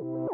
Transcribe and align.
Hola, 0.00 0.28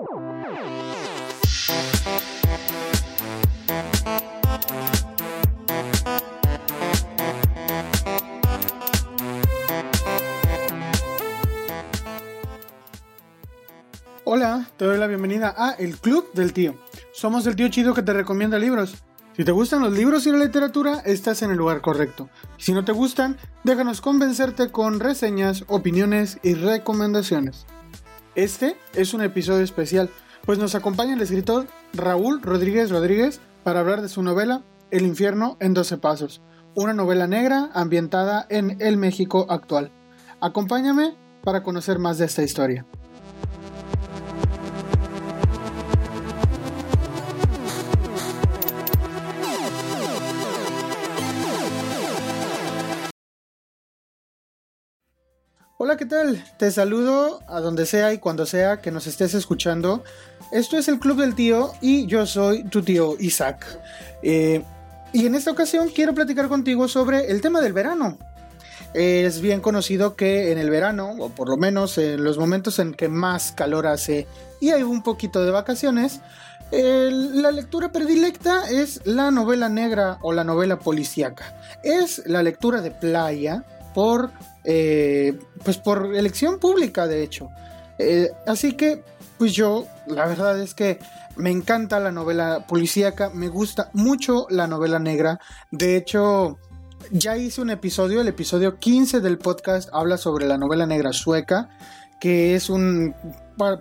te 14.77 14.85
doy 14.85 14.99
la 14.99 15.07
bienvenida 15.07 15.55
a 15.57 15.71
El 15.79 15.97
Club 15.97 16.31
del 16.35 16.53
Tío. 16.53 16.75
Somos 17.15 17.47
el 17.47 17.57
tío 17.57 17.71
chido 17.71 17.95
que 17.95 18.03
te 18.03 18.13
recomienda 18.13 18.59
libros. 18.59 19.03
Si 19.35 19.45
te 19.45 19.53
gustan 19.53 19.81
los 19.81 19.95
libros 19.95 20.27
y 20.27 20.33
la 20.33 20.45
literatura, 20.45 20.99
estás 21.07 21.41
en 21.41 21.51
el 21.51 21.57
lugar 21.57 21.81
correcto. 21.81 22.29
Si 22.59 22.75
no 22.75 22.85
te 22.85 22.93
gustan, 22.93 23.39
déjanos 23.63 24.03
convencerte 24.03 24.71
con 24.71 25.01
reseñas, 25.01 25.65
opiniones 25.69 26.39
y 26.43 26.53
recomendaciones. 26.53 27.65
Este 28.35 28.77
es 28.97 29.15
un 29.15 29.23
episodio 29.23 29.63
especial, 29.63 30.11
pues 30.45 30.59
nos 30.59 30.75
acompaña 30.75 31.15
el 31.15 31.21
escritor 31.21 31.69
Raúl 31.93 32.43
Rodríguez 32.43 32.91
Rodríguez 32.91 33.41
para 33.63 33.79
hablar 33.79 34.03
de 34.03 34.09
su 34.09 34.25
novela 34.25 34.63
El 34.91 35.07
infierno 35.07 35.57
en 35.61 35.73
12 35.73 35.99
pasos, 35.99 36.41
una 36.75 36.93
novela 36.95 37.29
negra 37.29 37.71
ambientada 37.75 38.45
en 38.49 38.77
el 38.81 38.97
México 38.97 39.47
actual. 39.49 39.93
Acompáñame 40.41 41.15
para 41.45 41.63
conocer 41.63 42.01
más 42.01 42.19
de 42.19 42.25
esta 42.25 42.43
historia. 42.43 42.85
Hola, 55.85 55.99
¿qué 55.99 56.07
tal? 56.07 56.43
Te 56.57 56.71
saludo 56.71 57.43
a 57.47 57.61
donde 57.61 57.85
sea 57.85 58.15
y 58.15 58.19
cuando 58.19 58.47
sea 58.47 58.81
que 58.81 58.91
nos 58.91 59.07
estés 59.07 59.35
escuchando. 59.35 60.03
Esto 60.51 60.79
es 60.79 60.89
el 60.89 60.99
Club 60.99 61.21
del 61.21 61.35
Tío 61.35 61.73
y 61.83 62.07
yo 62.07 62.25
soy 62.25 62.65
tu 62.65 62.81
tío 62.83 63.17
Isaac. 63.21 63.67
Eh, 64.23 64.65
y 65.13 65.27
en 65.27 65.35
esta 65.35 65.51
ocasión 65.51 65.91
quiero 65.95 66.15
platicar 66.15 66.49
contigo 66.49 66.89
sobre 66.89 67.31
el 67.31 67.43
tema 67.43 67.61
del 67.61 67.75
verano. 67.75 68.17
Es 68.95 69.43
bien 69.43 69.61
conocido 69.61 70.17
que 70.17 70.53
en 70.53 70.57
el 70.57 70.71
verano, 70.71 71.17
o 71.19 71.29
por 71.29 71.51
lo 71.51 71.59
menos 71.59 71.99
en 71.99 72.25
los 72.25 72.39
momentos 72.39 72.79
en 72.79 72.95
que 72.95 73.11
más 73.11 73.53
calor 73.53 73.87
hace 73.87 74.27
y 74.63 74.71
hay 74.71 74.85
un 74.85 75.03
poquito 75.03 75.45
de 75.45 75.51
vacaciones, 75.51 76.23
la 76.73 77.51
lectura 77.51 77.93
predilecta 77.93 78.71
es 78.71 79.03
la 79.05 79.31
novela 79.31 79.69
negra 79.69 80.17
o 80.23 80.33
la 80.33 80.45
novela 80.45 80.79
policíaca. 80.79 81.55
Es 81.83 82.23
la 82.25 82.43
lectura 82.43 82.81
de 82.81 82.91
playa 82.91 83.65
por 83.95 84.33
eh, 84.65 85.39
pues 85.63 85.77
por 85.79 86.15
elección 86.15 86.59
pública, 86.59 87.07
de 87.07 87.23
hecho. 87.23 87.51
Eh, 87.99 88.31
así 88.47 88.73
que, 88.73 89.03
pues 89.39 89.53
yo, 89.53 89.87
la 90.07 90.27
verdad 90.27 90.59
es 90.61 90.75
que 90.75 90.99
me 91.37 91.51
encanta 91.51 92.01
la 92.01 92.13
novela 92.13 92.65
policíaca, 92.67 93.31
me 93.31 93.49
gusta 93.49 93.91
mucho 93.93 94.47
la 94.51 94.67
novela 94.67 94.99
negra. 94.99 95.39
De 95.71 95.97
hecho, 95.97 96.59
ya 97.11 97.37
hice 97.37 97.61
un 97.61 97.71
episodio, 97.71 98.21
el 98.21 98.29
episodio 98.29 98.79
15 98.79 99.21
del 99.21 99.39
podcast 99.39 99.91
habla 99.93 100.17
sobre 100.17 100.47
la 100.47 100.57
novela 100.57 100.87
negra 100.87 101.13
sueca, 101.13 101.69
que 102.21 102.55
es 102.55 102.71
un... 102.71 103.15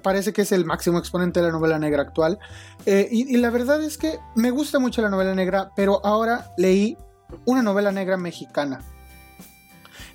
parece 0.03 0.33
que 0.33 0.41
es 0.41 0.51
el 0.51 0.65
máximo 0.65 0.99
exponente 0.99 1.39
de 1.39 1.45
la 1.45 1.53
novela 1.53 1.79
negra 1.79 2.01
actual. 2.01 2.39
Eh, 2.85 3.07
y 3.09 3.37
la 3.37 3.49
verdad 3.51 3.81
es 3.81 3.97
que 3.97 4.19
me 4.35 4.51
gusta 4.51 4.79
mucho 4.79 5.01
la 5.01 5.09
novela 5.09 5.33
negra, 5.33 5.71
pero 5.77 6.05
ahora 6.05 6.51
leí 6.57 6.97
una 7.45 7.61
novela 7.61 7.91
negra 7.91 8.17
mexicana 8.17 8.81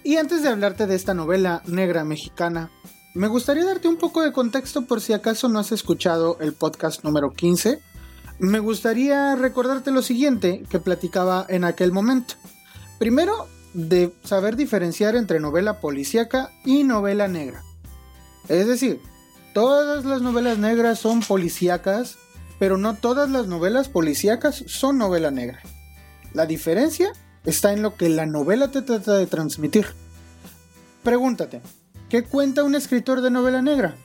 y 0.09 0.17
antes 0.17 0.43
de 0.43 0.49
hablarte 0.49 0.87
de 0.87 0.95
esta 0.95 1.13
novela 1.13 1.61
negra 1.67 2.03
mexicana, 2.03 2.71
me 3.13 3.29
gustaría 3.29 3.67
darte 3.67 3.89
un 3.89 3.99
poco 3.99 4.23
de 4.23 4.33
contexto 4.33 4.87
por 4.87 5.03
si 5.03 5.13
acaso 5.13 5.51
no 5.51 5.59
has 5.59 5.71
escuchado 5.71 6.39
el 6.41 6.55
podcast 6.55 7.05
número 7.05 7.33
15. 7.33 7.79
Me 8.39 8.59
gustaría 8.59 9.37
recordarte 9.37 9.91
lo 9.91 10.01
siguiente 10.01 10.65
que 10.71 10.79
platicaba 10.79 11.45
en 11.51 11.63
aquel 11.63 11.93
momento. 11.93 12.37
Primero, 12.99 13.49
de 13.75 14.15
saber 14.25 14.57
diferenciar 14.57 15.15
entre 15.15 15.41
novela 15.41 15.79
policíaca 15.79 16.53
y 16.65 16.85
novela 16.85 17.29
negra. 17.29 17.63
Es 18.49 18.67
decir, 18.67 19.03
todas 19.53 20.07
las 20.07 20.23
novelas 20.23 20.57
negras 20.57 21.01
son 21.01 21.21
policíacas, 21.21 22.17
pero 22.59 22.79
no 22.79 22.95
todas 22.95 23.29
las 23.29 23.47
novelas 23.47 23.91
policíacas 23.91 24.65
son 24.69 24.97
novela 24.97 25.31
negra. 25.31 25.61
La 26.33 26.47
diferencia 26.47 27.13
está 27.49 27.73
en 27.73 27.81
lo 27.81 27.97
que 27.97 28.11
la 28.11 28.27
novela 28.27 28.71
te 28.71 28.83
trata 28.83 29.17
de 29.17 29.27
transmitir. 29.27 29.87
Pregúntate, 31.03 31.63
¿qué 32.11 32.23
cuenta 32.23 32.63
un 32.63 32.75
escritor 32.75 33.23
de 33.23 33.31
novela 33.31 33.63
negra? 33.63 33.97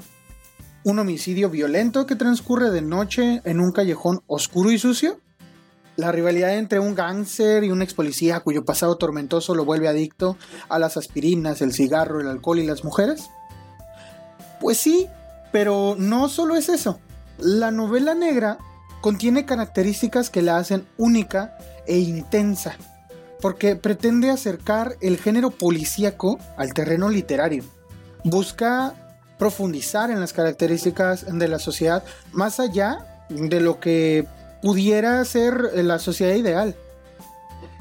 ¿Un 0.86 1.00
homicidio 1.00 1.50
violento 1.50 2.06
que 2.06 2.16
transcurre 2.16 2.70
de 2.70 2.82
noche 2.82 3.42
en 3.44 3.60
un 3.60 3.74
callejón 3.74 4.22
oscuro 4.28 4.72
y 4.72 4.80
sucio? 4.80 5.20
¿La 5.98 6.14
rivalidad 6.14 6.58
entre 6.58 6.80
un 6.80 6.96
gángster 6.96 7.66
y 7.66 7.72
un 7.72 7.82
ex 7.82 7.94
policía 7.94 8.40
cuyo 8.40 8.64
pasado 8.64 8.96
tormentoso 8.96 9.56
lo 9.56 9.66
vuelve 9.66 9.90
adicto 9.90 10.38
a 10.70 10.80
las 10.80 10.96
aspirinas, 10.96 11.62
el 11.62 11.74
cigarro, 11.74 12.22
el 12.22 12.30
alcohol 12.30 12.60
y 12.60 12.66
las 12.66 12.86
mujeres? 12.86 13.30
Pues 14.62 14.78
sí, 14.78 15.08
pero 15.52 15.96
no 16.00 16.30
solo 16.30 16.56
es 16.56 16.70
eso. 16.70 16.98
La 17.38 17.72
novela 17.72 18.16
negra 18.16 18.58
contiene 19.02 19.46
características 19.46 20.30
que 20.30 20.42
la 20.42 20.58
hacen 20.58 20.88
única 20.98 21.58
e 21.86 22.00
intensa 22.00 22.78
porque 23.44 23.76
pretende 23.76 24.30
acercar 24.30 24.96
el 25.02 25.18
género 25.18 25.52
policíaco 25.52 26.40
al 26.56 26.74
terreno 26.74 27.10
literario. 27.10 27.66
Busca 28.24 28.94
profundizar 29.38 30.10
en 30.12 30.22
las 30.22 30.32
características 30.32 31.26
de 31.28 31.50
la 31.50 31.60
sociedad 31.60 32.06
más 32.32 32.62
allá 32.62 33.26
de 33.28 33.60
lo 33.60 33.82
que 33.82 34.26
pudiera 34.62 35.26
ser 35.26 35.72
la 35.84 36.00
sociedad 36.00 36.36
ideal. 36.36 36.78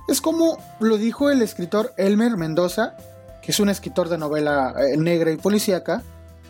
Es 0.08 0.20
como 0.20 0.58
lo 0.80 0.96
dijo 0.96 1.30
el 1.30 1.42
escritor 1.42 1.94
Elmer 1.96 2.36
Mendoza, 2.36 2.96
que 3.40 3.52
es 3.52 3.60
un 3.60 3.68
escritor 3.68 4.08
de 4.08 4.18
novela 4.18 4.74
eh, 4.76 4.96
negra 4.96 5.30
y 5.30 5.36
policíaca, 5.36 6.02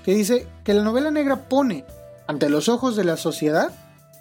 que 0.07 0.15
dice 0.15 0.47
que 0.65 0.73
la 0.73 0.83
novela 0.83 1.11
negra 1.11 1.37
pone 1.51 1.85
ante 2.27 2.49
los 2.49 2.71
ojos 2.71 2.97
de 2.97 3.05
la 3.05 3.19
sociedad 3.19 3.73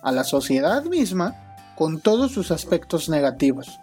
a 0.02 0.12
la 0.12 0.26
sociedad 0.26 0.84
misma 0.84 1.56
con 1.78 2.02
todos 2.02 2.34
sus 2.34 2.52
aspectos 2.52 3.08
negativos. 3.08 3.80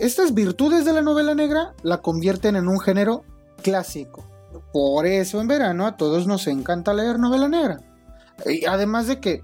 Estas 0.00 0.34
virtudes 0.34 0.84
de 0.84 0.92
la 0.92 1.02
novela 1.02 1.34
negra 1.34 1.74
la 1.82 1.98
convierten 1.98 2.56
en 2.56 2.68
un 2.68 2.80
género 2.80 3.24
clásico. 3.62 4.24
Por 4.72 5.06
eso 5.06 5.40
en 5.40 5.48
verano 5.48 5.86
a 5.86 5.96
todos 5.96 6.26
nos 6.26 6.46
encanta 6.46 6.94
leer 6.94 7.18
novela 7.18 7.48
negra. 7.48 7.80
Y 8.46 8.64
además 8.64 9.06
de 9.06 9.20
que, 9.20 9.42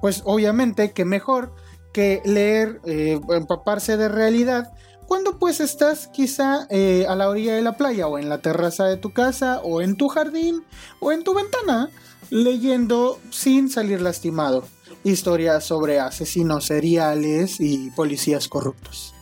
pues 0.00 0.22
obviamente 0.24 0.92
que 0.92 1.04
mejor 1.04 1.54
que 1.92 2.20
leer, 2.24 2.80
eh, 2.84 3.18
empaparse 3.30 3.96
de 3.96 4.08
realidad, 4.08 4.72
cuando 5.06 5.38
pues 5.38 5.60
estás 5.60 6.08
quizá 6.08 6.66
eh, 6.68 7.06
a 7.08 7.14
la 7.14 7.28
orilla 7.30 7.54
de 7.54 7.62
la 7.62 7.76
playa 7.76 8.06
o 8.06 8.18
en 8.18 8.28
la 8.28 8.38
terraza 8.38 8.84
de 8.84 8.96
tu 8.96 9.12
casa 9.12 9.60
o 9.62 9.80
en 9.80 9.96
tu 9.96 10.08
jardín 10.08 10.64
o 11.00 11.12
en 11.12 11.24
tu 11.24 11.32
ventana 11.32 11.90
leyendo 12.28 13.18
sin 13.30 13.70
salir 13.70 14.02
lastimado 14.02 14.64
historias 15.04 15.64
sobre 15.64 16.00
asesinos 16.00 16.66
seriales 16.66 17.60
y 17.60 17.90
policías 17.90 18.48
corruptos. 18.48 19.15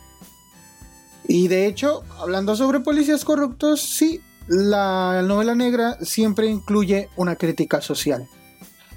Y 1.27 1.47
de 1.47 1.67
hecho, 1.67 2.03
hablando 2.19 2.55
sobre 2.55 2.79
policías 2.79 3.25
corruptos, 3.25 3.81
sí, 3.81 4.21
la 4.47 5.23
novela 5.23 5.55
negra 5.55 5.97
siempre 6.01 6.47
incluye 6.47 7.09
una 7.15 7.35
crítica 7.35 7.81
social. 7.81 8.27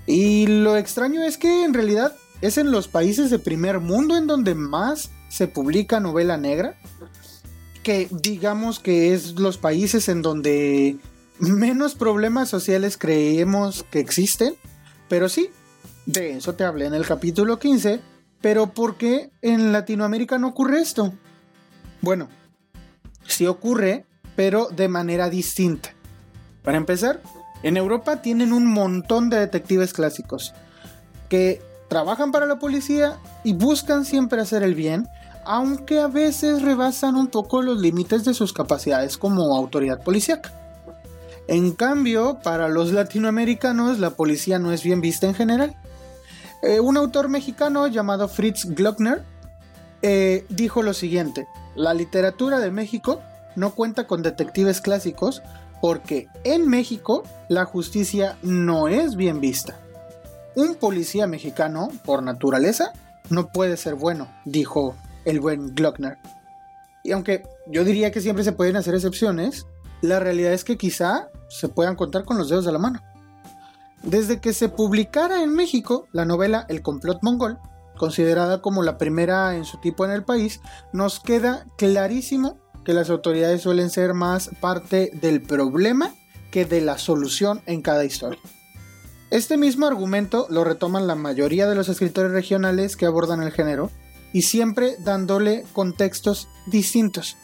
Y 0.07 0.47
lo 0.47 0.77
extraño 0.77 1.23
es 1.23 1.39
que 1.39 1.65
en 1.65 1.75
realidad 1.75 2.15
es 2.41 2.59
en 2.59 2.71
los 2.71 2.89
países 2.89 3.31
de 3.31 3.39
primer 3.39 3.81
mundo 3.81 4.17
en 4.17 4.27
donde 4.27 4.55
más 4.55 5.11
se 5.29 5.49
publica 5.49 6.01
novela 6.01 6.37
negra. 6.37 6.77
Que 7.83 8.09
digamos 8.11 8.81
que 8.81 9.15
es 9.15 9.39
los 9.39 9.57
países 9.57 10.09
en 10.09 10.23
donde 10.23 10.97
menos 11.39 11.95
problemas 11.95 12.49
sociales 12.49 12.99
creemos 12.99 13.85
que 13.91 14.01
existen. 14.01 14.55
Pero 15.09 15.29
sí, 15.29 15.51
de 16.07 16.37
eso 16.37 16.55
te 16.55 16.65
hablé 16.65 16.87
en 16.87 16.95
el 16.95 17.07
capítulo 17.07 17.59
15. 17.59 18.01
Pero 18.41 18.73
¿por 18.73 18.97
qué 18.97 19.31
en 19.43 19.73
Latinoamérica 19.73 20.39
no 20.39 20.49
ocurre 20.49 20.81
esto? 20.81 21.13
Bueno, 22.01 22.29
sí 23.27 23.47
ocurre, 23.47 24.07
pero 24.37 24.69
de 24.69 24.89
manera 24.89 25.31
distinta. 25.31 25.91
Para 26.63 26.77
empezar, 26.77 27.21
en 27.63 27.77
Europa 27.77 28.23
tienen 28.23 28.53
un 28.53 28.67
montón 28.67 29.31
de 29.31 29.41
detectives 29.41 29.93
clásicos 29.93 30.55
que 31.29 31.61
trabajan 31.89 32.31
para 32.33 32.47
la 32.47 32.59
policía 32.59 33.19
y 33.45 33.53
buscan 33.55 34.05
siempre 34.05 34.41
hacer 34.41 34.63
el 34.63 34.75
bien, 34.75 35.09
aunque 35.45 36.01
a 36.01 36.09
veces 36.09 36.63
rebasan 36.63 37.17
un 37.17 37.29
poco 37.29 37.63
los 37.63 37.81
límites 37.81 38.25
de 38.25 38.35
sus 38.35 38.53
capacidades 38.53 39.17
como 39.17 39.57
autoridad 39.57 40.03
policíaca. 40.03 40.53
En 41.49 41.73
cambio, 41.73 42.41
para 42.43 42.69
los 42.69 42.93
latinoamericanos 42.93 43.99
la 43.99 44.11
policía 44.11 44.59
no 44.59 44.71
es 44.71 44.83
bien 44.83 45.01
vista 45.01 45.27
en 45.27 45.35
general. 45.35 45.75
Eh, 46.63 46.81
un 46.81 46.97
autor 46.97 47.29
mexicano 47.29 47.87
llamado 47.87 48.29
Fritz 48.29 48.67
Glockner 48.67 49.25
eh, 50.03 50.45
dijo 50.51 50.83
lo 50.83 50.93
siguiente, 50.93 51.49
la 51.79 51.95
literatura 51.95 52.59
de 52.59 52.73
México 52.73 53.21
no 53.55 53.75
cuenta 53.75 54.07
con 54.09 54.23
detectives 54.23 54.81
clásicos 54.81 55.43
porque 55.81 56.29
en 56.43 56.69
México 56.69 57.23
la 57.49 57.65
justicia 57.65 58.37
no 58.43 58.89
es 58.89 59.15
bien 59.15 59.41
vista. 59.41 59.79
un 60.57 60.75
policía 60.75 61.29
mexicano, 61.29 61.89
por 62.05 62.21
naturaleza, 62.21 62.93
no 63.31 63.53
puede 63.53 63.77
ser 63.77 63.95
bueno, 63.95 64.27
dijo 64.45 64.97
el 65.25 65.39
buen 65.39 65.73
Glockner. 65.77 66.19
Y 67.05 67.13
aunque 67.13 67.45
yo 67.69 67.85
diría 67.85 68.11
que 68.11 68.21
siempre 68.21 68.43
se 68.43 68.51
pueden 68.51 68.75
hacer 68.75 68.97
excepciones, 68.97 69.67
la 70.03 70.19
realidad 70.19 70.53
es 70.53 70.65
que 70.65 70.77
quizá 70.77 71.29
se 71.49 71.69
puedan 71.69 71.95
contar 71.95 72.25
con 72.25 72.39
los 72.39 72.49
dedos 72.49 72.65
de 72.65 72.73
la 72.73 72.81
mano. 72.81 73.01
Desde 74.03 74.41
que 74.41 74.53
se 74.53 74.69
publicara 74.69 75.45
en 75.45 75.55
México 75.55 76.09
la 76.11 76.25
novela 76.25 76.67
El 76.69 76.83
complot 76.83 77.23
mongol, 77.23 77.61
considerada 77.99 78.63
como 78.63 78.83
la 78.83 78.97
primera 78.97 79.55
en 79.57 79.67
su 79.67 79.79
tipo 79.79 80.07
en 80.07 80.13
el 80.13 80.25
país, 80.25 80.61
nos 80.95 81.21
queda 81.21 81.67
clarísimo 81.77 82.59
que 82.85 82.95
las 82.95 83.11
autoridades 83.11 83.61
suelen 83.61 83.91
ser 83.91 84.15
más 84.15 84.51
parte 84.61 85.11
del 85.13 85.43
problema 85.43 86.15
que 86.51 86.65
de 86.65 86.81
la 86.81 86.97
solución 86.97 87.61
en 87.67 87.83
cada 87.83 88.07
historia. 88.07 88.41
Este 89.31 89.59
mismo 89.59 89.87
argumento 89.87 90.47
lo 90.49 90.65
retoman 90.65 91.07
la 91.07 91.15
mayoría 91.15 91.67
de 91.67 91.75
los 91.75 91.91
escritores 91.91 92.33
regionales 92.33 92.97
que 92.97 93.05
abordan 93.05 93.43
el 93.43 93.53
género 93.53 93.91
y 94.33 94.43
siempre 94.43 94.97
dándole 95.01 95.65
contextos 95.75 96.49
distintos. 96.67 97.37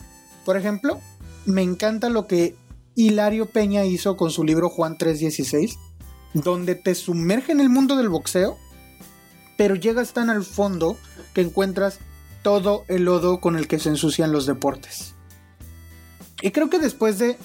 Por 0.47 0.57
ejemplo, 0.57 1.01
me 1.45 1.61
encanta 1.61 2.09
lo 2.09 2.27
que 2.27 2.57
Hilario 2.95 3.47
Peña 3.47 3.85
hizo 3.85 4.17
con 4.17 4.31
su 4.31 4.45
libro 4.45 4.71
Juan 4.71 4.97
316, 4.97 5.77
donde 6.33 6.75
te 6.75 6.95
sumerge 6.95 7.53
en 7.53 7.61
el 7.61 7.69
mundo 7.69 7.97
del 7.97 8.09
boxeo, 8.09 8.57
pero 9.57 9.75
llegas 9.75 10.13
tan 10.13 10.31
al 10.31 10.45
fondo 10.45 10.97
que 11.33 11.43
encuentras 11.43 11.99
todo 12.43 12.85
el 12.89 13.05
lodo 13.05 13.41
con 13.41 13.57
el 13.57 13.67
que 13.67 13.79
se 13.79 13.89
ensucian 13.89 14.33
los 14.33 14.47
deportes. 14.47 15.15
Y 16.43 16.51
creo 16.51 16.69
que 16.69 16.79
después 16.79 17.19
de 17.19 17.39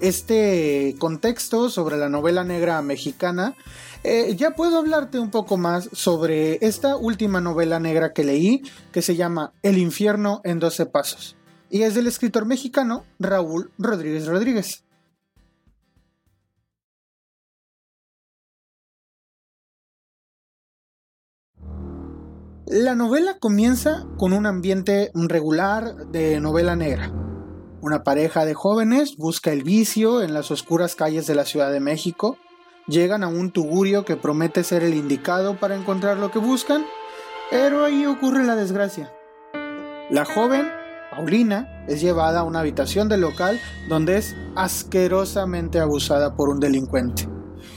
este 0.00 0.96
contexto 0.98 1.68
sobre 1.70 1.96
la 1.96 2.08
novela 2.08 2.42
negra 2.42 2.82
mexicana, 2.82 3.54
eh, 4.02 4.34
ya 4.36 4.52
puedo 4.52 4.78
hablarte 4.78 5.20
un 5.20 5.30
poco 5.30 5.56
más 5.56 5.90
sobre 5.92 6.58
esta 6.66 6.96
última 6.96 7.40
novela 7.40 7.78
negra 7.78 8.12
que 8.12 8.24
leí, 8.24 8.62
que 8.92 9.02
se 9.02 9.14
llama 9.14 9.52
El 9.62 9.78
infierno 9.78 10.40
en 10.44 10.58
12 10.58 10.86
pasos, 10.86 11.36
y 11.68 11.82
es 11.82 11.94
del 11.94 12.06
escritor 12.06 12.46
mexicano 12.46 13.04
Raúl 13.18 13.70
Rodríguez 13.78 14.26
Rodríguez. 14.26 14.84
La 22.70 22.94
novela 22.94 23.36
comienza 23.38 24.06
con 24.16 24.32
un 24.32 24.46
ambiente 24.46 25.10
regular 25.14 26.06
de 26.06 26.40
novela 26.40 26.76
negra 26.76 27.12
una 27.82 28.02
pareja 28.02 28.44
de 28.44 28.52
jóvenes 28.52 29.16
busca 29.16 29.52
el 29.52 29.62
vicio 29.62 30.22
en 30.22 30.34
las 30.34 30.50
oscuras 30.50 30.94
calles 30.94 31.26
de 31.26 31.34
la 31.34 31.46
Ciudad 31.46 31.72
de 31.72 31.80
México, 31.80 32.36
llegan 32.86 33.24
a 33.24 33.28
un 33.28 33.52
tugurio 33.52 34.04
que 34.04 34.16
promete 34.16 34.64
ser 34.64 34.82
el 34.82 34.92
indicado 34.92 35.58
para 35.58 35.76
encontrar 35.76 36.18
lo 36.18 36.30
que 36.30 36.38
buscan, 36.38 36.84
pero 37.50 37.84
ahí 37.84 38.04
ocurre 38.04 38.44
la 38.44 38.54
desgracia. 38.54 39.10
La 40.10 40.26
joven, 40.26 40.68
Paulina, 41.10 41.86
es 41.88 42.02
llevada 42.02 42.40
a 42.40 42.44
una 42.44 42.60
habitación 42.60 43.08
del 43.08 43.22
local 43.22 43.58
donde 43.88 44.18
es 44.18 44.36
asquerosamente 44.56 45.80
abusada 45.80 46.36
por 46.36 46.50
un 46.50 46.60
delincuente. 46.60 47.26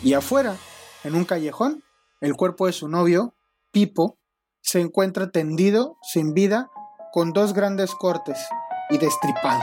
Y 0.03 0.13
afuera, 0.13 0.57
en 1.05 1.15
un 1.15 1.23
callejón, 1.23 1.81
el 2.19 2.35
cuerpo 2.35 2.67
de 2.67 2.73
su 2.73 2.89
novio, 2.89 3.33
Pipo, 3.71 4.17
se 4.63 4.79
encuentra 4.79 5.29
tendido, 5.29 5.97
sin 6.01 6.33
vida, 6.33 6.71
con 7.11 7.33
dos 7.33 7.53
grandes 7.53 7.91
cortes 7.91 8.39
y 8.89 8.97
destripado. 8.97 9.61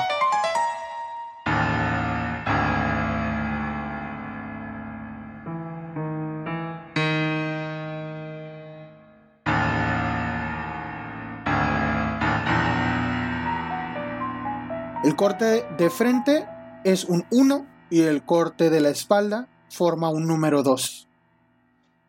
El 15.02 15.16
corte 15.16 15.64
de 15.78 15.88
frente 15.88 16.46
es 16.84 17.04
un 17.04 17.24
1 17.30 17.66
y 17.88 18.02
el 18.02 18.22
corte 18.22 18.68
de 18.68 18.80
la 18.80 18.90
espalda 18.90 19.48
forma 19.70 20.10
un 20.10 20.26
número 20.26 20.62
2. 20.62 21.08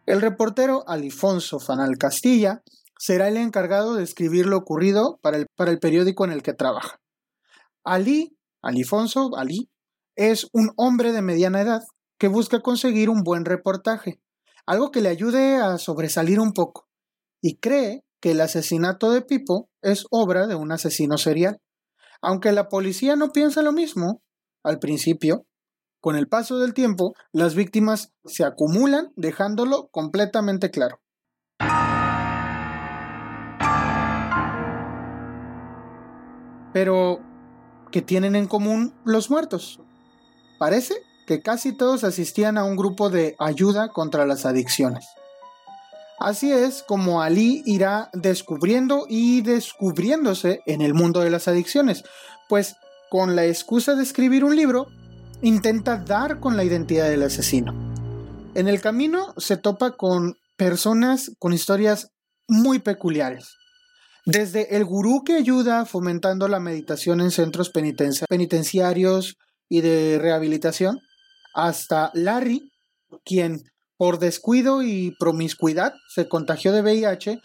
El 0.05 0.19
reportero 0.19 0.83
Alifonso 0.87 1.59
Fanal 1.59 1.97
Castilla 1.97 2.61
será 3.01 3.29
el 3.29 3.37
encargado 3.37 3.95
de 3.95 4.03
escribir 4.03 4.45
lo 4.45 4.57
ocurrido 4.57 5.17
para 5.23 5.37
el, 5.37 5.47
para 5.55 5.71
el 5.71 5.79
periódico 5.79 6.23
en 6.23 6.31
el 6.31 6.43
que 6.43 6.53
trabaja. 6.53 7.01
Ali, 7.83 8.37
Alifonso, 8.61 9.35
Ali, 9.35 9.71
es 10.15 10.47
un 10.53 10.71
hombre 10.75 11.11
de 11.11 11.23
mediana 11.23 11.61
edad 11.61 11.81
que 12.19 12.27
busca 12.27 12.59
conseguir 12.59 13.09
un 13.09 13.23
buen 13.23 13.45
reportaje, 13.45 14.21
algo 14.67 14.91
que 14.91 15.01
le 15.01 15.09
ayude 15.09 15.55
a 15.55 15.79
sobresalir 15.79 16.39
un 16.39 16.53
poco, 16.53 16.87
y 17.41 17.57
cree 17.57 18.03
que 18.19 18.31
el 18.31 18.41
asesinato 18.41 19.09
de 19.11 19.23
Pipo 19.23 19.67
es 19.81 20.05
obra 20.11 20.45
de 20.45 20.53
un 20.53 20.71
asesino 20.71 21.17
serial. 21.17 21.59
Aunque 22.21 22.51
la 22.51 22.69
policía 22.69 23.15
no 23.15 23.31
piensa 23.31 23.63
lo 23.63 23.71
mismo, 23.71 24.21
al 24.63 24.77
principio, 24.77 25.47
con 26.01 26.15
el 26.15 26.27
paso 26.27 26.59
del 26.59 26.75
tiempo, 26.75 27.15
las 27.31 27.55
víctimas 27.55 28.13
se 28.25 28.45
acumulan 28.45 29.11
dejándolo 29.15 29.87
completamente 29.87 30.69
claro. 30.69 31.00
Pero, 36.73 37.19
¿qué 37.91 38.01
tienen 38.01 38.35
en 38.35 38.47
común 38.47 38.93
los 39.03 39.29
muertos? 39.29 39.79
Parece 40.57 40.95
que 41.27 41.41
casi 41.41 41.73
todos 41.73 42.03
asistían 42.03 42.57
a 42.57 42.63
un 42.63 42.75
grupo 42.75 43.09
de 43.09 43.35
ayuda 43.39 43.89
contra 43.89 44.25
las 44.25 44.45
adicciones. 44.45 45.05
Así 46.19 46.51
es 46.51 46.83
como 46.87 47.21
Ali 47.21 47.63
irá 47.65 48.09
descubriendo 48.13 49.05
y 49.09 49.41
descubriéndose 49.41 50.61
en 50.67 50.81
el 50.81 50.93
mundo 50.93 51.21
de 51.21 51.31
las 51.31 51.47
adicciones, 51.47 52.03
pues 52.47 52.75
con 53.09 53.35
la 53.35 53.45
excusa 53.45 53.95
de 53.95 54.03
escribir 54.03 54.43
un 54.43 54.55
libro, 54.55 54.87
intenta 55.41 55.97
dar 55.97 56.39
con 56.39 56.55
la 56.55 56.63
identidad 56.63 57.09
del 57.09 57.23
asesino. 57.23 57.73
En 58.53 58.67
el 58.67 58.81
camino 58.81 59.33
se 59.37 59.57
topa 59.57 59.97
con 59.97 60.37
personas 60.57 61.31
con 61.39 61.53
historias 61.53 62.11
muy 62.47 62.79
peculiares. 62.79 63.55
Desde 64.25 64.75
el 64.75 64.85
gurú 64.85 65.23
que 65.23 65.33
ayuda 65.33 65.85
fomentando 65.85 66.47
la 66.47 66.59
meditación 66.59 67.21
en 67.21 67.31
centros 67.31 67.71
penitenciarios 67.71 69.37
y 69.67 69.81
de 69.81 70.19
rehabilitación, 70.21 70.99
hasta 71.55 72.11
Larry, 72.13 72.71
quien 73.25 73.63
por 73.97 74.19
descuido 74.19 74.83
y 74.83 75.15
promiscuidad 75.19 75.93
se 76.07 76.29
contagió 76.29 76.71
de 76.71 76.81
VIH 76.81 77.39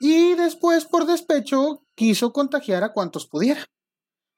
y 0.00 0.34
después 0.34 0.86
por 0.86 1.06
despecho 1.06 1.84
quiso 1.94 2.32
contagiar 2.32 2.82
a 2.82 2.92
cuantos 2.92 3.26
pudiera. 3.26 3.64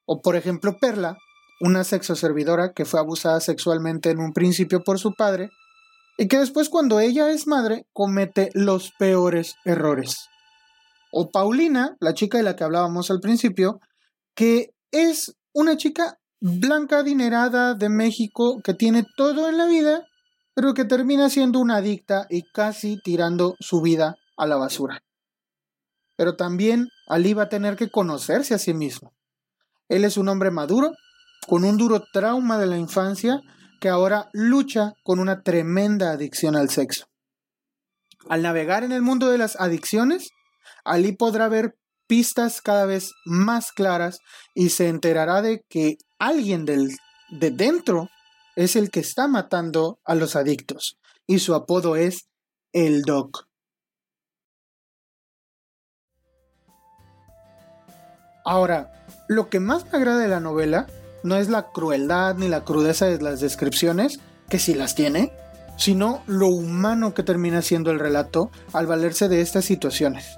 O 0.05 0.21
por 0.21 0.35
ejemplo 0.35 0.77
Perla, 0.79 1.17
una 1.61 1.83
sexoservidora 1.83 2.73
que 2.73 2.85
fue 2.85 2.99
abusada 2.99 3.39
sexualmente 3.39 4.09
en 4.09 4.19
un 4.19 4.33
principio 4.33 4.83
por 4.83 4.99
su 4.99 5.13
padre 5.13 5.49
y 6.17 6.27
que 6.27 6.39
después 6.39 6.69
cuando 6.69 6.99
ella 6.99 7.31
es 7.31 7.47
madre 7.47 7.87
comete 7.93 8.49
los 8.53 8.91
peores 8.99 9.55
errores. 9.63 10.29
O 11.17 11.31
Paulina, 11.31 11.95
la 12.01 12.13
chica 12.13 12.37
de 12.37 12.43
la 12.43 12.55
que 12.55 12.65
hablábamos 12.65 13.09
al 13.09 13.21
principio, 13.21 13.79
que 14.35 14.73
es 14.91 15.33
una 15.53 15.77
chica 15.77 16.19
blanca 16.41 16.99
adinerada 16.99 17.73
de 17.73 17.87
México 17.87 18.59
que 18.63 18.73
tiene 18.73 19.05
todo 19.15 19.47
en 19.47 19.57
la 19.57 19.65
vida 19.65 20.05
pero 20.55 20.73
que 20.73 20.85
termina 20.85 21.29
siendo 21.29 21.59
una 21.59 21.77
adicta 21.77 22.25
y 22.29 22.43
casi 22.43 22.97
tirando 23.03 23.55
su 23.59 23.81
vida 23.81 24.15
a 24.37 24.47
la 24.47 24.55
basura. 24.55 25.03
Pero 26.15 26.37
también 26.37 26.87
Ali 27.07 27.33
va 27.33 27.43
a 27.43 27.49
tener 27.49 27.75
que 27.75 27.91
conocerse 27.91 28.53
a 28.53 28.57
sí 28.57 28.73
mismo. 28.73 29.13
Él 29.89 30.05
es 30.05 30.15
un 30.15 30.29
hombre 30.29 30.49
maduro, 30.49 30.93
con 31.45 31.65
un 31.65 31.77
duro 31.77 32.01
trauma 32.11 32.57
de 32.57 32.67
la 32.67 32.77
infancia, 32.77 33.41
que 33.81 33.89
ahora 33.89 34.29
lucha 34.31 34.93
con 35.03 35.19
una 35.19 35.43
tremenda 35.43 36.11
adicción 36.11 36.55
al 36.55 36.69
sexo. 36.69 37.05
Al 38.29 38.41
navegar 38.41 38.85
en 38.85 38.93
el 38.93 39.01
mundo 39.01 39.29
de 39.29 39.37
las 39.37 39.59
adicciones, 39.59 40.29
Ali 40.83 41.13
podrá 41.13 41.47
ver 41.47 41.75
pistas 42.07 42.61
cada 42.61 42.85
vez 42.85 43.13
más 43.25 43.71
claras 43.71 44.19
y 44.53 44.69
se 44.69 44.89
enterará 44.89 45.41
de 45.41 45.63
que 45.69 45.97
alguien 46.19 46.65
del, 46.65 46.95
de 47.29 47.51
dentro 47.51 48.09
es 48.55 48.75
el 48.75 48.91
que 48.91 48.99
está 48.99 49.27
matando 49.27 49.99
a 50.05 50.15
los 50.15 50.35
adictos 50.35 50.97
y 51.27 51.39
su 51.39 51.55
apodo 51.55 51.95
es 51.95 52.27
el 52.73 53.01
Doc. 53.01 53.47
Ahora, 58.45 58.91
lo 59.27 59.49
que 59.49 59.59
más 59.59 59.85
me 59.91 59.97
agrada 59.97 60.19
de 60.19 60.27
la 60.27 60.39
novela 60.39 60.85
no 61.23 61.35
es 61.35 61.49
la 61.49 61.71
crueldad 61.71 62.35
ni 62.35 62.47
la 62.47 62.63
crudeza 62.63 63.07
de 63.07 63.19
las 63.19 63.39
descripciones, 63.39 64.19
que 64.49 64.59
sí 64.59 64.75
las 64.75 64.93
tiene, 64.93 65.33
sino 65.77 66.21
lo 66.27 66.47
humano 66.49 67.15
que 67.15 67.23
termina 67.23 67.63
siendo 67.63 67.89
el 67.89 67.99
relato 67.99 68.51
al 68.71 68.85
valerse 68.85 69.27
de 69.27 69.41
estas 69.41 69.65
situaciones. 69.65 70.37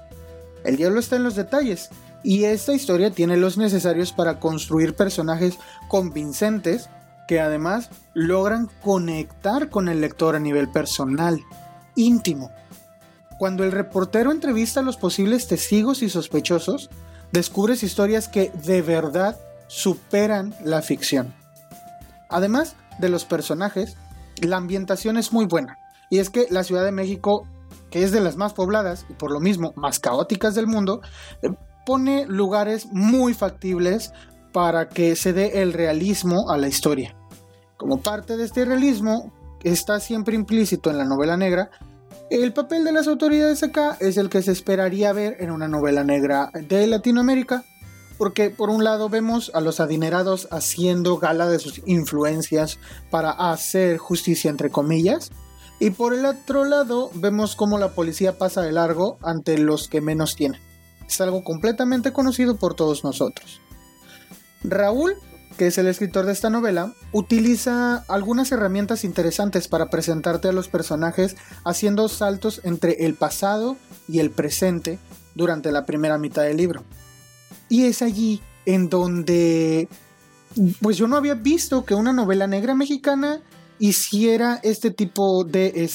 El 0.68 0.76
diablo 0.76 1.00
está 1.00 1.16
en 1.16 1.22
los 1.22 1.34
detalles, 1.34 1.88
y 2.22 2.44
esta 2.44 2.74
historia 2.74 3.10
tiene 3.10 3.38
los 3.38 3.56
necesarios 3.56 4.12
para 4.12 4.38
construir 4.38 4.94
personajes 4.94 5.58
convincentes 5.88 6.90
que 7.26 7.40
además 7.40 7.88
logran 8.12 8.68
conectar 8.82 9.70
con 9.70 9.88
el 9.88 10.02
lector 10.02 10.36
a 10.36 10.40
nivel 10.40 10.70
personal, 10.70 11.40
íntimo. 11.96 12.50
cuando 13.38 13.64
el 13.64 13.72
reportero 13.72 14.30
entrevista 14.30 14.80
a 14.80 14.82
los 14.82 14.98
posibles 14.98 15.48
testigos 15.48 16.02
y 16.02 16.10
sospechosos, 16.10 16.90
descubres 17.32 17.82
historias 17.82 18.28
que 18.28 18.50
de 18.50 18.82
verdad 18.82 19.40
superan 19.68 20.54
la 20.62 20.82
ficción. 20.82 21.32
Además 22.28 22.76
de 22.98 23.08
los 23.08 23.24
personajes, 23.24 23.96
la 24.42 24.58
ambientación 24.58 25.16
es 25.16 25.32
muy 25.32 25.46
buena. 25.46 25.78
Y 26.10 26.18
es 26.18 26.28
que 26.30 26.46
la 26.50 26.64
Ciudad 26.64 26.84
de 26.84 26.90
México, 26.90 27.46
que 27.90 28.02
es 28.02 28.12
de 28.12 28.20
las 28.20 28.36
más 28.36 28.52
pobladas 28.52 29.06
y 29.08 29.14
por 29.14 29.30
lo 29.30 29.40
mismo 29.40 29.72
más 29.76 29.98
caóticas 29.98 30.54
del 30.54 30.66
mundo, 30.66 31.00
eh, 31.42 31.48
pone 31.86 32.26
lugares 32.26 32.86
muy 32.92 33.34
factibles 33.34 34.12
para 34.52 34.88
que 34.88 35.16
se 35.16 35.32
dé 35.32 35.62
el 35.62 35.72
realismo 35.72 36.50
a 36.50 36.58
la 36.58 36.68
historia. 36.68 37.16
Como 37.76 38.00
parte 38.00 38.36
de 38.36 38.44
este 38.44 38.64
realismo, 38.64 39.32
está 39.62 40.00
siempre 40.00 40.34
implícito 40.34 40.90
en 40.90 40.98
la 40.98 41.04
novela 41.04 41.36
negra, 41.36 41.70
el 42.30 42.52
papel 42.52 42.84
de 42.84 42.92
las 42.92 43.08
autoridades 43.08 43.62
acá 43.62 43.96
es 44.00 44.18
el 44.18 44.28
que 44.28 44.42
se 44.42 44.52
esperaría 44.52 45.14
ver 45.14 45.38
en 45.40 45.50
una 45.50 45.66
novela 45.66 46.04
negra 46.04 46.50
de 46.52 46.86
Latinoamérica, 46.86 47.64
porque 48.18 48.50
por 48.50 48.68
un 48.68 48.84
lado 48.84 49.08
vemos 49.08 49.50
a 49.54 49.62
los 49.62 49.80
adinerados 49.80 50.46
haciendo 50.50 51.16
gala 51.16 51.48
de 51.48 51.58
sus 51.58 51.80
influencias 51.86 52.78
para 53.10 53.30
hacer 53.30 53.96
justicia 53.96 54.50
entre 54.50 54.68
comillas, 54.68 55.30
y 55.80 55.90
por 55.90 56.14
el 56.14 56.24
otro 56.24 56.64
lado 56.64 57.10
vemos 57.14 57.54
cómo 57.54 57.78
la 57.78 57.90
policía 57.90 58.38
pasa 58.38 58.62
de 58.62 58.72
largo 58.72 59.18
ante 59.22 59.58
los 59.58 59.88
que 59.88 60.00
menos 60.00 60.34
tienen. 60.34 60.60
Es 61.06 61.20
algo 61.20 61.44
completamente 61.44 62.12
conocido 62.12 62.56
por 62.56 62.74
todos 62.74 63.04
nosotros. 63.04 63.60
Raúl, 64.62 65.14
que 65.56 65.68
es 65.68 65.78
el 65.78 65.86
escritor 65.86 66.26
de 66.26 66.32
esta 66.32 66.50
novela, 66.50 66.92
utiliza 67.12 68.04
algunas 68.08 68.50
herramientas 68.52 69.04
interesantes 69.04 69.68
para 69.68 69.88
presentarte 69.88 70.48
a 70.48 70.52
los 70.52 70.68
personajes 70.68 71.36
haciendo 71.64 72.08
saltos 72.08 72.60
entre 72.64 73.06
el 73.06 73.14
pasado 73.14 73.76
y 74.08 74.18
el 74.18 74.30
presente 74.30 74.98
durante 75.34 75.72
la 75.72 75.86
primera 75.86 76.18
mitad 76.18 76.42
del 76.42 76.56
libro. 76.56 76.82
Y 77.68 77.84
es 77.84 78.02
allí 78.02 78.42
en 78.66 78.88
donde, 78.88 79.88
pues 80.82 80.96
yo 80.96 81.06
no 81.06 81.16
había 81.16 81.34
visto 81.34 81.84
que 81.84 81.94
una 81.94 82.12
novela 82.12 82.46
negra 82.46 82.74
mexicana 82.74 83.40
hiciera 83.78 84.60
este 84.62 84.90
tipo 84.90 85.44
de, 85.44 85.90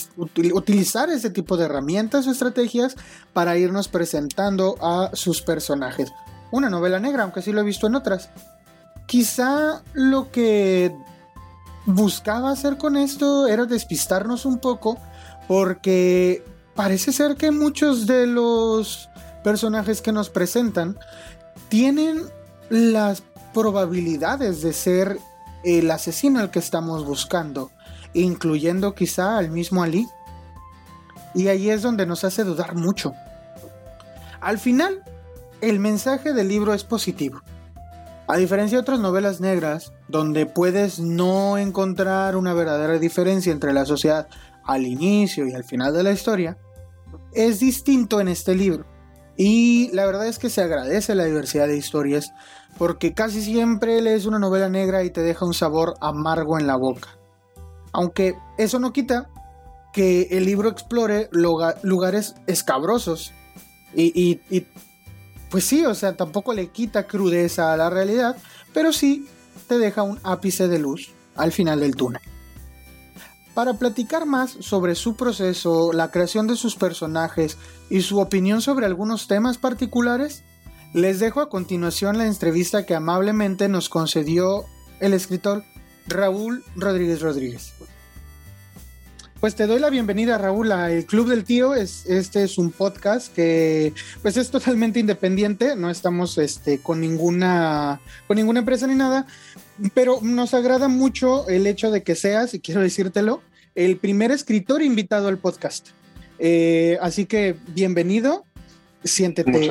utilizar 0.54 1.10
este 1.10 1.30
tipo 1.30 1.58
de 1.58 1.66
herramientas 1.66 2.28
o 2.28 2.32
estrategias 2.32 2.96
para 3.34 3.58
irnos 3.58 3.88
presentando 3.88 4.76
a 4.82 5.12
sus 5.14 5.42
personajes. 5.42 6.12
Una 6.52 6.70
novela 6.70 7.00
negra, 7.00 7.24
aunque 7.24 7.42
sí 7.42 7.52
lo 7.52 7.62
he 7.62 7.66
visto 7.66 7.88
en 7.88 7.96
otras. 7.96 8.30
Quizá 9.06 9.82
lo 9.94 10.32
que 10.32 10.96
buscaba 11.86 12.52
hacer 12.52 12.78
con 12.78 12.96
esto 12.96 13.48
era 13.48 13.66
despistarnos 13.66 14.46
un 14.46 14.60
poco 14.60 14.98
porque 15.48 16.44
parece 16.76 17.12
ser 17.12 17.36
que 17.36 17.52
muchos 17.52 18.08
de 18.08 18.28
los 18.28 19.10
personajes 19.44 20.02
que 20.02 20.14
nos 20.14 20.30
presentan 20.30 20.98
tienen 21.68 22.22
las 22.70 23.24
probabilidades 23.54 24.62
de 24.62 24.74
ser 24.74 25.20
el 25.64 25.90
asesino 25.92 26.40
al 26.40 26.52
que 26.52 26.60
estamos 26.60 27.06
buscando, 27.06 27.72
incluyendo 28.14 28.96
quizá 28.96 29.38
al 29.38 29.50
mismo 29.50 29.84
Ali. 29.84 30.08
Y 31.34 31.48
ahí 31.48 31.70
es 31.70 31.82
donde 31.82 32.06
nos 32.06 32.24
hace 32.24 32.44
dudar 32.44 32.76
mucho. 32.76 33.14
Al 34.40 34.60
final, 34.60 35.04
el 35.62 35.80
mensaje 35.80 36.34
del 36.34 36.50
libro 36.50 36.74
es 36.74 36.84
positivo. 36.84 37.42
A 38.28 38.38
diferencia 38.38 38.78
de 38.78 38.82
otras 38.82 39.00
novelas 39.00 39.42
negras, 39.42 39.94
donde 40.08 40.46
puedes 40.46 41.00
no 41.00 41.58
encontrar 41.58 42.36
una 42.36 42.54
verdadera 42.54 43.00
diferencia 43.00 43.52
entre 43.52 43.74
la 43.74 43.86
sociedad 43.86 44.28
al 44.66 44.86
inicio 44.86 45.48
y 45.48 45.54
al 45.54 45.64
final 45.64 45.94
de 45.94 46.04
la 46.04 46.12
historia, 46.12 46.58
es 47.34 47.60
distinto 47.60 48.22
en 48.22 48.28
este 48.28 48.56
libro. 48.56 48.86
Y 49.36 49.90
la 49.94 50.06
verdad 50.06 50.28
es 50.28 50.40
que 50.40 50.50
se 50.50 50.62
agradece 50.62 51.16
la 51.16 51.26
diversidad 51.26 51.68
de 51.68 51.78
historias 51.78 52.32
porque 52.78 53.14
casi 53.14 53.42
siempre 53.42 54.02
lees 54.02 54.26
una 54.26 54.40
novela 54.40 54.70
negra 54.70 55.04
y 55.04 55.10
te 55.10 55.22
deja 55.22 55.46
un 55.46 55.54
sabor 55.54 55.96
amargo 56.02 56.60
en 56.60 56.68
la 56.68 56.76
boca. 56.76 57.18
Aunque 57.94 58.36
eso 58.58 58.80
no 58.80 58.92
quita 58.92 59.30
que 59.94 60.24
el 60.32 60.46
libro 60.46 60.70
explore 60.70 61.30
lugares 61.32 62.36
escabrosos 62.48 63.32
y, 63.96 64.42
y 64.50 64.66
pues 65.50 65.66
sí, 65.66 65.86
o 65.86 65.94
sea, 65.94 66.18
tampoco 66.18 66.52
le 66.54 66.70
quita 66.70 67.06
crudeza 67.06 67.72
a 67.72 67.78
la 67.78 67.92
realidad, 67.92 68.36
pero 68.74 68.92
sí 68.92 69.28
te 69.68 69.78
deja 69.78 70.02
un 70.02 70.20
ápice 70.24 70.68
de 70.68 70.80
luz 70.80 71.12
al 71.36 71.52
final 71.52 71.80
del 71.80 71.96
túnel. 71.96 72.22
Para 73.54 73.76
platicar 73.76 74.26
más 74.26 74.50
sobre 74.62 74.96
su 74.96 75.16
proceso, 75.16 75.94
la 75.94 76.10
creación 76.10 76.48
de 76.48 76.56
sus 76.56 76.76
personajes 76.76 77.60
y 77.90 78.02
su 78.02 78.20
opinión 78.20 78.62
sobre 78.62 78.88
algunos 78.88 79.28
temas 79.28 79.60
particulares, 79.60 80.44
les 80.94 81.20
dejo 81.20 81.40
a 81.40 81.50
continuación 81.50 82.18
la 82.18 82.26
entrevista 82.26 82.88
que 82.88 82.96
amablemente 82.96 83.70
nos 83.70 83.90
concedió 83.90 84.66
el 85.00 85.14
escritor 85.14 85.64
Raúl 86.08 86.64
Rodríguez 86.76 87.22
Rodríguez. 87.22 87.74
Pues 89.44 89.56
te 89.56 89.68
doy 89.68 89.82
la 89.82 89.90
bienvenida, 89.90 90.38
Raúl, 90.38 90.72
a 90.72 90.90
El 90.90 91.06
Club 91.06 91.28
del 91.28 91.44
Tío. 91.44 91.76
Es, 91.76 92.06
este 92.06 92.44
es 92.44 92.58
un 92.58 92.72
podcast 92.72 93.34
que 93.34 93.94
pues 94.22 94.38
es 94.38 94.50
totalmente 94.50 95.02
independiente, 95.02 95.76
no 95.76 95.90
estamos 95.90 96.38
este, 96.38 96.80
con, 96.80 97.02
ninguna, 97.02 98.00
con 98.26 98.38
ninguna 98.38 98.60
empresa 98.60 98.88
ni 98.88 98.96
nada, 98.96 99.28
pero 99.94 100.20
nos 100.22 100.54
agrada 100.54 100.88
mucho 100.88 101.50
el 101.50 101.68
hecho 101.68 101.92
de 101.92 102.04
que 102.04 102.16
seas, 102.16 102.54
y 102.54 102.62
quiero 102.62 102.80
decírtelo, 102.80 103.42
el 103.76 103.98
primer 103.98 104.32
escritor 104.32 104.82
invitado 104.82 105.28
al 105.28 105.40
podcast. 105.40 105.90
Eh, 106.40 106.98
así 107.02 107.26
que 107.26 107.58
bienvenido, 107.68 108.46
siéntete 109.04 109.70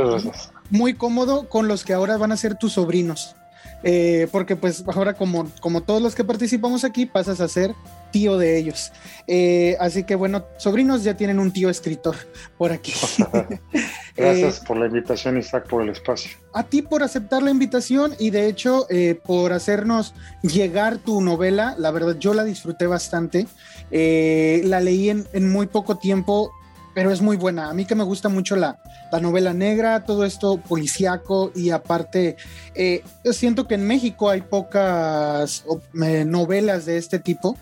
muy 0.69 0.95
cómodo 0.95 1.49
con 1.49 1.67
los 1.67 1.85
que 1.85 1.95
ahora 1.95 2.19
van 2.19 2.33
a 2.33 2.37
ser 2.37 2.57
tus 2.57 2.75
sobrinos. 2.75 3.37
Eh, 3.83 4.29
porque 4.31 4.57
pues 4.57 4.85
ahora 4.87 5.15
como, 5.15 5.51
como 5.61 5.83
todos 5.83 6.01
los 6.01 6.15
que 6.15 6.25
participamos 6.25 6.85
aquí 6.85 7.07
pasas 7.07 7.41
a 7.41 7.49
ser 7.49 7.75
tío 8.12 8.39
de 8.39 8.59
ellos. 8.59 8.93
Eh, 9.27 9.77
así 9.81 10.05
que 10.05 10.15
bueno, 10.15 10.45
sobrinos 10.59 11.03
ya 11.03 11.17
tienen 11.17 11.39
un 11.39 11.53
tío 11.53 11.71
escritor 11.71 12.15
por 12.59 12.73
aquí. 12.73 12.93
Gracias 14.17 14.61
por 14.61 14.77
la 14.77 14.87
invitación, 14.87 15.39
Isaac, 15.39 15.67
por 15.69 15.83
el 15.83 15.89
espacio. 15.89 16.31
A 16.53 16.65
ti 16.65 16.83
por 16.83 17.03
aceptar 17.03 17.43
la 17.43 17.51
invitación 17.51 18.15
y 18.19 18.31
de 18.31 18.47
hecho 18.47 18.87
por 19.25 19.53
hacernos 19.53 20.15
llegar 20.43 20.99
tu 20.99 21.21
novela. 21.21 21.75
La 21.79 21.91
verdad, 21.91 22.17
yo 22.19 22.35
la 22.35 22.45
disfruté 22.45 22.87
bastante. 22.87 23.47
la 23.91 24.81
leí 24.81 25.09
en, 25.09 25.27
en 25.33 25.51
muy 25.51 25.67
poco 25.67 25.97
tiempo 25.97 26.53
pero 26.95 27.11
es 27.11 27.21
muy 27.21 27.37
buena. 27.37 27.69
A 27.69 27.75
mí 27.75 27.85
que 27.85 27.95
me 27.95 28.05
gusta 28.05 28.29
mucho 28.29 28.57
la, 28.57 28.79
novela 29.21 29.53
negra, 29.53 30.05
todo 30.05 30.25
esto 30.25 30.57
policíaco 30.57 31.53
y 31.55 31.71
aparte, 31.71 32.37
eh, 32.75 33.05
siento 33.33 33.67
que 33.67 33.75
en 33.75 33.87
México 33.87 34.31
hay 34.31 34.41
pocas 34.41 35.65
novelas 35.93 36.87
de 36.87 36.97
este 36.97 37.19
tipo. 37.19 37.57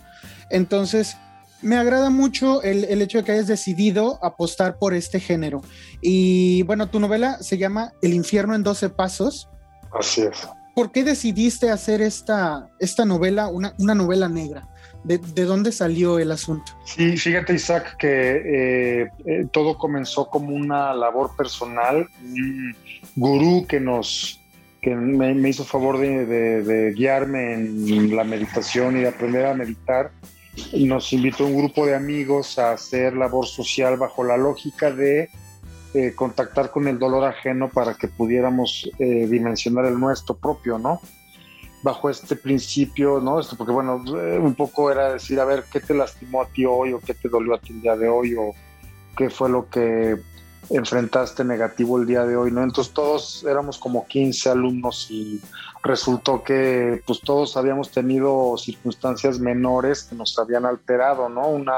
Entonces, 0.48 1.16
me 1.62 1.76
agrada 1.76 2.10
mucho 2.10 2.62
el, 2.62 2.84
el, 2.84 3.02
hecho 3.02 3.18
de 3.18 3.24
que 3.24 3.32
hayas 3.32 3.46
decidido 3.46 4.18
apostar 4.22 4.78
por 4.78 4.94
este 4.94 5.20
género. 5.20 5.62
Y 6.00 6.62
bueno, 6.62 6.88
tu 6.88 7.00
novela 7.00 7.38
se 7.40 7.58
llama 7.58 7.92
El 8.00 8.14
infierno 8.14 8.54
en 8.54 8.62
12 8.62 8.90
pasos. 8.90 9.48
Así 9.92 10.22
es. 10.22 10.48
¿Por 10.74 10.92
qué 10.92 11.04
decidiste 11.04 11.70
hacer 11.70 12.00
esta, 12.00 12.68
esta 12.78 13.04
novela, 13.04 13.48
una, 13.48 13.74
una 13.78 13.94
novela 13.94 14.28
negra? 14.28 14.68
¿De, 15.04 15.44
dónde 15.44 15.72
salió 15.72 16.18
el 16.18 16.30
asunto? 16.30 16.72
Sí, 16.84 17.16
fíjate 17.16 17.54
Isaac 17.54 17.96
que 17.98 18.08
eh, 19.02 19.10
eh, 19.24 19.46
todo 19.50 19.78
comenzó 19.78 20.28
como 20.28 20.54
una 20.54 20.92
labor 20.92 21.34
personal, 21.36 22.06
un 22.22 22.76
gurú 23.16 23.66
que 23.66 23.80
nos 23.80 24.36
que 24.82 24.94
me, 24.94 25.48
hizo 25.48 25.64
favor 25.64 25.98
de, 25.98 26.94
guiarme 26.96 27.52
en 27.52 28.16
la 28.16 28.24
meditación 28.24 28.96
y 28.96 29.00
de 29.00 29.08
aprender 29.08 29.44
a 29.44 29.54
meditar. 29.54 30.10
Nos 30.72 31.12
invitó 31.12 31.44
un 31.46 31.56
grupo 31.56 31.84
de 31.84 31.94
amigos 31.94 32.58
a 32.58 32.72
hacer 32.72 33.14
labor 33.14 33.46
social 33.46 33.98
bajo 33.98 34.24
la 34.24 34.38
lógica 34.38 34.90
de 34.90 35.28
eh, 35.92 36.12
contactar 36.14 36.70
con 36.70 36.88
el 36.88 36.98
dolor 36.98 37.24
ajeno 37.24 37.68
para 37.68 37.94
que 37.94 38.08
pudiéramos 38.08 38.90
dimensionar 38.98 39.84
el 39.84 40.00
nuestro 40.00 40.34
propio, 40.34 40.78
¿no? 40.78 41.00
Bajo 41.82 42.10
este 42.10 42.36
principio, 42.36 43.20
¿no? 43.20 43.40
Esto, 43.40 43.56
porque 43.56 43.72
bueno, 43.72 44.02
eh, 44.18 44.38
un 44.38 44.54
poco 44.54 44.90
era 44.90 45.12
decir, 45.12 45.40
a 45.40 45.44
ver, 45.44 45.64
¿qué 45.72 45.80
te 45.80 45.94
lastimó 45.94 46.42
a 46.42 46.46
ti 46.46 46.64
hoy 46.64 46.92
o 46.92 47.00
qué 47.00 47.14
te 47.14 47.28
dolió 47.28 47.54
a 47.54 47.58
ti 47.60 47.72
el 47.72 47.80
día 47.80 47.96
de 47.96 48.08
hoy 48.08 48.34
o 48.34 48.52
qué 49.16 49.30
fue 49.30 49.48
lo 49.48 49.68
que 49.68 50.16
enfrentaste 50.70 51.44
negativo 51.44 51.98
el 51.98 52.06
día 52.06 52.24
de 52.24 52.36
hoy, 52.36 52.52
¿no? 52.52 52.62
Entonces 52.62 52.92
todos 52.92 53.44
éramos 53.44 53.78
como 53.78 54.06
15 54.06 54.50
alumnos 54.50 55.10
y 55.10 55.40
resultó 55.82 56.44
que 56.44 57.02
pues 57.06 57.20
todos 57.20 57.56
habíamos 57.56 57.90
tenido 57.90 58.56
circunstancias 58.56 59.40
menores 59.40 60.04
que 60.04 60.14
nos 60.14 60.38
habían 60.38 60.66
alterado, 60.66 61.28
¿no? 61.28 61.48
Una 61.48 61.74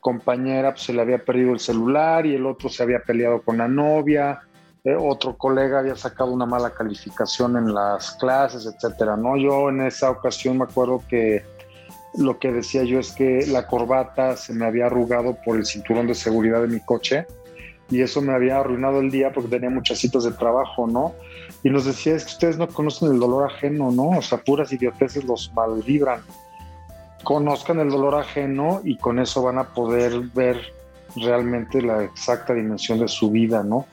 compañera 0.00 0.72
pues, 0.72 0.84
se 0.84 0.92
le 0.92 1.00
había 1.00 1.24
perdido 1.24 1.52
el 1.52 1.60
celular 1.60 2.26
y 2.26 2.34
el 2.34 2.44
otro 2.46 2.68
se 2.68 2.82
había 2.82 3.00
peleado 3.00 3.40
con 3.42 3.58
la 3.58 3.68
novia, 3.68 4.42
eh, 4.86 4.94
otro 4.96 5.36
colega 5.36 5.80
había 5.80 5.96
sacado 5.96 6.30
una 6.30 6.46
mala 6.46 6.70
calificación 6.70 7.56
en 7.56 7.74
las 7.74 8.12
clases, 8.12 8.66
etcétera, 8.66 9.16
¿no? 9.16 9.36
Yo 9.36 9.68
en 9.68 9.80
esa 9.80 10.10
ocasión 10.10 10.58
me 10.58 10.64
acuerdo 10.64 11.02
que 11.08 11.44
lo 12.16 12.38
que 12.38 12.52
decía 12.52 12.84
yo 12.84 13.00
es 13.00 13.10
que 13.10 13.44
la 13.48 13.66
corbata 13.66 14.36
se 14.36 14.52
me 14.54 14.64
había 14.64 14.86
arrugado 14.86 15.36
por 15.44 15.56
el 15.56 15.66
cinturón 15.66 16.06
de 16.06 16.14
seguridad 16.14 16.60
de 16.62 16.68
mi 16.68 16.78
coche 16.78 17.26
y 17.90 18.00
eso 18.00 18.22
me 18.22 18.32
había 18.32 18.58
arruinado 18.58 19.00
el 19.00 19.10
día 19.10 19.32
porque 19.32 19.50
tenía 19.50 19.70
muchas 19.70 19.98
citas 19.98 20.22
de 20.22 20.30
trabajo, 20.30 20.86
¿no? 20.86 21.14
Y 21.64 21.70
nos 21.70 21.84
decía, 21.84 22.14
es 22.14 22.24
que 22.24 22.30
ustedes 22.30 22.56
no 22.56 22.68
conocen 22.68 23.10
el 23.10 23.18
dolor 23.18 23.50
ajeno, 23.50 23.90
¿no? 23.90 24.10
O 24.10 24.22
sea, 24.22 24.38
puras 24.38 24.72
idioteces 24.72 25.24
los 25.24 25.52
malvibran. 25.52 26.20
Conozcan 27.24 27.80
el 27.80 27.90
dolor 27.90 28.14
ajeno 28.14 28.82
y 28.84 28.96
con 28.98 29.18
eso 29.18 29.42
van 29.42 29.58
a 29.58 29.64
poder 29.64 30.20
ver 30.32 30.60
realmente 31.16 31.82
la 31.82 32.04
exacta 32.04 32.54
dimensión 32.54 33.00
de 33.00 33.08
su 33.08 33.32
vida, 33.32 33.64
¿no? 33.64 33.86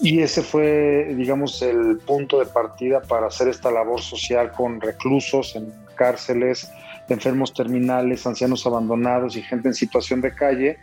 Y 0.00 0.20
ese 0.20 0.42
fue, 0.42 1.14
digamos, 1.16 1.62
el 1.62 1.98
punto 1.98 2.38
de 2.38 2.46
partida 2.46 3.00
para 3.00 3.28
hacer 3.28 3.48
esta 3.48 3.70
labor 3.70 4.00
social 4.00 4.52
con 4.52 4.80
reclusos 4.80 5.56
en 5.56 5.72
cárceles, 5.94 6.70
enfermos 7.08 7.54
terminales, 7.54 8.26
ancianos 8.26 8.66
abandonados 8.66 9.36
y 9.36 9.42
gente 9.42 9.68
en 9.68 9.74
situación 9.74 10.20
de 10.20 10.34
calle. 10.34 10.78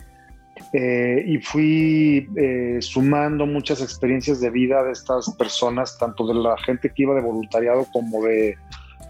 Eh, 0.73 1.23
y 1.27 1.37
fui 1.37 2.27
eh, 2.35 2.77
sumando 2.81 3.45
muchas 3.45 3.81
experiencias 3.81 4.39
de 4.39 4.49
vida 4.49 4.83
de 4.83 4.91
estas 4.91 5.29
personas, 5.35 5.97
tanto 5.99 6.25
de 6.25 6.33
la 6.33 6.57
gente 6.57 6.91
que 6.91 7.03
iba 7.03 7.13
de 7.13 7.21
voluntariado 7.21 7.85
como 7.93 8.23
de 8.23 8.55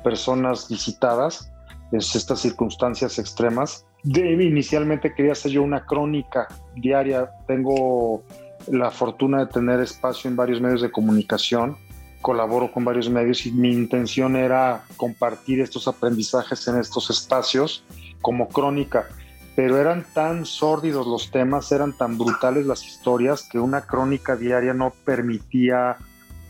personas 0.03 0.67
visitadas, 0.69 1.51
en 1.91 1.99
estas 1.99 2.41
circunstancias 2.41 3.17
extremas. 3.17 3.85
De, 4.03 4.31
inicialmente 4.33 5.13
quería 5.13 5.31
hacer 5.31 5.51
yo 5.51 5.63
una 5.63 5.85
crónica 5.85 6.47
diaria. 6.75 7.29
Tengo 7.47 8.23
la 8.67 8.91
fortuna 8.91 9.39
de 9.39 9.47
tener 9.47 9.79
espacio 9.79 10.29
en 10.29 10.35
varios 10.35 10.61
medios 10.61 10.81
de 10.81 10.91
comunicación, 10.91 11.77
colaboro 12.21 12.71
con 12.71 12.83
varios 12.83 13.09
medios 13.09 13.45
y 13.45 13.51
mi 13.51 13.71
intención 13.71 14.35
era 14.35 14.83
compartir 14.97 15.61
estos 15.61 15.87
aprendizajes 15.87 16.67
en 16.67 16.77
estos 16.77 17.09
espacios 17.09 17.83
como 18.21 18.49
crónica, 18.49 19.07
pero 19.55 19.77
eran 19.77 20.05
tan 20.13 20.45
sórdidos 20.45 21.07
los 21.07 21.31
temas, 21.31 21.71
eran 21.71 21.93
tan 21.93 22.17
brutales 22.17 22.65
las 22.65 22.85
historias 22.85 23.47
que 23.49 23.59
una 23.59 23.81
crónica 23.81 24.35
diaria 24.35 24.73
no 24.73 24.93
permitía 25.05 25.97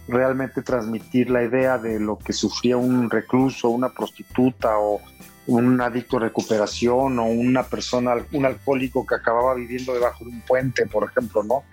realmente 0.08 0.62
transmitir 0.62 1.30
la 1.30 1.44
idea 1.44 1.78
de 1.78 2.00
lo 2.00 2.18
que 2.18 2.34
sufría 2.34 2.78
un 2.78 3.10
recluso, 3.10 3.70
una 3.70 3.90
prostituta 3.90 4.78
o 4.80 5.02
un 5.48 5.80
adicto 5.80 6.18
a 6.18 6.22
recuperación 6.22 7.20
o 7.20 7.26
una 7.26 7.64
persona, 7.64 8.16
un 8.32 8.46
alcohólico 8.46 9.06
que 9.06 9.16
acababa 9.16 9.54
viviendo 9.54 9.94
debajo 9.94 10.26
de 10.26 10.32
un 10.32 10.42
puente, 10.42 10.86
por 10.86 11.10
ejemplo, 11.10 11.44
¿no? 11.44 11.64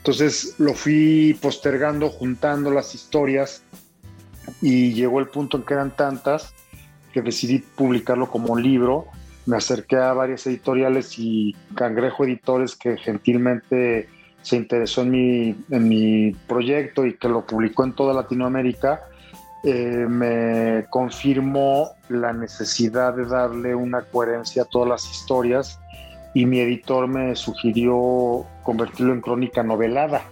Entonces 0.00 0.54
lo 0.58 0.72
fui 0.72 1.38
postergando, 1.42 2.08
juntando 2.08 2.70
las 2.70 2.94
historias 2.94 3.62
y 4.62 4.94
llegó 4.94 5.20
el 5.20 5.28
punto 5.28 5.58
en 5.58 5.62
que 5.64 5.74
eran 5.74 5.94
tantas 5.94 6.54
que 7.12 7.20
decidí 7.20 7.58
publicarlo 7.58 8.30
como 8.30 8.56
libro. 8.56 9.06
Me 9.44 9.58
acerqué 9.58 9.96
a 9.96 10.14
varias 10.14 10.46
editoriales 10.46 11.18
y 11.18 11.54
Cangrejo 11.74 12.24
Editores 12.24 12.76
que 12.76 12.96
gentilmente 12.96 14.08
se 14.42 14.56
interesó 14.56 15.02
en 15.02 15.10
mi, 15.10 15.64
en 15.70 15.88
mi 15.88 16.32
proyecto 16.46 17.04
y 17.04 17.16
que 17.18 17.28
lo 17.28 17.46
publicó 17.46 17.84
en 17.84 17.92
toda 17.92 18.14
Latinoamérica, 18.14 19.02
eh, 19.62 20.06
me 20.08 20.86
confirmó 20.88 21.90
la 22.08 22.32
necesidad 22.32 23.14
de 23.14 23.26
darle 23.26 23.74
una 23.74 24.02
coherencia 24.02 24.62
a 24.62 24.64
todas 24.64 24.88
las 24.88 25.10
historias 25.10 25.79
y 26.34 26.46
mi 26.46 26.60
editor 26.60 27.08
me 27.08 27.34
sugirió 27.34 28.46
convertirlo 28.62 29.12
en 29.12 29.20
crónica 29.20 29.62
novelada, 29.62 30.22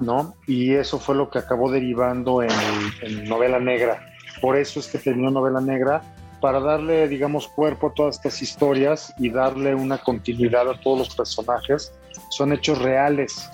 ¿no? 0.00 0.34
Y 0.46 0.74
eso 0.74 0.98
fue 0.98 1.14
lo 1.14 1.30
que 1.30 1.38
acabó 1.38 1.70
derivando 1.70 2.42
en, 2.42 3.28
novela 3.28 3.60
negra. 3.60 4.00
Por 4.40 4.56
eso 4.56 4.80
es 4.80 4.88
que 4.88 4.98
terminó 4.98 5.30
novela 5.30 5.60
negra, 5.60 6.02
para 6.40 6.60
darle, 6.60 7.08
digamos, 7.08 7.48
cuerpo 7.48 7.86
a 7.86 7.94
todas 7.94 8.16
estas 8.16 8.42
historias 8.42 9.14
y 9.18 9.30
darle 9.30 9.74
una 9.74 9.96
continuidad 9.96 10.68
a 10.68 10.78
todos 10.78 10.98
los 10.98 11.14
personajes. 11.14 11.94
Son 12.28 12.52
hechos 12.52 12.82
reales, 12.82 13.50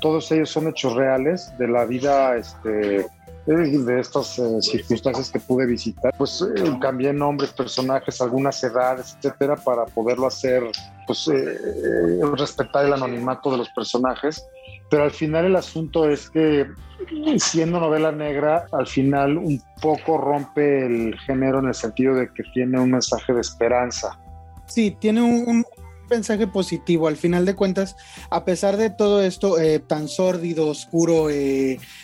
todos 0.00 0.30
ellos 0.30 0.50
son 0.50 0.68
hechos 0.68 0.94
reales 0.94 1.56
de 1.56 1.68
la 1.68 1.86
vida 1.86 2.36
este, 2.36 3.06
de 3.46 4.00
estas 4.00 4.38
eh, 4.38 4.62
circunstancias 4.62 5.30
que 5.30 5.38
pude 5.38 5.66
visitar, 5.66 6.12
pues 6.16 6.42
eh, 6.42 6.78
cambié 6.80 7.12
nombres, 7.12 7.52
personajes, 7.52 8.20
algunas 8.20 8.62
edades, 8.64 9.16
etcétera, 9.18 9.56
para 9.56 9.84
poderlo 9.84 10.26
hacer, 10.26 10.62
pues 11.06 11.28
eh, 11.28 12.20
respetar 12.36 12.86
el 12.86 12.94
anonimato 12.94 13.50
de 13.50 13.58
los 13.58 13.68
personajes. 13.70 14.44
Pero 14.90 15.04
al 15.04 15.10
final 15.10 15.46
el 15.46 15.56
asunto 15.56 16.08
es 16.08 16.30
que 16.30 16.66
siendo 17.36 17.80
novela 17.80 18.12
negra, 18.12 18.66
al 18.72 18.86
final 18.86 19.36
un 19.36 19.60
poco 19.80 20.18
rompe 20.18 20.86
el 20.86 21.18
género 21.20 21.58
en 21.58 21.68
el 21.68 21.74
sentido 21.74 22.14
de 22.14 22.28
que 22.32 22.42
tiene 22.54 22.78
un 22.80 22.92
mensaje 22.92 23.32
de 23.32 23.40
esperanza. 23.40 24.18
Sí, 24.66 24.96
tiene 24.98 25.22
un, 25.22 25.64
mensaje 26.10 26.46
positivo. 26.46 27.08
Al 27.08 27.16
final 27.16 27.44
de 27.46 27.54
cuentas, 27.54 27.96
a 28.30 28.44
pesar 28.44 28.76
de 28.76 28.90
todo 28.90 29.22
esto 29.22 29.56
tan 29.86 30.06
sórdido, 30.06 30.68
oscuro, 30.68 31.28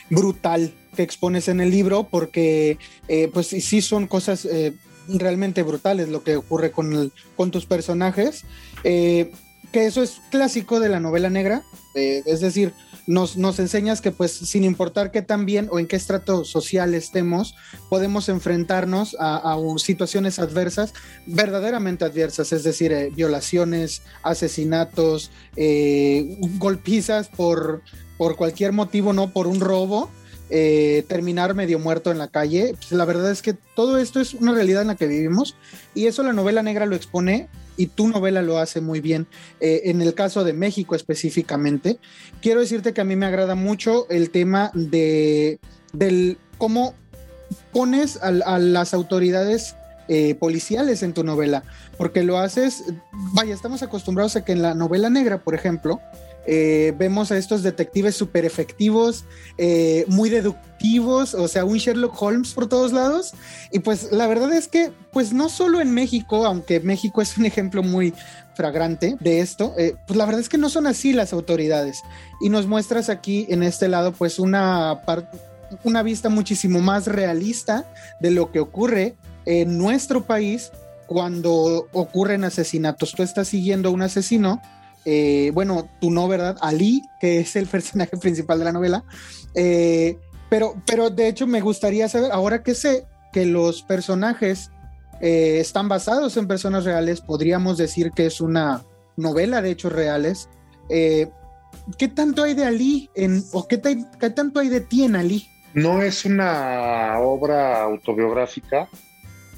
brutal 0.09 0.73
que 0.95 1.03
expones 1.03 1.49
en 1.49 1.61
el 1.61 1.71
libro, 1.71 2.05
porque 2.05 2.79
eh, 3.09 3.31
pues 3.33 3.49
sí 3.49 3.83
son 3.83 4.07
cosas 4.07 4.45
eh, 4.45 4.75
realmente 5.09 5.63
brutales 5.63 6.09
lo 6.09 6.23
que 6.23 6.37
ocurre 6.37 6.71
con, 6.71 7.13
con 7.37 7.51
tus 7.51 7.67
personajes, 7.67 8.45
eh, 8.85 9.33
que 9.73 9.87
eso 9.87 10.03
es 10.03 10.21
clásico 10.31 10.81
de 10.81 10.89
la 10.89 11.01
novela 11.01 11.31
negra, 11.31 11.63
es 11.95 12.41
decir, 12.41 12.73
nos, 13.07 13.37
nos, 13.37 13.59
enseñas 13.59 14.01
que 14.01 14.11
pues 14.11 14.33
sin 14.33 14.65
importar 14.65 15.11
qué 15.11 15.23
tan 15.23 15.47
bien 15.47 15.69
o 15.71 15.79
en 15.79 15.87
qué 15.87 15.97
estrato 15.97 16.45
social 16.45 16.95
estemos, 16.95 17.55
podemos 17.89 18.29
enfrentarnos 18.29 19.17
a, 19.21 19.57
situaciones 19.77 20.41
adversas, 20.41 20.93
verdaderamente 21.27 22.05
adversas, 22.05 22.53
es 22.53 22.65
decir, 22.65 23.13
violaciones, 23.15 24.03
asesinatos, 24.25 25.31
golpizas 26.59 27.29
por, 27.29 27.83
por 28.19 28.37
cualquier 28.37 28.73
motivo, 28.73 29.13
no 29.13 29.33
por 29.33 29.47
un 29.47 29.61
robo, 29.61 30.11
eh, 30.51 31.05
terminar 31.09 31.55
medio 31.55 31.79
muerto 31.79 32.11
en 32.11 32.19
la 32.19 32.29
calle. 32.29 32.75
Pues 32.77 32.93
la 32.93 33.05
verdad 33.05 33.31
es 33.31 33.43
que 33.43 33.55
todo 33.75 33.99
esto 33.99 34.21
es 34.21 34.35
una 34.35 34.53
realidad 34.53 34.83
en 34.83 34.89
la 34.89 34.97
que 34.97 35.07
vivimos 35.07 35.57
y 35.95 36.07
eso 36.07 36.23
la 36.23 36.33
novela 36.33 36.63
negra 36.63 36.87
lo 36.87 36.97
expone 36.97 37.49
y 37.77 37.87
tu 37.87 38.09
novela 38.09 38.43
lo 38.43 38.59
hace 38.59 38.81
muy 38.81 39.01
bien. 39.01 39.27
Eh, 39.61 39.83
en 39.85 40.03
el 40.03 40.15
caso 40.15 40.45
de 40.45 40.53
México 40.53 40.95
específicamente, 40.95 41.99
quiero 42.43 42.61
decirte 42.61 42.93
que 42.93 43.01
a 43.01 43.05
mí 43.05 43.17
me 43.17 43.27
agrada 43.27 43.55
mucho 43.55 44.07
el 44.11 44.31
tema 44.31 44.71
de 44.75 45.59
del 45.93 46.39
cómo 46.59 46.95
pones 47.73 48.19
a, 48.23 48.31
las 48.31 48.95
autoridades 48.95 49.77
eh, 50.09 50.35
policiales 50.35 51.03
en 51.03 51.15
tu 51.15 51.25
novela, 51.25 51.63
porque 51.97 52.23
lo 52.23 52.39
haces, 52.39 52.85
vaya, 53.13 53.55
estamos 53.55 53.83
acostumbrados 53.83 54.37
a 54.37 54.45
que 54.45 54.53
en 54.53 54.63
la 54.63 54.75
novela 54.75 55.11
negra, 55.11 55.39
por 55.39 55.55
ejemplo, 55.55 56.01
eh, 56.47 56.95
vemos 56.97 57.31
a 57.31 57.39
estos 57.39 57.63
detectives 57.63 58.17
súper 58.17 58.45
efectivos, 58.45 59.25
eh, 59.59 60.05
muy 60.09 60.31
deductivos, 60.31 61.35
o 61.35 61.47
sea, 61.49 61.65
un 61.65 61.77
Sherlock 61.77 62.21
Holmes 62.21 62.55
por 62.55 62.69
todos 62.69 62.93
lados. 62.93 63.33
Y 63.71 63.81
pues 63.81 64.11
la 64.11 64.27
verdad 64.27 64.53
es 64.53 64.69
que, 64.69 64.91
pues 65.13 65.33
no 65.33 65.49
solo 65.49 65.81
en 65.81 65.93
México, 65.93 66.47
aunque 66.47 66.81
México 66.81 67.21
es 67.21 67.37
un 67.37 67.45
ejemplo 67.45 67.83
muy 67.83 68.15
fragrante 68.55 69.17
de 69.21 69.41
esto, 69.41 69.75
eh, 69.79 69.95
pues 70.07 70.17
la 70.17 70.25
verdad 70.25 70.41
es 70.41 70.49
que 70.49 70.59
no 70.59 70.71
son 70.71 70.87
así 70.87 71.13
las 71.13 71.33
autoridades. 71.33 72.01
Y 72.41 72.49
nos 72.49 72.67
muestras 72.67 73.09
aquí 73.09 73.47
en 73.51 73.63
este 73.63 73.89
lado, 73.89 74.13
pues 74.13 74.39
una, 74.39 75.01
una 75.85 76.03
vista 76.03 76.29
muchísimo 76.31 76.81
más 76.81 77.07
realista 77.07 77.85
de 78.21 78.31
lo 78.31 78.51
que 78.51 78.61
ocurre 78.61 79.15
en 79.45 79.79
nuestro 79.79 80.25
país 80.25 80.73
cuando 81.07 81.89
ocurren 81.93 82.45
asesinatos. 82.45 83.13
Tú 83.13 83.23
estás 83.23 83.49
siguiendo 83.49 83.89
a 83.89 83.93
un 83.93 84.03
asesino 84.03 84.63
eh, 85.05 85.51
bueno, 85.55 85.89
tú 86.01 86.11
no, 86.11 86.29
¿verdad? 86.29 86.57
Ali, 86.61 87.03
que 87.21 87.41
es 87.41 87.57
el 87.57 87.67
personaje 87.69 88.17
principal 88.17 88.59
de 88.59 88.65
la 88.65 88.73
novela. 88.73 89.05
Eh, 89.55 90.19
pero, 90.49 90.75
pero 90.87 91.11
de 91.11 91.29
hecho 91.29 91.47
me 91.47 91.61
gustaría 91.61 92.09
saber, 92.09 92.33
ahora 92.33 92.63
que 92.63 92.75
sé 92.75 93.07
que 93.33 93.47
los 93.47 93.83
personajes 93.83 94.71
eh, 95.21 95.59
están 95.61 95.89
basados 95.89 96.37
en 96.37 96.49
personas 96.49 96.85
reales, 96.85 97.21
podríamos 97.21 97.79
decir 97.79 98.11
que 98.11 98.27
es 98.27 98.41
una 98.41 98.85
novela 99.17 99.63
de 99.63 99.71
hechos 99.71 99.93
reales. 99.93 100.49
¿Qué 100.89 102.09
tanto 102.09 102.43
hay 102.43 102.55
de 102.55 102.65
Ali 102.65 103.11
o 103.53 103.69
qué, 103.69 103.81
qué 104.19 104.31
tanto 104.31 104.61
hay 104.61 104.69
de 104.69 104.81
ti 104.81 105.05
en 105.05 105.15
Ali? 105.15 105.49
No 105.73 106.03
es 106.03 106.25
una 106.25 107.21
obra 107.21 107.83
autobiográfica, 107.85 108.89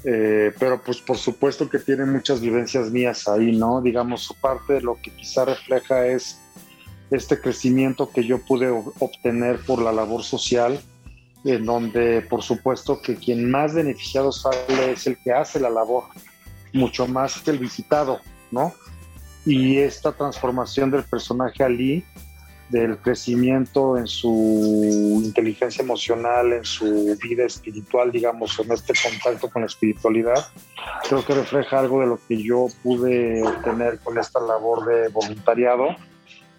eh, 0.05 0.51
pero 0.59 0.81
pues 0.81 0.97
por 0.97 1.17
supuesto 1.17 1.69
que 1.69 1.79
tiene 1.79 2.05
muchas 2.05 2.41
vivencias 2.41 2.91
mías 2.91 3.27
ahí, 3.27 3.55
¿no? 3.55 3.81
Digamos, 3.81 4.21
su 4.21 4.35
parte 4.35 4.73
de 4.73 4.81
lo 4.81 4.95
que 4.95 5.11
quizá 5.11 5.45
refleja 5.45 6.05
es 6.07 6.39
este 7.09 7.39
crecimiento 7.39 8.09
que 8.09 8.25
yo 8.25 8.39
pude 8.39 8.69
obtener 8.69 9.59
por 9.65 9.81
la 9.81 9.91
labor 9.91 10.23
social, 10.23 10.79
en 11.45 11.65
donde 11.65 12.21
por 12.21 12.41
supuesto 12.41 13.01
que 13.01 13.15
quien 13.15 13.49
más 13.49 13.73
beneficiado 13.73 14.31
sale 14.31 14.91
es 14.91 15.07
el 15.07 15.17
que 15.17 15.31
hace 15.31 15.59
la 15.59 15.69
labor, 15.69 16.05
mucho 16.73 17.07
más 17.07 17.39
que 17.41 17.51
el 17.51 17.59
visitado, 17.59 18.19
¿no? 18.51 18.73
Y 19.45 19.77
esta 19.77 20.11
transformación 20.11 20.91
del 20.91 21.03
personaje 21.03 21.63
Ali 21.63 22.05
del 22.73 22.97
crecimiento 22.97 23.99
en 23.99 24.07
su 24.07 25.21
inteligencia 25.23 25.83
emocional, 25.83 26.53
en 26.53 26.65
su 26.65 27.15
vida 27.21 27.45
espiritual, 27.45 28.11
digamos, 28.11 28.59
en 28.59 28.71
este 28.71 28.93
contacto 28.95 29.47
con 29.47 29.61
la 29.61 29.67
espiritualidad, 29.67 30.43
creo 31.07 31.23
que 31.23 31.35
refleja 31.35 31.79
algo 31.79 32.01
de 32.01 32.07
lo 32.07 32.19
que 32.27 32.41
yo 32.41 32.65
pude 32.81 33.43
obtener 33.43 33.99
con 33.99 34.17
esta 34.17 34.39
labor 34.39 34.87
de 34.87 35.09
voluntariado, 35.09 35.95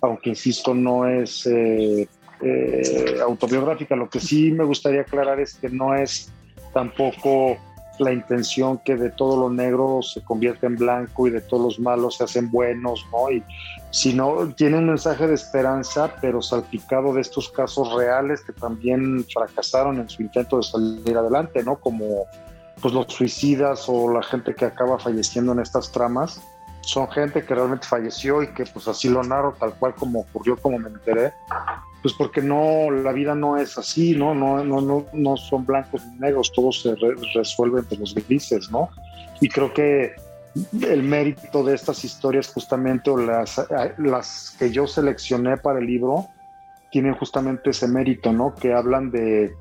aunque 0.01 0.31
insisto, 0.31 0.73
no 0.73 1.09
es 1.09 1.47
eh, 1.47 2.09
eh, 2.41 3.19
autobiográfica. 3.21 3.97
Lo 3.97 4.09
que 4.09 4.21
sí 4.21 4.53
me 4.53 4.63
gustaría 4.63 5.01
aclarar 5.01 5.41
es 5.41 5.55
que 5.55 5.69
no 5.69 5.97
es 5.97 6.31
tampoco 6.73 7.59
la 7.99 8.13
intención 8.13 8.79
que 8.79 8.97
de 8.97 9.11
todo 9.11 9.37
lo 9.37 9.51
negro 9.51 10.01
se 10.03 10.23
convierte 10.23 10.67
en 10.67 10.77
blanco 10.77 11.27
y 11.27 11.31
de 11.31 11.41
todos 11.41 11.63
los 11.63 11.79
malos 11.79 12.17
se 12.17 12.25
hacen 12.25 12.51
buenos, 12.51 13.07
¿no? 13.13 13.31
Y 13.31 13.43
sino 13.91 14.53
tiene 14.55 14.79
un 14.79 14.87
mensaje 14.87 15.27
de 15.29 15.35
esperanza, 15.35 16.13
pero 16.21 16.43
salpicado 16.43 17.13
de 17.15 17.21
estos 17.21 17.49
casos 17.51 17.95
reales 17.95 18.41
que 18.43 18.53
también 18.53 19.25
fracasaron 19.33 20.01
en 20.01 20.09
su 20.09 20.23
intento 20.23 20.57
de 20.57 20.65
salir 20.65 21.17
adelante, 21.17 21.63
¿no? 21.63 21.77
Como 21.77 22.27
pues 22.81 22.93
los 22.93 23.07
suicidas 23.13 23.85
o 23.89 24.13
la 24.13 24.23
gente 24.23 24.55
que 24.55 24.65
acaba 24.65 24.99
falleciendo 24.99 25.53
en 25.53 25.61
estas 25.61 25.93
tramas 25.93 26.41
son 26.81 27.11
gente 27.11 27.45
que 27.45 27.55
realmente 27.55 27.87
falleció 27.87 28.43
y 28.43 28.49
que 28.49 28.67
pues 28.67 28.89
así 28.89 29.09
lo 29.09 29.23
narro 29.23 29.55
tal 29.59 29.75
cual 29.75 29.95
como 29.95 30.21
ocurrió, 30.21 30.57
como 30.57 30.79
me 30.79 30.89
enteré, 30.89 31.33
pues 32.05 32.13
porque 32.13 32.43
no, 32.43 32.91
la 32.91 33.13
vida 33.13 33.35
no 33.35 33.57
es 33.57 33.79
así, 33.79 34.15
¿no? 34.15 34.35
No, 34.35 34.63
no, 34.63 34.83
no, 34.83 35.07
no 35.15 35.39
son 35.39 35.65
blancos 35.65 36.05
ni 36.05 36.19
negros, 36.19 36.53
todo 36.53 36.71
se 36.71 36.95
resuelve 37.33 37.81
entre 37.81 37.97
los 37.97 38.15
grises, 38.15 38.71
¿no? 38.71 38.91
Y 39.41 39.49
creo 39.49 39.73
que 39.73 40.13
el 40.83 41.03
mérito 41.03 41.65
de 41.65 41.75
estas 41.75 42.05
historias 42.05 42.53
justamente, 42.53 43.09
o 43.09 43.17
las, 43.17 43.59
las 43.97 44.55
que 44.59 44.71
yo 44.71 44.87
seleccioné 44.87 45.57
para 45.57 45.79
el 45.79 45.87
libro, 45.87 46.27
tienen 46.93 47.15
justamente 47.15 47.71
ese 47.71 47.89
mérito, 47.89 48.35
¿no? 48.35 48.55
Que 48.55 48.75
hablan 48.75 49.11
de 49.11 49.55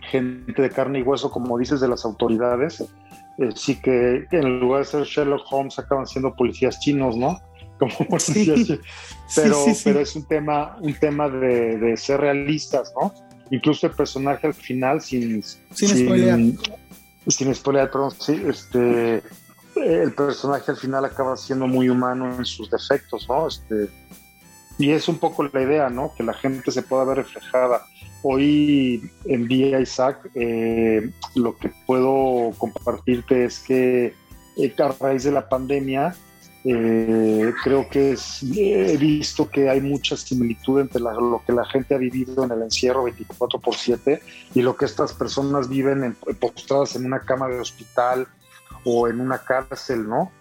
gente 0.00 0.60
de 0.60 0.70
carne 0.70 0.98
y 0.98 1.02
hueso, 1.02 1.30
como 1.30 1.56
dices, 1.58 1.78
de 1.80 1.86
las 1.86 2.04
autoridades, 2.04 2.80
eh, 2.80 3.50
sí 3.54 3.80
que 3.80 4.26
en 4.32 4.58
lugar 4.58 4.80
de 4.80 4.86
ser 4.86 5.04
Sherlock 5.04 5.42
Holmes 5.48 5.78
acaban 5.78 6.08
siendo 6.08 6.34
policías 6.34 6.80
chinos, 6.80 7.16
¿no? 7.16 7.40
Como 7.78 7.94
pero, 9.34 9.64
pero 9.84 10.00
es 10.00 10.16
un 10.16 10.24
tema, 10.24 10.76
un 10.80 10.94
tema 10.94 11.28
de, 11.28 11.96
ser 11.96 12.20
realistas, 12.20 12.92
¿no? 13.00 13.14
Incluso 13.50 13.86
el 13.86 13.92
personaje 13.94 14.46
al 14.46 14.54
final, 14.54 15.00
sin, 15.00 15.42
sin, 15.42 15.88
spoilear. 15.88 16.38
Sin 17.26 17.54
spoilear, 17.54 17.90
perdón, 17.90 18.12
sí, 18.18 18.42
este, 18.46 19.22
el 19.76 20.12
personaje 20.12 20.70
al 20.70 20.76
final 20.76 21.04
acaba 21.04 21.36
siendo 21.36 21.66
muy 21.66 21.88
humano 21.88 22.36
en 22.36 22.44
sus 22.44 22.70
defectos, 22.70 23.26
¿no? 23.28 23.48
Este, 23.48 23.88
y 24.78 24.90
es 24.90 25.08
un 25.08 25.18
poco 25.18 25.44
la 25.44 25.62
idea, 25.62 25.88
¿no? 25.88 26.12
Que 26.16 26.22
la 26.22 26.34
gente 26.34 26.70
se 26.70 26.82
pueda 26.82 27.04
ver 27.04 27.18
reflejada. 27.18 27.86
Hoy 28.22 29.10
en 29.24 29.46
Vía 29.46 29.80
Isaac, 29.80 30.30
eh, 30.34 31.10
lo 31.34 31.56
que 31.56 31.72
puedo 31.86 32.52
compartirte 32.58 33.44
es 33.44 33.60
que 33.60 34.14
eh, 34.56 34.74
a 34.78 34.88
raíz 35.00 35.24
de 35.24 35.32
la 35.32 35.48
pandemia, 35.48 36.14
eh, 36.64 37.52
creo 37.62 37.88
que 37.88 38.16
he 38.56 38.96
visto 38.96 39.48
que 39.48 39.70
hay 39.70 39.80
mucha 39.80 40.16
similitud 40.16 40.80
entre 40.80 41.00
lo 41.00 41.42
que 41.46 41.52
la 41.52 41.64
gente 41.64 41.94
ha 41.94 41.98
vivido 41.98 42.44
en 42.44 42.50
el 42.50 42.62
encierro 42.62 43.04
24 43.04 43.60
por 43.60 43.76
7 43.76 44.20
y 44.54 44.62
lo 44.62 44.76
que 44.76 44.84
estas 44.84 45.12
personas 45.12 45.68
viven 45.68 46.16
postradas 46.40 46.96
en 46.96 47.06
una 47.06 47.20
cama 47.20 47.48
de 47.48 47.60
hospital 47.60 48.26
o 48.84 49.08
en 49.08 49.20
una 49.20 49.38
cárcel, 49.38 50.08
¿no? 50.08 50.32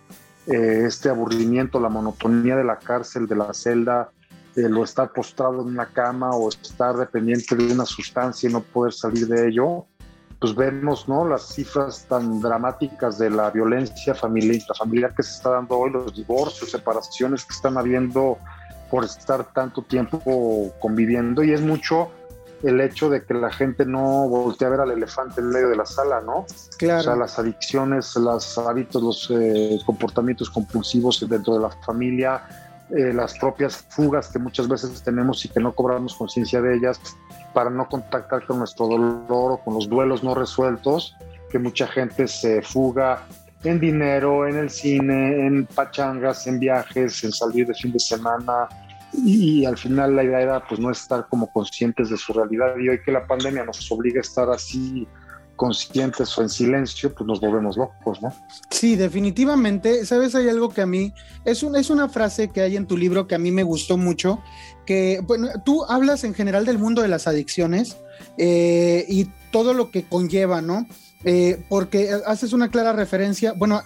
Eh, 0.47 0.85
este 0.87 1.09
aburrimiento, 1.09 1.79
la 1.79 1.89
monotonía 1.89 2.55
de 2.55 2.63
la 2.63 2.77
cárcel, 2.77 3.27
de 3.27 3.35
la 3.35 3.53
celda, 3.53 4.11
eh, 4.55 4.69
lo 4.69 4.83
estar 4.83 5.11
postrado 5.11 5.61
en 5.61 5.67
una 5.67 5.87
cama 5.87 6.31
o 6.31 6.49
estar 6.49 6.95
dependiente 6.97 7.55
de 7.55 7.71
una 7.71 7.85
sustancia 7.85 8.49
y 8.49 8.53
no 8.53 8.61
poder 8.61 8.93
salir 8.93 9.27
de 9.27 9.49
ello, 9.49 9.85
pues 10.39 10.53
vemos 10.55 11.07
¿no? 11.09 11.27
las 11.27 11.53
cifras 11.53 12.05
tan 12.07 12.39
dramáticas 12.39 13.17
de 13.17 13.29
la 13.29 13.49
violencia 13.49 14.13
familiar, 14.13 14.61
familiar 14.77 15.13
que 15.15 15.23
se 15.23 15.35
está 15.35 15.51
dando 15.51 15.77
hoy, 15.77 15.91
los 15.91 16.15
divorcios, 16.15 16.71
separaciones 16.71 17.43
que 17.43 17.53
están 17.53 17.77
habiendo 17.77 18.37
por 18.91 19.03
estar 19.03 19.51
tanto 19.51 19.81
tiempo 19.81 20.73
conviviendo 20.79 21.43
y 21.43 21.51
es 21.51 21.61
mucho 21.61 22.11
el 22.63 22.81
hecho 22.81 23.09
de 23.09 23.23
que 23.23 23.33
la 23.33 23.51
gente 23.51 23.85
no 23.85 24.27
voltea 24.27 24.67
a 24.67 24.71
ver 24.71 24.79
al 24.79 24.91
elefante 24.91 25.41
en 25.41 25.49
medio 25.49 25.69
de 25.69 25.75
la 25.75 25.85
sala, 25.85 26.21
¿no? 26.21 26.45
Claro. 26.77 27.01
O 27.01 27.03
sea, 27.03 27.15
las 27.15 27.37
adicciones, 27.37 28.15
los 28.15 28.57
hábitos, 28.57 29.03
los 29.03 29.31
eh, 29.31 29.79
comportamientos 29.85 30.49
compulsivos 30.49 31.23
dentro 31.29 31.55
de 31.55 31.59
la 31.61 31.69
familia, 31.69 32.41
eh, 32.89 33.11
las 33.13 33.37
propias 33.37 33.85
fugas 33.89 34.29
que 34.29 34.39
muchas 34.39 34.67
veces 34.67 35.03
tenemos 35.03 35.43
y 35.43 35.49
que 35.49 35.59
no 35.59 35.73
cobramos 35.73 36.15
conciencia 36.15 36.61
de 36.61 36.75
ellas 36.75 36.99
para 37.53 37.69
no 37.69 37.89
contactar 37.89 38.45
con 38.45 38.59
nuestro 38.59 38.87
dolor 38.87 39.51
o 39.51 39.57
con 39.57 39.73
los 39.73 39.89
duelos 39.89 40.23
no 40.23 40.33
resueltos, 40.33 41.15
que 41.51 41.59
mucha 41.59 41.87
gente 41.87 42.27
se 42.27 42.61
fuga 42.61 43.25
en 43.63 43.79
dinero, 43.79 44.47
en 44.47 44.57
el 44.57 44.69
cine, 44.69 45.47
en 45.47 45.65
pachangas, 45.65 46.47
en 46.47 46.59
viajes, 46.59 47.23
en 47.23 47.31
salir 47.31 47.67
de 47.67 47.73
fin 47.73 47.91
de 47.91 47.99
semana. 47.99 48.69
Y, 49.13 49.65
al 49.65 49.77
final 49.77 50.15
la 50.15 50.23
idea 50.23 50.41
era 50.41 50.63
pues 50.65 50.79
no 50.79 50.91
estar 50.91 51.27
como 51.27 51.51
conscientes 51.51 52.09
de 52.09 52.17
su 52.17 52.33
realidad 52.33 52.77
y 52.77 52.89
hoy 52.89 53.01
que 53.01 53.11
la 53.11 53.25
pandemia 53.25 53.63
nos 53.63 53.91
obliga 53.91 54.19
a 54.19 54.21
estar 54.21 54.49
así 54.49 55.07
conscientes 55.57 56.37
o 56.37 56.41
en 56.41 56.49
silencio, 56.49 57.13
pues 57.13 57.27
nos 57.27 57.41
volvemos 57.41 57.75
locos, 57.75 58.21
¿no? 58.21 58.33
Sí, 58.69 58.95
definitivamente. 58.95 60.05
Sabes, 60.05 60.33
hay 60.35 60.47
algo 60.47 60.69
que 60.69 60.81
a 60.81 60.85
mí, 60.85 61.13
es, 61.43 61.63
un, 61.63 61.75
es 61.75 61.89
una 61.89 62.07
frase 62.07 62.47
que 62.47 62.61
hay 62.61 62.77
en 62.77 62.87
tu 62.87 62.95
libro 62.95 63.27
que 63.27 63.35
a 63.35 63.39
mí 63.39 63.51
me 63.51 63.63
gustó 63.63 63.97
mucho, 63.97 64.41
que, 64.85 65.19
bueno, 65.23 65.49
tú 65.65 65.83
hablas 65.83 66.23
en 66.23 66.33
general 66.33 66.65
del 66.65 66.77
mundo 66.77 67.01
de 67.01 67.09
las 67.09 67.27
adicciones 67.27 67.97
eh, 68.37 69.05
y 69.09 69.29
todo 69.51 69.73
lo 69.73 69.91
que 69.91 70.03
conlleva, 70.05 70.61
¿no? 70.61 70.87
Eh, 71.25 71.65
porque 71.67 72.11
haces 72.25 72.53
una 72.53 72.69
clara 72.69 72.93
referencia, 72.93 73.53
bueno, 73.53 73.81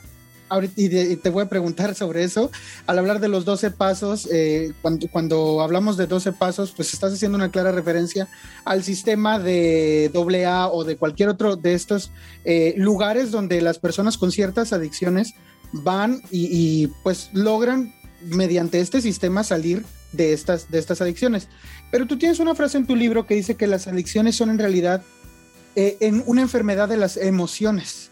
y, 0.75 1.15
te 1.15 1.29
voy 1.29 1.43
a 1.43 1.49
preguntar 1.49 1.95
sobre 1.95 2.23
eso. 2.23 2.51
Al 2.87 2.99
hablar 2.99 3.19
de 3.19 3.27
los 3.27 3.45
12 3.45 3.71
pasos, 3.71 4.27
eh, 4.31 4.73
cuando, 4.81 5.07
cuando, 5.07 5.61
hablamos 5.61 5.97
de 5.97 6.07
12 6.07 6.33
pasos, 6.33 6.73
pues 6.75 6.93
estás 6.93 7.13
haciendo 7.13 7.37
una 7.37 7.51
clara 7.51 7.71
referencia 7.71 8.27
al 8.65 8.83
sistema 8.83 9.39
de 9.39 10.11
AA 10.13 10.67
o 10.67 10.83
de 10.83 10.97
cualquier 10.97 11.29
otro 11.29 11.55
de 11.55 11.73
estos 11.73 12.11
eh, 12.43 12.73
lugares 12.77 13.31
donde 13.31 13.61
las 13.61 13.79
personas 13.79 14.17
con 14.17 14.31
ciertas 14.31 14.73
adicciones 14.73 15.33
van 15.71 16.21
y, 16.31 16.87
pues 17.03 17.29
logran 17.33 17.93
mediante 18.21 18.81
este 18.81 19.01
sistema 19.01 19.43
salir 19.43 19.85
de 20.11 20.33
estas, 20.33 20.69
de 20.69 20.79
estas 20.79 21.01
adicciones. 21.01 21.47
Pero 21.91 22.05
tú 22.07 22.17
tienes 22.17 22.39
una 22.39 22.55
frase 22.55 22.77
en 22.77 22.85
tu 22.85 22.95
libro 22.95 23.25
que 23.25 23.35
dice 23.35 23.55
que 23.55 23.67
las 23.67 23.87
adicciones 23.87 24.35
son 24.35 24.49
en 24.49 24.59
realidad 24.59 25.01
eh, 25.75 25.97
en 26.01 26.21
una 26.25 26.41
enfermedad 26.41 26.89
de 26.89 26.97
las 26.97 27.15
emociones 27.15 28.10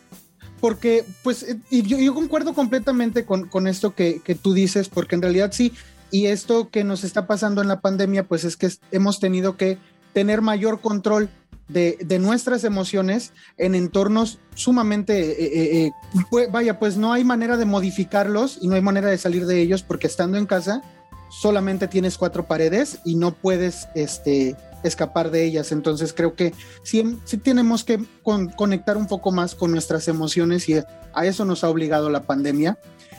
porque, 0.59 1.05
pues, 1.23 1.43
eh, 1.43 1.57
y 1.69 1.83
yo, 1.83 2.13
concuerdo 2.13 2.53
completamente 2.53 3.25
con, 3.25 3.67
esto 3.67 3.95
que, 3.95 4.21
tú 4.41 4.53
dices, 4.53 4.89
porque 4.89 5.15
en 5.15 5.21
realidad 5.21 5.51
sí, 5.51 5.73
y 6.11 6.27
esto 6.27 6.69
que 6.69 6.83
nos 6.83 7.03
está 7.03 7.27
pasando 7.27 7.61
en 7.61 7.67
la 7.67 7.81
pandemia, 7.81 8.27
pues 8.27 8.43
es 8.43 8.57
que 8.57 8.69
hemos 8.91 9.19
tenido 9.19 9.57
que 9.57 9.77
tener 10.13 10.41
mayor 10.41 10.81
control 10.81 11.29
de, 11.67 12.19
nuestras 12.19 12.63
emociones 12.63 13.31
en 13.57 13.75
entornos 13.75 14.39
sumamente, 14.55 15.85
eh, 15.85 15.85
eh, 15.85 16.47
vaya, 16.51 16.79
pues 16.79 16.97
no 16.97 17.13
hay 17.13 17.23
manera 17.23 17.57
de 17.57 17.65
modificarlos 17.65 18.57
y 18.61 18.67
no 18.67 18.75
hay 18.75 18.81
manera 18.81 19.09
de 19.09 19.17
salir 19.17 19.45
de 19.45 19.61
ellos 19.61 19.83
porque 19.83 20.07
estando 20.07 20.37
en 20.37 20.47
casa 20.47 20.81
solamente 21.29 21.87
tienes 21.87 22.17
cuatro 22.17 22.47
paredes 22.47 22.99
y 23.05 23.15
no 23.15 23.33
puedes, 23.33 23.87
este, 23.93 24.55
escapar 24.83 25.31
de 25.31 25.45
ellas. 25.45 25.71
Entonces 25.71 26.13
creo 26.13 26.35
que 26.35 26.53
sí, 26.83 27.17
sí 27.25 27.37
tenemos 27.37 27.83
que 27.83 28.03
conectar 28.23 28.97
un 28.97 29.07
poco 29.07 29.31
más 29.31 29.55
con 29.55 29.71
nuestras 29.71 30.07
emociones 30.07 30.67
y 30.69 30.75
a 31.13 31.25
eso 31.25 31.45
nos 31.45 31.63
ha 31.63 31.69
obligado 31.69 32.09
la 32.09 32.23
pandemia. 32.23 32.77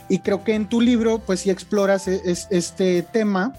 Y 0.09 0.19
creo 0.19 0.43
que 0.43 0.55
en 0.55 0.67
tu 0.67 0.81
libro 0.81 1.19
pues 1.19 1.41
sí 1.41 1.49
exploras 1.49 2.07
e, 2.07 2.21
este 2.49 3.01
tema 3.01 3.53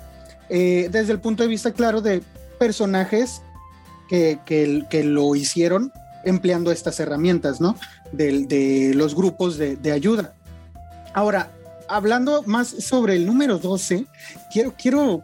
eh, 0.48 0.88
desde 0.92 1.12
el 1.12 1.20
punto 1.20 1.42
de 1.42 1.48
vista 1.48 1.72
claro 1.72 2.00
de 2.00 2.22
personajes 2.58 3.42
que, 4.08 4.38
que, 4.44 5.04
lo 5.04 5.34
hicieron 5.34 5.90
empleando 6.24 6.70
estas 6.70 7.00
herramientas, 7.00 7.60
¿no? 7.60 7.76
De, 8.12 8.44
de 8.44 8.92
los 8.94 9.14
grupos 9.14 9.56
de, 9.56 9.76
de 9.76 9.92
ayuda. 9.92 10.34
Ahora, 11.14 11.50
hablando 11.88 12.42
más 12.42 12.68
sobre 12.68 13.16
el 13.16 13.26
número 13.26 13.58
12, 13.58 14.06
quiero, 14.52 14.74
quiero, 14.76 15.22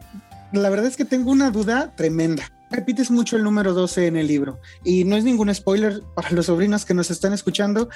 la 0.52 0.70
verdad 0.70 0.86
es 0.86 0.96
que 0.96 1.04
tengo 1.04 1.30
una 1.30 1.50
duda 1.50 1.92
tremenda 1.94 2.50
repites 2.70 3.10
mucho 3.10 3.36
el 3.36 3.44
número 3.44 3.72
12 3.72 4.06
en 4.06 4.16
el 4.16 4.26
libro 4.26 4.60
y 4.84 5.04
no 5.04 5.16
es 5.16 5.24
ningún 5.24 5.54
spoiler 5.54 6.02
para 6.14 6.30
los 6.30 6.46
sobrinos 6.46 6.84
que 6.84 6.94
nos 6.94 7.10
están 7.10 7.32
escuchando. 7.32 7.88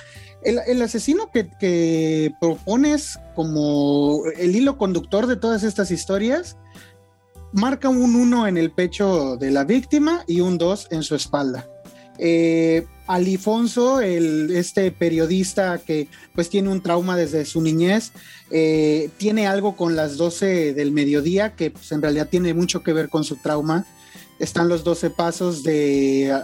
El, 0.42 0.82
asesino 0.82 1.30
que, 1.32 2.32
propones 2.40 3.18
como 3.34 4.22
el 4.36 4.56
hilo 4.56 4.78
conductor 4.78 5.26
de 5.26 5.36
todas 5.36 5.62
estas 5.62 5.90
historias 5.90 6.56
marca 7.52 7.88
un 7.88 8.14
1 8.14 8.48
en 8.48 8.56
el 8.56 8.70
pecho 8.70 9.36
de 9.36 9.50
la 9.50 9.64
víctima 9.64 10.24
y 10.26 10.40
un 10.40 10.58
2 10.58 10.88
en 10.90 11.02
su 11.02 11.14
espalda. 11.14 11.68
Eh, 12.18 12.86
Alifonso, 13.06 14.00
el, 14.00 14.54
este 14.54 14.90
periodista 14.90 15.78
que 15.78 16.08
pues 16.34 16.48
tiene 16.48 16.68
un 16.68 16.82
trauma 16.82 17.16
desde 17.16 17.44
su 17.44 17.60
niñez, 17.60 18.12
eh, 18.50 19.10
tiene 19.18 19.46
algo 19.46 19.76
con 19.76 19.96
las 19.96 20.16
12 20.16 20.72
del 20.72 20.92
mediodía 20.92 21.54
que 21.54 21.70
pues, 21.70 21.92
en 21.92 22.00
realidad 22.00 22.28
tiene 22.30 22.54
mucho 22.54 22.82
que 22.82 22.92
ver 22.92 23.08
con 23.08 23.24
su 23.24 23.36
trauma. 23.36 23.86
Están 24.42 24.68
los 24.68 24.82
12 24.82 25.10
pasos 25.10 25.62
de, 25.62 26.36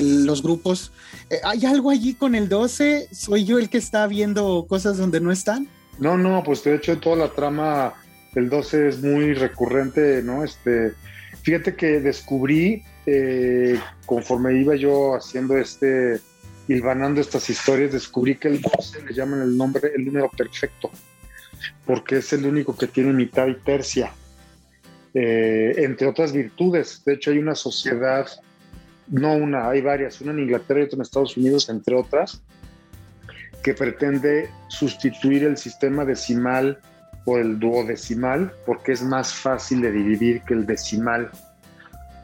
los 0.00 0.42
grupos. 0.42 0.90
Eh, 1.28 1.36
¿Hay 1.44 1.66
algo 1.66 1.90
allí 1.90 2.14
con 2.14 2.34
el 2.34 2.48
12? 2.48 3.08
¿Soy 3.12 3.44
yo 3.44 3.58
el 3.58 3.68
que 3.68 3.76
está 3.76 4.06
viendo 4.06 4.64
cosas 4.66 4.96
donde 4.96 5.20
no 5.20 5.30
están? 5.30 5.68
No, 5.98 6.16
no, 6.16 6.42
pues 6.42 6.64
de 6.64 6.76
hecho 6.76 6.98
toda 6.98 7.16
la 7.16 7.28
trama 7.28 7.92
del 8.32 8.48
12 8.48 8.88
es 8.88 9.02
muy 9.02 9.34
recurrente, 9.34 10.22
¿no? 10.22 10.42
Este, 10.42 10.94
fíjate 11.42 11.76
que 11.76 12.00
descubrí 12.00 12.84
eh, 13.04 13.78
conforme 14.06 14.58
iba 14.58 14.74
yo 14.74 15.14
haciendo 15.14 15.58
este, 15.58 16.20
hilvanando 16.68 17.20
estas 17.20 17.50
historias, 17.50 17.92
descubrí 17.92 18.36
que 18.36 18.48
el 18.48 18.62
12 18.62 19.04
le 19.04 19.12
llaman 19.12 19.42
el 19.42 19.58
nombre, 19.58 19.92
el 19.94 20.06
número 20.06 20.30
perfecto, 20.30 20.90
porque 21.84 22.16
es 22.16 22.32
el 22.32 22.46
único 22.46 22.74
que 22.74 22.86
tiene 22.86 23.12
mitad 23.12 23.46
y 23.46 23.56
tercia, 23.56 24.10
eh, 25.14 25.74
entre 25.78 26.06
otras 26.06 26.32
virtudes. 26.32 27.02
De 27.04 27.14
hecho, 27.14 27.30
hay 27.30 27.38
una 27.38 27.54
sociedad, 27.54 28.26
no 29.08 29.34
una, 29.34 29.68
hay 29.68 29.80
varias, 29.80 30.20
una 30.20 30.32
en 30.32 30.40
Inglaterra 30.40 30.80
y 30.80 30.82
otra 30.84 30.96
en 30.96 31.02
Estados 31.02 31.36
Unidos, 31.36 31.68
entre 31.68 31.94
otras, 31.94 32.42
que 33.62 33.74
pretende 33.74 34.48
sustituir 34.68 35.44
el 35.44 35.56
sistema 35.56 36.04
decimal 36.04 36.78
por 37.24 37.40
el 37.40 37.58
duodecimal, 37.58 38.52
porque 38.64 38.92
es 38.92 39.02
más 39.02 39.34
fácil 39.34 39.82
de 39.82 39.92
dividir 39.92 40.42
que 40.42 40.54
el 40.54 40.66
decimal 40.66 41.30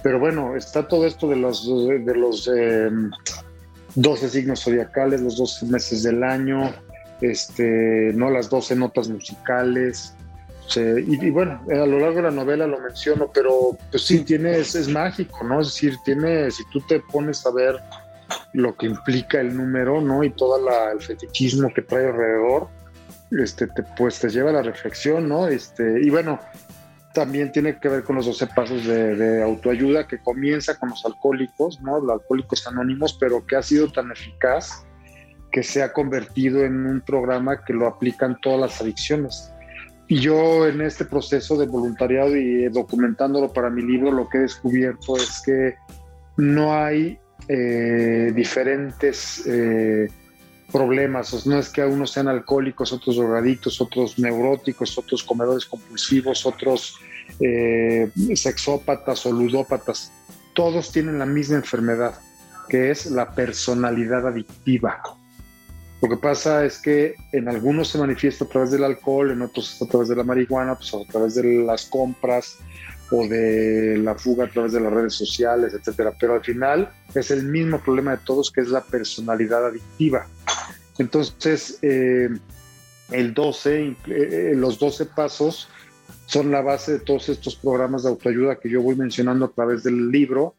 pero 0.06 0.20
bueno, 0.20 0.54
está 0.54 0.86
todo 0.86 1.04
esto 1.04 1.28
de 1.28 1.34
los, 1.34 1.66
de 1.66 2.14
los 2.14 2.44
12 2.44 4.24
em, 4.24 4.30
signos 4.30 4.62
zodiacales, 4.62 5.20
los 5.20 5.36
12 5.36 5.66
meses 5.66 6.04
del 6.04 6.22
año, 6.22 6.72
este, 7.20 8.12
no 8.14 8.30
las 8.30 8.48
12 8.48 8.76
notas 8.76 9.08
musicales. 9.08 10.14
Y, 10.74 11.30
bueno, 11.30 11.62
a 11.70 11.86
lo 11.86 11.98
largo 11.98 12.16
de 12.16 12.22
la 12.22 12.30
novela 12.30 12.66
lo 12.66 12.80
menciono, 12.80 13.30
pero 13.32 13.76
pues 13.90 14.04
sí, 14.04 14.24
tiene, 14.24 14.58
es, 14.58 14.88
mágico, 14.88 15.44
¿no? 15.44 15.60
Es 15.60 15.68
decir, 15.68 15.96
tiene, 16.04 16.50
si 16.50 16.64
tú 16.70 16.80
te 16.82 17.00
pones 17.00 17.46
a 17.46 17.52
ver 17.52 17.76
lo 18.52 18.76
que 18.76 18.86
implica 18.86 19.40
el 19.40 19.56
número, 19.56 20.00
¿no? 20.00 20.24
Y 20.24 20.30
todo 20.30 20.58
el 20.92 21.00
fetichismo 21.00 21.72
que 21.72 21.82
trae 21.82 22.06
alrededor, 22.06 22.68
este, 23.30 23.66
te, 23.68 23.82
pues 23.96 24.18
te 24.18 24.28
lleva 24.28 24.50
a 24.50 24.54
la 24.54 24.62
reflexión, 24.62 25.28
¿no? 25.28 25.48
Este, 25.48 26.00
y 26.02 26.10
bueno, 26.10 26.40
también 27.16 27.50
tiene 27.50 27.80
que 27.80 27.88
ver 27.88 28.04
con 28.04 28.16
los 28.16 28.26
12 28.26 28.46
pasos 28.48 28.84
de, 28.84 29.42
autoayuda 29.42 30.06
que 30.06 30.18
comienza 30.18 30.78
con 30.78 30.90
los 30.90 31.02
alcohólicos, 31.06 31.80
¿no? 31.80 31.98
Los 31.98 32.20
alcohólicos 32.20 32.66
anónimos, 32.66 33.16
pero 33.18 33.46
que 33.46 33.56
ha 33.56 33.62
sido 33.62 33.90
tan 33.90 34.12
eficaz 34.12 34.84
que 35.50 35.62
se 35.62 35.82
ha 35.82 35.94
convertido 35.94 36.62
en 36.62 36.84
un 36.84 37.00
programa 37.00 37.64
que 37.64 37.72
lo 37.72 37.86
aplican 37.86 38.38
todas 38.42 38.60
las 38.60 38.82
adicciones. 38.82 39.50
Yo 40.08 40.66
en 40.66 40.80
este 40.82 41.04
proceso 41.04 41.56
de 41.56 41.66
voluntariado 41.66 42.36
y 42.36 42.68
documentándolo 42.68 43.52
para 43.52 43.70
mi 43.70 43.82
libro, 43.82 44.12
lo 44.12 44.28
que 44.28 44.38
he 44.38 44.42
descubierto 44.42 45.16
es 45.16 45.42
que 45.44 45.74
no 46.36 46.74
hay 46.74 47.18
eh, 47.48 48.32
diferentes 48.34 49.44
eh, 49.46 50.08
problemas. 50.70 51.46
No 51.46 51.58
es 51.58 51.70
que 51.70 51.84
unos 51.84 52.12
sean 52.12 52.28
alcohólicos, 52.28 52.92
otros 52.92 53.16
drogadictos, 53.16 53.80
otros 53.80 54.18
neuróticos, 54.18 54.96
otros 54.96 55.24
comedores 55.24 55.66
compulsivos, 55.66 56.46
otros 56.46 57.00
eh, 57.40 58.10
sexópatas 58.34 59.26
o 59.26 59.32
ludópatas. 59.32 60.12
Todos 60.54 60.92
tienen 60.92 61.18
la 61.18 61.26
misma 61.26 61.56
enfermedad, 61.56 62.14
que 62.68 62.90
es 62.90 63.06
la 63.06 63.34
personalidad 63.34 64.26
adictiva. 64.26 65.02
Lo 66.02 66.08
que 66.08 66.16
pasa 66.16 66.64
es 66.64 66.78
que 66.78 67.14
en 67.32 67.48
algunos 67.48 67.88
se 67.88 67.98
manifiesta 67.98 68.44
a 68.44 68.48
través 68.48 68.70
del 68.70 68.84
alcohol, 68.84 69.30
en 69.30 69.42
otros 69.42 69.80
a 69.80 69.86
través 69.86 70.08
de 70.08 70.16
la 70.16 70.24
marihuana, 70.24 70.74
pues 70.74 70.92
a 70.94 71.10
través 71.10 71.34
de 71.34 71.64
las 71.64 71.86
compras 71.86 72.58
o 73.10 73.26
de 73.26 73.96
la 73.98 74.14
fuga 74.14 74.44
a 74.44 74.50
través 74.50 74.72
de 74.72 74.80
las 74.80 74.92
redes 74.92 75.14
sociales, 75.14 75.72
etcétera. 75.72 76.12
Pero 76.18 76.34
al 76.34 76.44
final 76.44 76.90
es 77.14 77.30
el 77.30 77.44
mismo 77.44 77.80
problema 77.80 78.12
de 78.12 78.18
todos, 78.18 78.50
que 78.50 78.60
es 78.60 78.68
la 78.68 78.82
personalidad 78.82 79.66
adictiva. 79.66 80.26
Entonces, 80.98 81.78
eh, 81.82 82.28
el 83.10 83.34
12, 83.34 83.96
eh, 84.06 84.52
los 84.54 84.78
12 84.78 85.06
pasos 85.06 85.68
son 86.26 86.50
la 86.50 86.60
base 86.60 86.92
de 86.92 86.98
todos 86.98 87.28
estos 87.28 87.56
programas 87.56 88.02
de 88.02 88.10
autoayuda 88.10 88.56
que 88.56 88.68
yo 88.68 88.82
voy 88.82 88.96
mencionando 88.96 89.46
a 89.46 89.50
través 89.50 89.84
del 89.84 90.10
libro. 90.10 90.54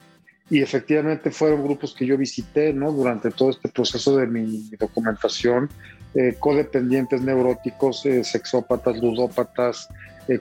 Y 0.49 0.62
efectivamente 0.62 1.29
fueron 1.31 1.63
grupos 1.63 1.93
que 1.93 2.05
yo 2.05 2.17
visité 2.17 2.71
¿no? 2.73 2.91
durante 2.91 3.31
todo 3.31 3.49
este 3.49 3.67
proceso 3.67 4.15
de 4.15 4.27
mi 4.27 4.69
documentación, 4.79 5.69
eh, 6.15 6.36
codependientes 6.39 7.21
neuróticos, 7.21 8.03
sexópatas, 8.23 8.97
ludópatas, 8.97 9.89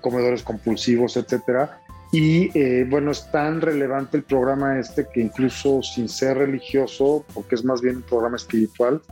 comedores 0.00 0.42
compulsivos, 0.42 1.16
etcétera. 1.16 1.80
Y 2.12 2.48
bueno, 2.84 3.10
es 3.10 3.30
tan 3.30 3.60
relevante 3.60 4.16
el 4.16 4.22
programa 4.22 4.78
este 4.78 5.06
que 5.12 5.20
incluso 5.20 5.82
sin 5.82 6.08
ser 6.08 6.38
religioso, 6.38 7.24
porque 7.34 7.56
es 7.56 7.64
más 7.64 7.80
bien 7.80 7.96
un 7.96 8.02
programa 8.02 8.36
espiritual, 8.36 9.02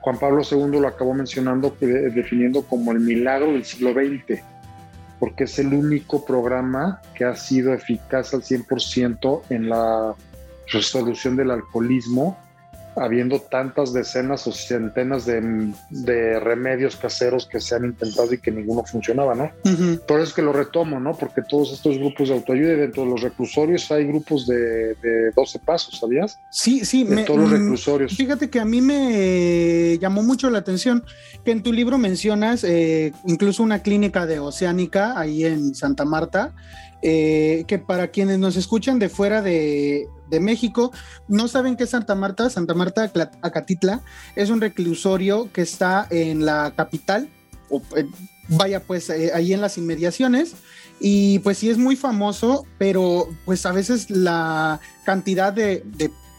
Juan 0.00 0.18
Pablo 0.18 0.42
II 0.50 0.80
lo 0.80 0.88
acabó 0.88 1.14
mencionando, 1.14 1.76
definiendo 1.80 2.62
como 2.62 2.92
el 2.92 3.00
milagro 3.00 3.52
del 3.52 3.64
siglo 3.64 3.92
XX, 3.92 4.40
porque 5.18 5.44
es 5.44 5.58
el 5.58 5.74
único 5.74 6.24
programa 6.24 7.02
que 7.14 7.24
ha 7.24 7.36
sido 7.36 7.74
eficaz 7.74 8.32
al 8.32 8.42
100% 8.42 9.42
en 9.50 9.68
la 9.68 10.14
resolución 10.70 11.36
del 11.36 11.50
alcoholismo 11.50 12.36
habiendo 12.96 13.40
tantas 13.40 13.92
decenas 13.92 14.46
o 14.46 14.52
centenas 14.52 15.24
de, 15.26 16.40
remedios 16.40 16.96
caseros 16.96 17.46
que 17.46 17.60
se 17.60 17.74
han 17.74 17.84
intentado 17.84 18.32
y 18.32 18.38
que 18.38 18.50
ninguno 18.50 18.84
funcionaba, 18.84 19.34
¿no? 19.34 19.50
Por 20.06 20.20
eso 20.20 20.28
es 20.28 20.32
que 20.34 20.42
lo 20.42 20.52
retomo, 20.52 20.98
¿no? 20.98 21.16
Porque 21.16 21.42
todos 21.42 21.72
estos 21.72 21.98
grupos 21.98 22.28
de 22.28 22.34
autoayuda 22.34 22.72
y 22.72 22.76
dentro 22.76 23.04
de 23.04 23.10
los 23.10 23.22
reclusorios 23.22 23.90
hay 23.90 24.06
grupos 24.06 24.46
de, 24.46 24.96
12 25.34 25.58
pasos, 25.60 25.98
¿sabías? 25.98 26.38
Sí, 26.50 26.84
sí. 26.84 27.04
De 27.04 27.24
todos 27.24 27.40
los 27.40 27.50
mm, 27.50 27.54
reclusorios. 27.54 28.16
Fíjate 28.16 28.50
que 28.50 28.60
a 28.60 28.64
mí 28.64 28.80
me 28.80 29.98
llamó 29.98 30.22
mucho 30.22 30.50
la 30.50 30.58
atención 30.58 31.04
que 31.44 31.52
en 31.52 31.62
tu 31.62 31.72
libro 31.72 31.98
mencionas 31.98 32.64
eh, 32.64 33.12
incluso 33.26 33.62
una 33.62 33.80
clínica 33.80 34.26
de 34.26 34.40
Oceánica 34.40 35.18
ahí 35.18 35.44
en 35.44 35.74
Santa 35.74 36.04
Marta, 36.04 36.52
eh, 37.02 37.64
que 37.66 37.78
para 37.78 38.08
quienes 38.08 38.38
nos 38.38 38.56
escuchan 38.56 38.98
de 38.98 39.08
fuera 39.08 39.42
de, 39.42 40.08
de 40.30 40.40
México. 40.40 40.92
No 41.28 41.48
saben 41.48 41.76
qué 41.76 41.84
es 41.84 41.90
Santa 41.90 42.14
Marta. 42.14 42.48
Santa 42.48 42.74
Marta 42.74 43.10
Acatitla 43.42 44.02
es 44.36 44.48
un 44.48 44.60
reclusorio 44.60 45.52
que 45.52 45.62
está 45.62 46.06
en 46.10 46.46
la 46.46 46.72
capital, 46.76 47.28
o, 47.68 47.82
eh, 47.96 48.06
vaya 48.48 48.80
pues 48.80 49.10
eh, 49.10 49.32
ahí 49.34 49.52
en 49.52 49.60
las 49.60 49.76
inmediaciones. 49.76 50.54
Y 51.00 51.38
pues 51.40 51.58
sí 51.58 51.70
es 51.70 51.78
muy 51.78 51.96
famoso, 51.96 52.66
pero 52.78 53.28
pues 53.44 53.64
a 53.66 53.72
veces 53.72 54.10
la 54.10 54.80
cantidad 55.04 55.52
de, 55.52 55.82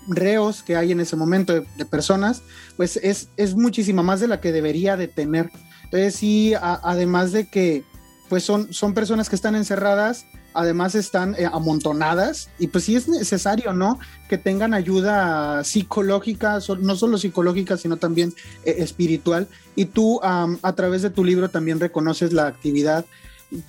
reos 0.08 0.64
que 0.64 0.76
hay 0.76 0.92
en 0.92 1.00
ese 1.00 1.16
momento, 1.16 1.54
de, 1.54 1.86
personas, 1.86 2.42
pues 2.78 2.98
es, 2.98 3.30
es 3.38 3.56
muchísima 3.56 4.04
más 4.04 4.20
de 4.20 4.28
la 4.28 4.40
que 4.40 4.52
debería 4.52 4.98
de 4.98 5.08
tener. 5.08 5.50
Entonces 5.86 6.16
sí, 6.16 6.54
además 6.62 7.32
de 7.32 7.50
que 7.50 7.84
pues 8.30 8.44
son, 8.44 8.72
son 8.72 8.94
personas 8.94 9.30
que 9.30 9.36
están 9.36 9.56
encerradas, 9.56 10.26
además 10.54 10.96
están 10.96 11.36
eh, 11.38 11.46
amontonadas 11.52 12.50
y 12.60 12.68
pues 12.68 12.86
sí 12.86 12.96
es 12.96 13.08
necesario, 13.08 13.74
¿no? 13.74 14.00
Que 14.30 14.38
tengan 14.38 14.74
ayuda 14.74 15.64
psicológica, 15.64 16.60
no 16.80 16.96
solo 16.96 17.18
psicológica, 17.18 17.78
sino 17.78 17.98
también 17.98 18.34
eh, 18.66 18.76
espiritual. 18.80 19.48
Y 19.76 19.86
tú 19.86 20.20
a 20.24 20.74
través 20.76 21.02
de 21.02 21.10
tu 21.10 21.24
libro 21.24 21.50
también 21.50 21.80
reconoces 21.80 22.34
la 22.34 22.48
actividad 22.48 23.06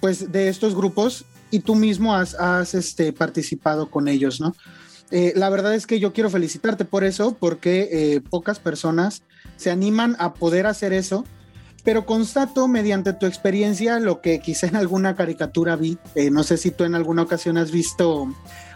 pues 0.01 0.33
de 0.33 0.49
estos 0.49 0.75
grupos 0.75 1.25
y 1.51 1.61
tú 1.61 1.75
mismo 1.75 2.15
has, 2.15 2.75
este, 2.75 3.13
participado 3.13 3.91
con 3.91 4.09
ellos, 4.09 4.41
¿no? 4.41 4.55
Eh, 5.11 5.33
la 5.37 5.51
verdad 5.51 5.75
es 5.75 5.87
que 5.87 6.01
yo 6.01 6.13
quiero 6.13 6.31
felicitarte 6.31 6.85
por 6.85 7.05
eso, 7.05 7.37
porque 7.39 8.23
pocas 8.31 8.59
personas 8.59 9.23
se 9.57 9.71
animan 9.71 10.17
a 10.19 10.35
poder 10.35 10.67
hacer 10.67 10.93
eso 10.93 11.25
pero 11.85 12.07
constato 12.07 12.69
mediante 12.69 13.13
tu 13.13 13.27
experiencia 13.27 13.99
lo 13.99 14.21
que 14.21 14.41
quizá 14.41 14.67
en 14.67 14.77
alguna 14.77 15.17
caricatura 15.17 15.77
vi, 15.77 15.99
eh, 16.15 16.31
no 16.31 16.43
sé 16.45 16.57
si 16.57 16.71
tú 16.71 16.85
en 16.85 16.95
alguna 16.95 17.23
ocasión 17.23 17.57
has 17.57 17.71
visto 17.71 18.29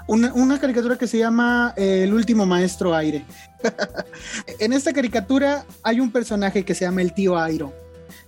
una, 0.08 0.60
caricatura 0.60 0.96
que 0.96 1.06
se 1.06 1.18
llama 1.18 1.74
eh, 1.76 2.04
El 2.04 2.14
último 2.14 2.46
maestro 2.46 2.94
aire. 2.94 3.24
en 4.60 4.72
esta 4.72 4.92
caricatura 4.92 5.64
hay 5.82 6.00
un 6.00 6.12
personaje 6.12 6.64
que 6.64 6.74
se 6.74 6.84
llama 6.84 7.02
el 7.02 7.12
tío 7.12 7.38
Airo. 7.38 7.72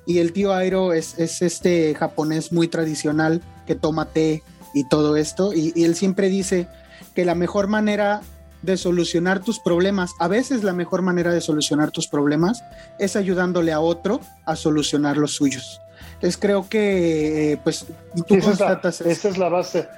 Y 0.05 0.19
el 0.19 0.33
tío 0.33 0.53
Airo 0.55 0.93
es, 0.93 1.19
este 1.19 1.95
japonés 1.95 2.53
muy 2.53 2.67
tradicional 2.67 3.43
que 3.67 3.75
toma 3.75 4.07
té 4.07 4.43
y 4.75 4.89
todo 4.89 5.17
esto. 5.17 5.53
y 5.55 5.73
él 5.85 5.95
siempre 5.95 6.29
dice 6.29 6.67
que 7.15 7.25
la 7.25 7.35
mejor 7.35 7.69
manera 7.69 8.23
de 8.63 8.77
solucionar 8.77 9.41
tus 9.41 9.59
problemas. 9.61 10.13
A 10.19 10.29
veces 10.29 10.65
la 10.65 10.73
mejor 10.73 11.03
manera 11.03 11.33
de 11.33 11.41
solucionar 11.41 11.91
tus 11.91 12.09
problemas 12.09 12.63
es 12.99 13.17
ayudándole 13.17 13.73
a 13.73 13.81
otro 13.81 14.21
a 14.45 14.57
solucionar 14.57 15.17
los 15.17 15.35
suyos. 15.35 15.81
Es 16.21 16.37
creo 16.37 16.69
que, 16.69 17.53
eh, 17.53 17.61
pues, 17.63 17.87
tú 18.27 18.35
esa, 18.35 18.51
es 18.51 18.61
la, 18.61 18.81
esa 19.11 19.29
es 19.29 19.39
la 19.39 19.49
base. 19.49 19.89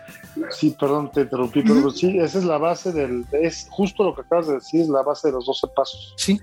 Sí, 0.51 0.77
perdón, 0.79 1.11
te 1.13 1.23
interrumpí, 1.23 1.63
pero 1.63 1.91
sí, 1.91 2.19
esa 2.19 2.39
es 2.39 2.45
la 2.45 2.59
base 2.59 2.93
del, 2.93 3.25
es 3.33 3.67
justo 3.71 4.05
lo 4.05 4.15
que 4.15 4.21
acabas 4.21 4.47
de 4.47 4.55
decir, 4.55 4.83
es 4.83 4.89
la 4.89 5.03
base 5.03 5.29
de 5.29 5.33
los 5.33 5.47
12 5.47 5.67
pasos. 5.75 6.15
Sí. 6.17 6.41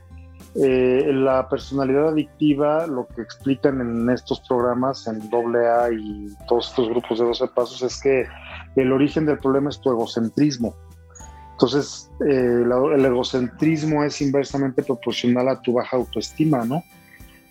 Eh, 0.56 1.12
la 1.14 1.48
personalidad 1.48 2.10
adictiva, 2.10 2.88
lo 2.88 3.08
que 3.08 3.22
explican 3.22 3.80
en 3.80 4.10
estos 4.10 4.40
programas, 4.42 5.06
en 5.08 5.22
AA 5.32 5.92
y 5.92 6.28
todos 6.48 6.70
estos 6.70 6.90
grupos 6.90 7.20
de 7.20 7.26
12 7.26 7.48
pasos, 7.50 7.82
es 7.84 8.02
que 8.02 8.26
el 8.76 8.92
origen 8.92 9.26
del 9.26 9.38
problema 9.38 9.70
es 9.70 9.80
tu 9.80 9.92
egocentrismo. 9.92 10.76
Entonces, 11.58 12.12
eh, 12.24 12.64
el 12.94 13.04
egocentrismo 13.04 14.04
es 14.04 14.22
inversamente 14.22 14.84
proporcional 14.84 15.50
a 15.50 15.60
tu 15.60 15.74
baja 15.74 15.98
autoestima, 15.98 16.64
¿no? 16.66 16.84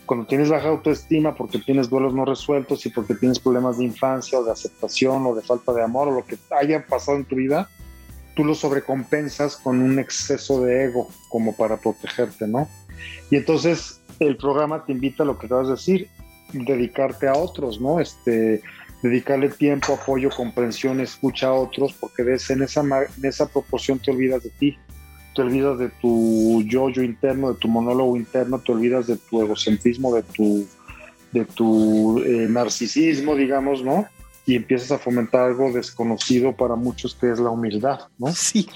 Cuando 0.06 0.26
tienes 0.26 0.48
baja 0.48 0.68
autoestima 0.68 1.34
porque 1.34 1.58
tienes 1.58 1.90
duelos 1.90 2.14
no 2.14 2.24
resueltos 2.24 2.86
y 2.86 2.90
porque 2.90 3.16
tienes 3.16 3.40
problemas 3.40 3.78
de 3.78 3.84
infancia 3.84 4.38
o 4.38 4.44
de 4.44 4.52
aceptación 4.52 5.26
o 5.26 5.34
de 5.34 5.42
falta 5.42 5.72
de 5.72 5.82
amor 5.82 6.06
o 6.06 6.12
lo 6.12 6.24
que 6.24 6.38
haya 6.56 6.86
pasado 6.86 7.18
en 7.18 7.24
tu 7.24 7.34
vida, 7.34 7.68
tú 8.36 8.44
lo 8.44 8.54
sobrecompensas 8.54 9.56
con 9.56 9.82
un 9.82 9.98
exceso 9.98 10.62
de 10.62 10.84
ego 10.84 11.08
como 11.28 11.56
para 11.56 11.76
protegerte, 11.76 12.46
¿no? 12.46 12.68
Y 13.28 13.34
entonces 13.34 14.00
el 14.20 14.36
programa 14.36 14.84
te 14.84 14.92
invita 14.92 15.24
a 15.24 15.26
lo 15.26 15.36
que 15.36 15.46
acabas 15.46 15.66
de 15.66 15.72
decir, 15.72 16.08
dedicarte 16.52 17.26
a 17.26 17.32
otros, 17.32 17.80
¿no? 17.80 17.98
Este, 17.98 18.62
dedicarle 19.06 19.48
tiempo, 19.50 19.94
apoyo, 19.94 20.30
comprensión, 20.30 21.00
escucha 21.00 21.48
a 21.48 21.52
otros, 21.52 21.92
porque 21.92 22.22
ves 22.22 22.50
en 22.50 22.62
esa, 22.62 22.80
en 22.80 23.24
esa 23.24 23.46
proporción 23.48 23.98
te 23.98 24.10
olvidas 24.10 24.42
de 24.42 24.50
ti, 24.50 24.76
te 25.34 25.42
olvidas 25.42 25.78
de 25.78 25.88
tu 25.88 26.62
yo-yo 26.66 27.02
interno, 27.02 27.52
de 27.52 27.58
tu 27.58 27.68
monólogo 27.68 28.16
interno, 28.16 28.58
te 28.58 28.72
olvidas 28.72 29.06
de 29.06 29.16
tu 29.16 29.42
egocentrismo, 29.42 30.14
de 30.14 30.22
tu, 30.22 30.66
de 31.32 31.44
tu 31.44 32.20
eh, 32.20 32.46
narcisismo, 32.48 33.36
digamos, 33.36 33.82
¿no? 33.82 34.06
Y 34.46 34.54
empiezas 34.54 34.92
a 34.92 34.98
fomentar 34.98 35.42
algo 35.42 35.72
desconocido 35.72 36.56
para 36.56 36.76
muchos 36.76 37.14
que 37.14 37.30
es 37.30 37.38
la 37.38 37.50
humildad, 37.50 38.00
¿no? 38.18 38.32
Sí, 38.32 38.68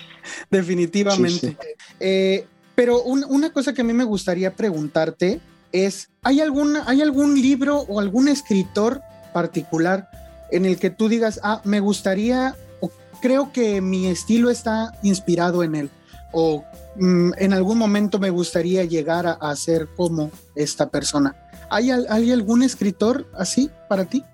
definitivamente. 0.50 1.56
Eh, 1.98 2.44
pero 2.74 3.02
una 3.02 3.52
cosa 3.52 3.72
que 3.72 3.82
a 3.82 3.84
mí 3.84 3.92
me 3.92 4.04
gustaría 4.04 4.54
preguntarte 4.54 5.40
es, 5.72 6.10
¿hay, 6.22 6.40
alguna, 6.40 6.84
¿hay 6.86 7.02
algún 7.02 7.40
libro 7.40 7.80
o 7.80 8.00
algún 8.00 8.28
escritor 8.28 9.02
particular 9.32 10.08
en 10.50 10.64
el 10.64 10.78
que 10.78 10.90
tú 10.90 11.08
digas, 11.08 11.40
ah, 11.42 11.60
me 11.64 11.80
gustaría, 11.80 12.56
o 12.80 12.90
creo 13.20 13.52
que 13.52 13.80
mi 13.80 14.06
estilo 14.06 14.50
está 14.50 14.92
inspirado 15.02 15.62
en 15.62 15.74
él, 15.74 15.90
o 16.32 16.64
mm, 16.96 17.32
en 17.38 17.52
algún 17.52 17.78
momento 17.78 18.18
me 18.18 18.30
gustaría 18.30 18.84
llegar 18.84 19.38
a, 19.40 19.56
ser 19.56 19.88
como 19.96 20.30
esta 20.54 20.88
persona? 20.88 21.36
¿Hay, 21.70 21.90
¿Hay, 21.90 22.32
algún 22.32 22.62
escritor 22.62 23.26
así 23.36 23.70
para 23.88 24.04
ti? 24.04 24.24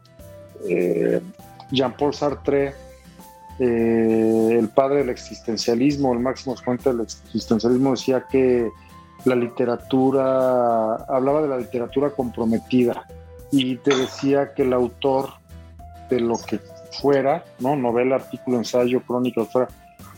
Eh, 0.68 1.20
Jean-Paul 1.70 2.14
Sartre 2.14 2.74
eh, 3.59 4.57
el 4.59 4.68
padre 4.68 4.98
del 4.98 5.09
existencialismo, 5.09 6.12
el 6.12 6.20
máximo 6.20 6.55
exponente 6.55 6.90
del 6.90 7.00
existencialismo, 7.00 7.92
decía 7.92 8.24
que 8.31 8.70
la 9.24 9.35
literatura, 9.35 10.96
hablaba 11.09 11.42
de 11.42 11.48
la 11.48 11.57
literatura 11.57 12.11
comprometida 12.11 13.07
y 13.50 13.76
te 13.76 13.96
decía 13.96 14.52
que 14.52 14.62
el 14.62 14.74
autor 14.74 15.31
de 16.09 16.21
lo 16.21 16.38
que 16.38 16.61
fuera, 17.01 17.45
¿no? 17.59 17.77
novela, 17.77 18.16
artículo, 18.16 18.59
ensayo, 18.59 19.03
crónica, 19.03 19.45
fuera, 19.45 19.69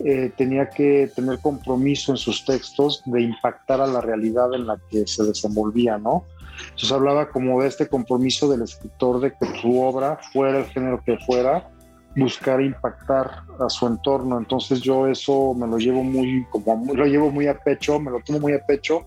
eh, 0.04 0.30
tenía 0.36 0.70
que 0.70 1.10
tener 1.14 1.40
compromiso 1.40 2.12
en 2.12 2.18
sus 2.18 2.44
textos 2.44 3.02
de 3.06 3.22
impactar 3.22 3.80
a 3.80 3.86
la 3.86 4.00
realidad 4.00 4.54
en 4.54 4.66
la 4.66 4.78
que 4.90 5.06
se 5.06 5.24
desenvolvía, 5.24 5.98
¿no? 5.98 6.24
Entonces 6.60 6.92
hablaba 6.92 7.30
como 7.30 7.62
de 7.62 7.68
este 7.68 7.88
compromiso 7.88 8.48
del 8.48 8.62
escritor 8.62 9.20
de 9.20 9.32
que 9.32 9.60
su 9.60 9.80
obra, 9.80 10.18
fuera 10.32 10.58
el 10.58 10.66
género 10.66 11.02
que 11.04 11.18
fuera, 11.18 11.68
buscar 12.16 12.60
impactar 12.60 13.42
a 13.60 13.68
su 13.68 13.86
entorno. 13.86 14.38
Entonces 14.38 14.80
yo 14.80 15.06
eso 15.06 15.54
me 15.54 15.66
lo 15.66 15.78
llevo 15.78 16.02
muy, 16.02 16.46
como 16.50 16.94
lo 16.94 17.06
llevo 17.06 17.30
muy 17.30 17.46
a 17.46 17.58
pecho, 17.58 17.98
me 18.00 18.10
lo 18.10 18.20
tomo 18.20 18.40
muy 18.40 18.52
a 18.54 18.64
pecho 18.64 19.06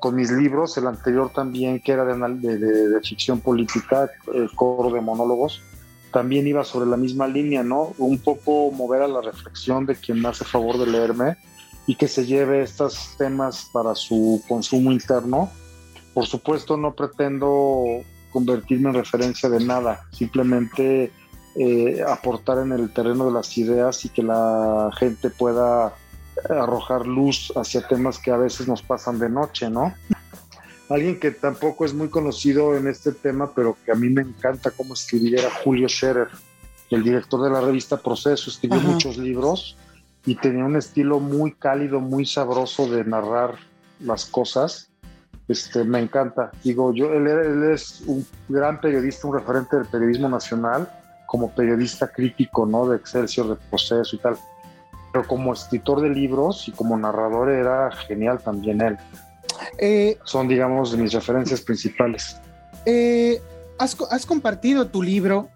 con 0.00 0.16
mis 0.16 0.30
libros, 0.32 0.76
el 0.78 0.86
anterior 0.88 1.30
también 1.32 1.80
que 1.80 1.92
era 1.92 2.04
de, 2.04 2.58
de, 2.58 3.00
ficción 3.02 3.40
política, 3.40 4.10
el 4.34 4.50
coro 4.54 4.90
de 4.90 5.00
monólogos, 5.00 5.62
también 6.12 6.46
iba 6.46 6.64
sobre 6.64 6.88
la 6.88 6.96
misma 6.96 7.26
línea, 7.26 7.62
¿no? 7.62 7.94
Un 7.98 8.18
poco 8.18 8.70
mover 8.72 9.02
a 9.02 9.08
la 9.08 9.20
reflexión 9.20 9.86
de 9.86 9.96
quien 9.96 10.24
hace 10.26 10.44
favor 10.44 10.78
de 10.78 10.86
leerme 10.86 11.36
y 11.86 11.94
que 11.94 12.08
se 12.08 12.26
lleve 12.26 12.62
estos 12.62 13.14
temas 13.18 13.68
para 13.72 13.94
su 13.94 14.42
consumo 14.48 14.92
interno. 14.92 15.50
Por 16.14 16.26
supuesto 16.26 16.76
no 16.76 16.94
pretendo 16.94 18.02
convertirme 18.32 18.90
en 18.90 18.94
referencia 18.94 19.48
de 19.48 19.64
nada, 19.64 20.06
simplemente 20.12 21.12
eh, 21.56 22.00
aportar 22.06 22.58
en 22.58 22.72
el 22.72 22.92
terreno 22.92 23.26
de 23.26 23.32
las 23.32 23.56
ideas 23.58 24.04
y 24.04 24.08
que 24.08 24.22
la 24.22 24.90
gente 24.96 25.30
pueda 25.30 25.94
arrojar 26.48 27.06
luz 27.06 27.52
hacia 27.56 27.86
temas 27.86 28.18
que 28.18 28.30
a 28.30 28.36
veces 28.36 28.68
nos 28.68 28.82
pasan 28.82 29.18
de 29.18 29.28
noche, 29.28 29.68
¿no? 29.68 29.94
Alguien 30.90 31.20
que 31.20 31.30
tampoco 31.30 31.84
es 31.84 31.94
muy 31.94 32.08
conocido 32.08 32.76
en 32.76 32.88
este 32.88 33.12
tema, 33.12 33.52
pero 33.54 33.76
que 33.84 33.92
a 33.92 33.94
mí 33.94 34.08
me 34.08 34.22
encanta 34.22 34.72
cómo 34.72 34.94
escribir 34.94 35.38
era 35.38 35.48
Julio 35.62 35.88
Scherer, 35.88 36.26
el 36.90 37.04
director 37.04 37.42
de 37.44 37.50
la 37.50 37.60
revista 37.60 37.96
Proceso, 37.96 38.50
escribió 38.50 38.80
muchos 38.80 39.16
libros 39.16 39.76
y 40.26 40.34
tenía 40.34 40.64
un 40.64 40.74
estilo 40.74 41.20
muy 41.20 41.52
cálido, 41.52 42.00
muy 42.00 42.26
sabroso 42.26 42.90
de 42.90 43.04
narrar 43.04 43.54
las 44.00 44.26
cosas. 44.26 44.90
Este, 45.46 45.84
me 45.84 46.00
encanta. 46.00 46.50
Digo, 46.64 46.92
yo, 46.92 47.12
él, 47.12 47.28
él 47.28 47.70
es 47.70 48.02
un 48.06 48.26
gran 48.48 48.80
periodista, 48.80 49.28
un 49.28 49.34
referente 49.34 49.76
del 49.76 49.86
periodismo 49.86 50.28
nacional 50.28 50.90
como 51.26 51.52
periodista 51.52 52.08
crítico, 52.08 52.66
¿no? 52.66 52.88
De 52.88 52.96
Excelsior, 52.96 53.50
de 53.50 53.56
Proceso 53.68 54.16
y 54.16 54.18
tal. 54.18 54.36
Pero 55.12 55.24
como 55.28 55.52
escritor 55.52 56.00
de 56.00 56.08
libros 56.08 56.66
y 56.66 56.72
como 56.72 56.98
narrador 56.98 57.48
era 57.50 57.92
genial 57.92 58.40
también 58.42 58.80
él. 58.80 58.98
Eh, 59.78 60.18
Son, 60.24 60.48
digamos, 60.48 60.96
mis 60.96 61.12
referencias 61.12 61.60
principales. 61.60 62.36
Eh, 62.86 63.40
has, 63.78 63.96
has, 64.10 64.26
compartido 64.26 64.86
tu 64.88 65.02
libro 65.02 65.48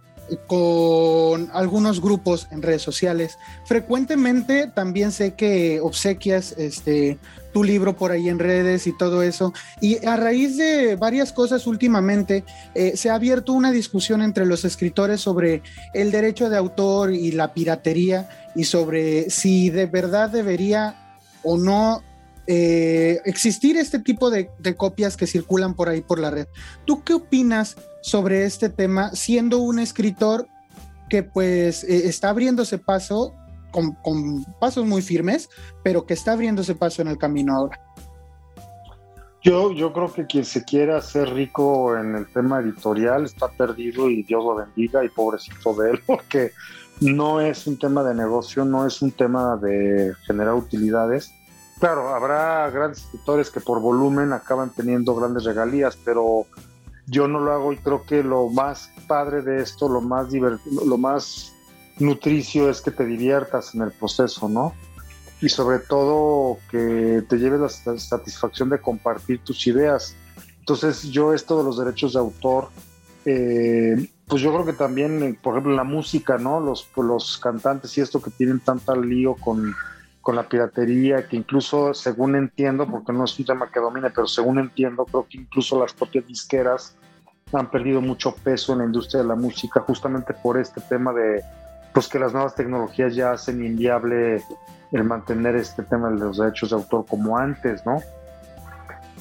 con 0.47 1.51
algunos 1.53 2.01
grupos 2.01 2.49
en 2.51 2.63
redes 2.63 2.83
sociales. 2.83 3.39
Frecuentemente 3.67 4.71
también 4.75 5.13
sé 5.13 5.35
que 5.35 5.81
obsequias 5.81 6.53
este, 6.53 7.19
tu 7.53 7.63
libro 7.63 7.97
por 7.97 8.11
ahí 8.11 8.29
en 8.29 8.39
redes 8.39 8.87
y 8.87 8.97
todo 8.97 9.23
eso. 9.23 9.53
Y 9.81 10.05
a 10.05 10.17
raíz 10.17 10.57
de 10.57 10.97
varias 10.97 11.33
cosas 11.33 11.67
últimamente, 11.67 12.45
eh, 12.75 12.97
se 12.97 13.11
ha 13.11 13.15
abierto 13.15 13.53
una 13.53 13.71
discusión 13.71 14.23
entre 14.23 14.47
los 14.47 14.65
escritores 14.65 15.21
sobre 15.21 15.63
el 15.93 16.11
derecho 16.11 16.49
de 16.51 16.57
autor 16.57 17.13
y 17.13 17.33
la 17.33 17.55
piratería 17.55 18.29
y 18.55 18.65
sobre 18.65 19.31
si 19.31 19.71
de 19.71 19.87
verdad 19.87 20.31
debería 20.31 21.19
o 21.43 21.59
no 21.59 22.03
eh, 22.47 23.21
existir 23.25 23.77
este 23.77 23.99
tipo 23.99 24.31
de, 24.31 24.51
copias 24.77 25.17
que 25.17 25.27
circulan 25.27 25.75
por 25.75 25.89
ahí 25.89 26.03
por 26.03 26.19
la 26.19 26.31
red. 26.31 26.47
¿Tú 26.85 27.03
qué 27.03 27.15
opinas 27.15 27.77
sobre 28.03 28.45
este 28.45 28.69
tema 28.69 29.11
siendo 29.13 29.59
un 29.59 29.79
escritor 29.79 30.47
que 31.09 31.23
pues 31.23 31.85
eh, 31.85 32.09
está 32.09 32.31
abriéndose 32.31 32.79
paso 32.79 33.35
con, 33.71 34.45
pasos 34.61 34.85
muy 34.87 35.03
firmes, 35.03 35.49
pero 35.83 36.07
que 36.07 36.15
está 36.15 36.33
abriéndose 36.33 36.75
paso 36.75 37.03
en 37.03 37.09
el 37.09 37.19
camino 37.19 37.55
ahora? 37.55 37.81
Yo, 39.43 39.73
yo 39.73 39.93
creo 39.93 40.13
que 40.13 40.27
quien 40.27 40.45
se 40.45 40.65
quiera 40.65 40.99
hacer 40.99 41.35
rico 41.35 41.97
en 41.99 42.15
el 42.15 42.27
tema 42.33 42.61
editorial 42.61 43.25
está 43.25 43.49
perdido 43.49 44.09
y 44.09 44.23
Dios 44.23 44.43
lo 44.43 44.55
bendiga 44.55 45.05
y 45.05 45.09
pobrecito 45.09 45.75
de 45.75 45.93
él, 45.93 46.01
porque 46.07 46.53
no 47.01 47.41
es 47.41 47.67
un 47.67 47.79
tema 47.79 48.03
de 48.03 48.15
negocio, 48.15 48.65
no 48.65 48.87
es 48.87 49.03
un 49.03 49.13
tema 49.13 49.57
de 49.57 50.15
generar 50.27 50.55
utilidades, 50.55 51.33
Claro, 51.85 52.15
habrá 52.15 52.71
grandes 52.71 53.01
escritores 53.01 53.51
que 53.51 53.61
por 53.61 53.79
volumen 53.79 54.33
acaban 54.33 54.71
teniendo 54.71 55.15
grandes 55.15 55.45
regalías, 55.45 55.99
pero 56.03 56.47
yo 57.07 57.29
no 57.29 57.41
lo 57.41 57.53
hago 57.53 57.75
y 57.75 57.77
creo 57.77 58.07
que 58.07 58.23
lo 58.23 58.49
más 58.49 58.91
padre 59.07 59.43
de 59.43 59.61
esto, 59.61 59.87
lo 59.87 60.01
más 60.01 60.29
lo 60.33 60.97
más 60.97 61.53
nutricio 61.99 62.71
es 62.71 62.81
que 62.81 62.91
te 62.91 63.05
diviertas 63.05 63.75
en 63.75 63.83
el 63.83 63.93
proceso, 63.93 64.49
¿no? 64.49 64.73
Y 65.43 65.51
sobre 65.51 65.79
todo 65.79 66.57
que 66.71 67.23
te 67.29 67.37
lleves 67.37 67.61
la 67.85 67.99
satisfacción 67.99 68.71
de 68.71 68.81
compartir 68.81 69.41
tus 69.45 69.67
ideas. 69.67 70.17
Entonces 70.61 71.03
yo 71.11 71.35
esto 71.35 71.59
de 71.59 71.65
los 71.65 71.79
derechos 71.79 72.15
de 72.15 72.19
autor, 72.19 72.71
eh, 73.27 74.09
pues 74.27 74.41
yo 74.41 74.55
creo 74.55 74.65
que 74.65 74.73
también, 74.73 75.39
por 75.43 75.53
ejemplo, 75.53 75.77
la 75.77 75.85
música, 75.85 76.39
¿no? 76.39 76.61
Los, 76.61 76.89
los 76.97 77.37
cantantes 77.37 77.99
y 77.99 78.01
esto 78.01 78.23
que 78.23 78.31
tienen 78.31 78.61
tanta 78.61 78.97
lío 78.97 79.35
con 79.35 79.75
con 80.25 80.35
la 80.35 80.49
piratería, 80.49 81.29
que 81.29 81.37
incluso, 81.37 81.95
según 81.95 82.35
entiendo, 82.35 82.89
porque 82.89 83.13
no 83.13 83.25
es 83.25 83.39
un 83.39 83.45
tema 83.45 83.71
que 83.71 83.79
domine, 83.79 84.11
pero 84.11 84.27
según 84.27 84.59
entiendo, 84.59 85.05
creo 85.05 85.27
que 85.29 85.39
incluso 85.39 85.79
las 85.79 85.93
propias 85.93 86.27
disqueras 86.27 86.97
han 87.53 87.71
perdido 87.71 88.01
mucho 88.01 88.35
peso 88.35 88.73
en 88.73 88.81
la 88.81 88.85
industria 88.87 89.23
de 89.23 89.29
la 89.29 89.37
música, 89.37 89.81
justamente 89.81 90.35
por 90.35 90.59
este 90.59 90.81
tema 90.81 91.13
de 91.13 91.45
pues 91.93 92.09
que 92.09 92.19
las 92.19 92.33
nuevas 92.33 92.57
tecnologías 92.57 93.15
ya 93.15 93.31
hacen 93.31 93.65
inviable 93.65 94.43
el 94.91 95.05
mantener 95.05 95.55
este 95.55 95.85
tema 95.85 96.11
de 96.11 96.17
los 96.17 96.39
derechos 96.39 96.71
de 96.71 96.77
autor 96.77 97.07
como 97.07 97.39
antes, 97.39 97.87
¿no? 97.87 98.01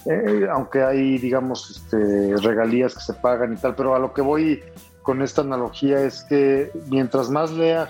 eh, 0.05 0.47
aunque 0.51 0.83
hay, 0.83 1.17
digamos, 1.17 1.69
este, 1.71 2.35
regalías 2.37 2.95
que 2.95 3.01
se 3.01 3.13
pagan 3.13 3.53
y 3.53 3.57
tal, 3.57 3.75
pero 3.75 3.95
a 3.95 3.99
lo 3.99 4.13
que 4.13 4.21
voy 4.21 4.63
con 5.01 5.21
esta 5.21 5.41
analogía 5.41 6.01
es 6.01 6.23
que 6.23 6.71
mientras 6.87 7.29
más 7.29 7.51
lea 7.51 7.89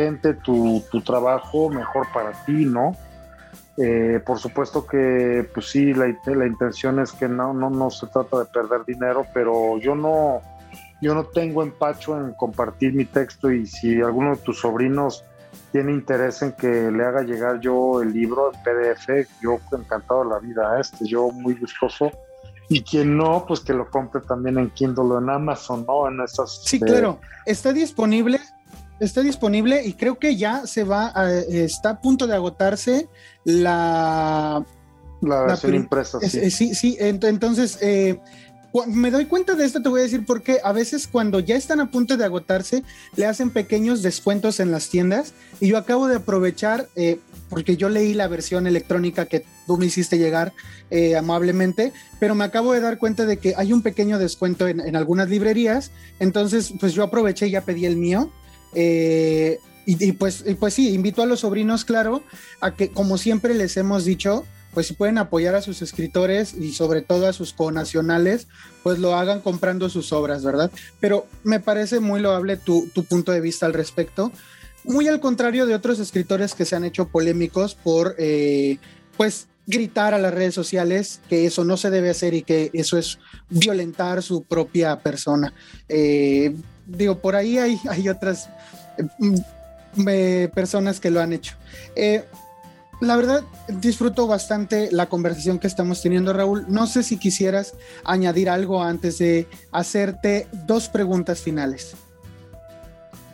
gente 0.00 0.32
tu, 0.32 0.82
tu 0.90 1.02
trabajo, 1.02 1.68
mejor 1.68 2.06
para 2.14 2.32
ti, 2.46 2.64
¿no? 2.64 2.96
Eh, 3.76 4.18
por 4.24 4.38
supuesto 4.38 4.86
que, 4.86 5.46
pues 5.52 5.66
sí, 5.66 5.92
la, 5.92 6.06
la, 6.24 6.46
intención 6.46 7.00
es 7.00 7.12
que 7.12 7.28
no, 7.28 7.52
no, 7.52 7.68
no 7.68 7.90
se 7.90 8.06
trata 8.06 8.38
de 8.38 8.44
perder 8.46 8.86
dinero, 8.86 9.26
pero 9.34 9.78
yo 9.78 9.94
no, 9.94 10.40
yo 11.02 11.14
no 11.14 11.24
tengo 11.24 11.62
empacho 11.62 12.18
en 12.18 12.32
compartir 12.32 12.94
mi 12.94 13.04
texto 13.04 13.52
y 13.52 13.66
si 13.66 14.00
alguno 14.00 14.30
de 14.30 14.36
tus 14.38 14.60
sobrinos 14.60 15.22
tiene 15.70 15.92
interés 15.92 16.40
en 16.40 16.52
que 16.52 16.90
le 16.90 17.04
haga 17.04 17.22
llegar 17.22 17.60
yo 17.60 18.00
el 18.00 18.14
libro 18.14 18.52
en 18.54 18.62
PDF, 18.62 19.28
yo 19.42 19.58
encantado 19.72 20.24
de 20.24 20.30
la 20.30 20.38
vida, 20.38 20.80
este, 20.80 21.06
yo 21.06 21.30
muy 21.30 21.54
gustoso. 21.54 22.10
Y 22.70 22.82
quien 22.82 23.16
no, 23.16 23.44
pues 23.46 23.60
que 23.60 23.74
lo 23.74 23.90
compre 23.90 24.20
también 24.20 24.56
en 24.56 24.70
Kindle 24.70 25.04
o 25.04 25.18
en 25.18 25.28
Amazon, 25.28 25.84
¿no? 25.86 26.08
En 26.08 26.20
esas. 26.20 26.62
Sí, 26.64 26.78
claro. 26.78 27.18
Está 27.44 27.72
disponible, 27.72 28.38
está 29.00 29.22
disponible 29.22 29.84
y 29.84 29.94
creo 29.94 30.18
que 30.18 30.36
ya 30.36 30.66
se 30.66 30.84
va, 30.84 31.12
a, 31.14 31.32
está 31.32 31.90
a 31.90 32.00
punto 32.00 32.26
de 32.26 32.34
agotarse 32.34 33.08
la. 33.44 34.64
La 35.22 35.42
versión 35.42 35.74
impresa, 35.74 36.18
sí. 36.20 36.50
sí, 36.50 36.74
sí, 36.74 36.96
entonces. 37.00 37.78
Eh, 37.82 38.18
me 38.86 39.10
doy 39.10 39.26
cuenta 39.26 39.54
de 39.54 39.64
esto, 39.64 39.82
te 39.82 39.88
voy 39.88 40.00
a 40.00 40.04
decir 40.04 40.24
porque 40.24 40.60
a 40.62 40.72
veces 40.72 41.08
cuando 41.08 41.40
ya 41.40 41.56
están 41.56 41.80
a 41.80 41.90
punto 41.90 42.16
de 42.16 42.24
agotarse, 42.24 42.84
le 43.16 43.26
hacen 43.26 43.50
pequeños 43.50 44.02
descuentos 44.02 44.60
en 44.60 44.70
las 44.70 44.88
tiendas 44.88 45.34
y 45.58 45.68
yo 45.68 45.76
acabo 45.76 46.06
de 46.06 46.16
aprovechar, 46.16 46.88
eh, 46.94 47.18
porque 47.48 47.76
yo 47.76 47.88
leí 47.88 48.14
la 48.14 48.28
versión 48.28 48.66
electrónica 48.66 49.26
que 49.26 49.44
tú 49.66 49.76
me 49.76 49.86
hiciste 49.86 50.18
llegar 50.18 50.52
eh, 50.90 51.16
amablemente, 51.16 51.92
pero 52.20 52.34
me 52.34 52.44
acabo 52.44 52.72
de 52.72 52.80
dar 52.80 52.98
cuenta 52.98 53.26
de 53.26 53.38
que 53.38 53.54
hay 53.56 53.72
un 53.72 53.82
pequeño 53.82 54.18
descuento 54.18 54.68
en, 54.68 54.94
algunas 54.94 55.28
librerías, 55.28 55.90
entonces 56.20 56.72
pues 56.78 56.92
yo 56.92 57.02
aproveché 57.02 57.48
y 57.48 57.52
ya 57.52 57.62
pedí 57.62 57.86
el 57.86 57.96
mío. 57.96 58.30
Eh, 58.74 59.58
y, 59.86 60.12
pues, 60.12 60.44
y 60.46 60.54
pues 60.54 60.74
sí, 60.74 60.94
invito 60.94 61.22
a 61.22 61.26
los 61.26 61.40
sobrinos, 61.40 61.84
claro, 61.84 62.22
a 62.60 62.74
que 62.74 62.90
como 62.90 63.18
siempre 63.18 63.54
les 63.54 63.76
hemos 63.76 64.04
dicho, 64.04 64.44
pues 64.72 64.86
si 64.86 64.94
pueden 64.94 65.18
apoyar 65.18 65.56
a 65.56 65.62
sus 65.62 65.82
escritores 65.82 66.54
y 66.54 66.72
sobre 66.72 67.02
todo 67.02 67.26
a 67.26 67.32
sus 67.32 67.52
conacionales, 67.52 68.46
pues 68.84 68.98
lo 68.98 69.16
hagan 69.16 69.40
comprando 69.40 69.88
sus 69.88 70.12
obras, 70.12 70.44
¿verdad? 70.44 70.70
Pero 71.00 71.26
me 71.42 71.58
parece 71.58 71.98
muy 71.98 72.20
loable 72.20 72.56
tu, 72.56 72.88
punto 73.08 73.32
de 73.32 73.40
vista 73.40 73.66
al 73.66 73.72
respecto. 73.72 74.30
Muy 74.84 75.08
al 75.08 75.18
contrario 75.18 75.66
de 75.66 75.74
otros 75.74 75.98
escritores 75.98 76.54
que 76.54 76.64
se 76.64 76.76
han 76.76 76.84
hecho 76.84 77.08
polémicos 77.08 77.74
por, 77.74 78.14
eh, 78.18 78.78
pues, 79.16 79.48
gritar 79.66 80.14
a 80.14 80.18
las 80.18 80.34
redes 80.34 80.54
sociales 80.54 81.20
que 81.28 81.46
eso 81.46 81.64
no 81.64 81.76
se 81.76 81.90
debe 81.90 82.10
hacer 82.10 82.34
y 82.34 82.42
que 82.42 82.70
eso 82.72 82.98
es 82.98 83.18
violentar 83.48 84.22
su 84.22 84.42
propia 84.44 84.98
persona. 85.00 85.52
Eh, 85.88 86.54
digo, 86.86 87.18
por 87.18 87.36
ahí 87.36 87.58
hay, 87.58 87.78
hay 87.88 88.08
otras 88.08 88.48
eh, 90.06 90.50
personas 90.54 91.00
que 91.00 91.10
lo 91.10 91.20
han 91.20 91.32
hecho 91.32 91.54
la 93.00 93.16
verdad, 93.16 93.44
disfruto 93.68 94.26
bastante 94.26 94.90
la 94.92 95.06
conversación 95.06 95.58
que 95.58 95.66
estamos 95.66 96.02
teniendo, 96.02 96.32
Raúl. 96.32 96.66
No 96.68 96.86
sé 96.86 97.02
si 97.02 97.16
quisieras 97.16 97.74
añadir 98.04 98.50
algo 98.50 98.82
antes 98.82 99.18
de 99.18 99.48
hacerte 99.72 100.46
dos 100.66 100.88
preguntas 100.88 101.40
finales. 101.40 101.94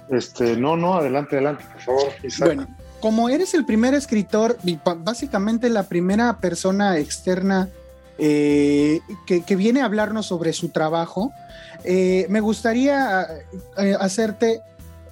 Este, 0.08 0.56
no, 0.56 0.76
no, 0.76 0.94
adelante, 0.94 1.34
adelante, 1.36 1.64
por 1.72 1.82
favor. 1.82 2.12
Bueno, 2.38 2.68
como 3.00 3.28
eres 3.28 3.54
el 3.54 3.66
primer 3.66 3.94
escritor, 3.94 4.56
básicamente 4.98 5.68
la 5.68 5.82
primera 5.82 6.38
persona 6.38 6.98
externa 6.98 7.68
eh, 8.18 9.00
que, 9.26 9.56
viene 9.56 9.82
a 9.82 9.84
hablarnos 9.84 10.26
sobre 10.26 10.52
su 10.52 10.70
trabajo, 10.70 11.32
eh, 11.84 12.26
me 12.28 12.40
gustaría 12.40 13.26
eh, 13.78 13.96
hacerte 14.00 14.60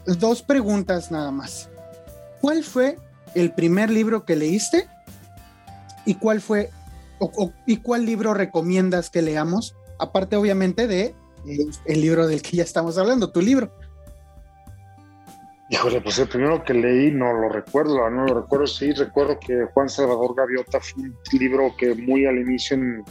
dos 0.07 0.43
preguntas 0.43 1.11
nada 1.11 1.31
más. 1.31 1.69
¿Cuál 2.41 2.65
fue 2.65 2.99
el 3.35 3.53
primer 3.53 3.91
libro 3.91 4.25
que 4.25 4.37
leíste 4.37 4.89
y 6.07 6.15
cuál 6.15 6.41
fue 6.41 6.71
y 7.67 7.79
cuál 7.79 8.05
libro 8.05 8.35
recomiendas 8.35 9.09
que 9.09 9.23
leamos, 9.23 9.75
aparte 9.99 10.37
obviamente 10.37 10.87
de 10.87 11.15
el 11.85 12.01
libro 12.01 12.27
del 12.27 12.43
que 12.43 12.59
ya 12.59 12.63
estamos 12.63 12.99
hablando, 12.99 13.31
tu 13.31 13.41
libro. 13.41 13.71
Híjole, 15.71 16.01
pues 16.01 16.19
el 16.19 16.29
primero 16.29 16.63
que 16.63 16.75
leí 16.75 17.11
no 17.11 17.33
lo 17.33 17.49
recuerdo, 17.49 18.11
no 18.11 18.27
lo 18.27 18.43
recuerdo, 18.43 18.67
sí, 18.67 18.93
recuerdo 18.93 19.39
que 19.41 19.65
Juan 19.73 19.89
Salvador 19.89 20.35
Gaviota 20.37 20.79
fue 20.79 21.05
un 21.05 21.17
libro 21.33 21.75
que 21.77 21.95
muy 21.95 22.27
al 22.27 22.39
inicio 22.39 22.77
en 22.77 23.05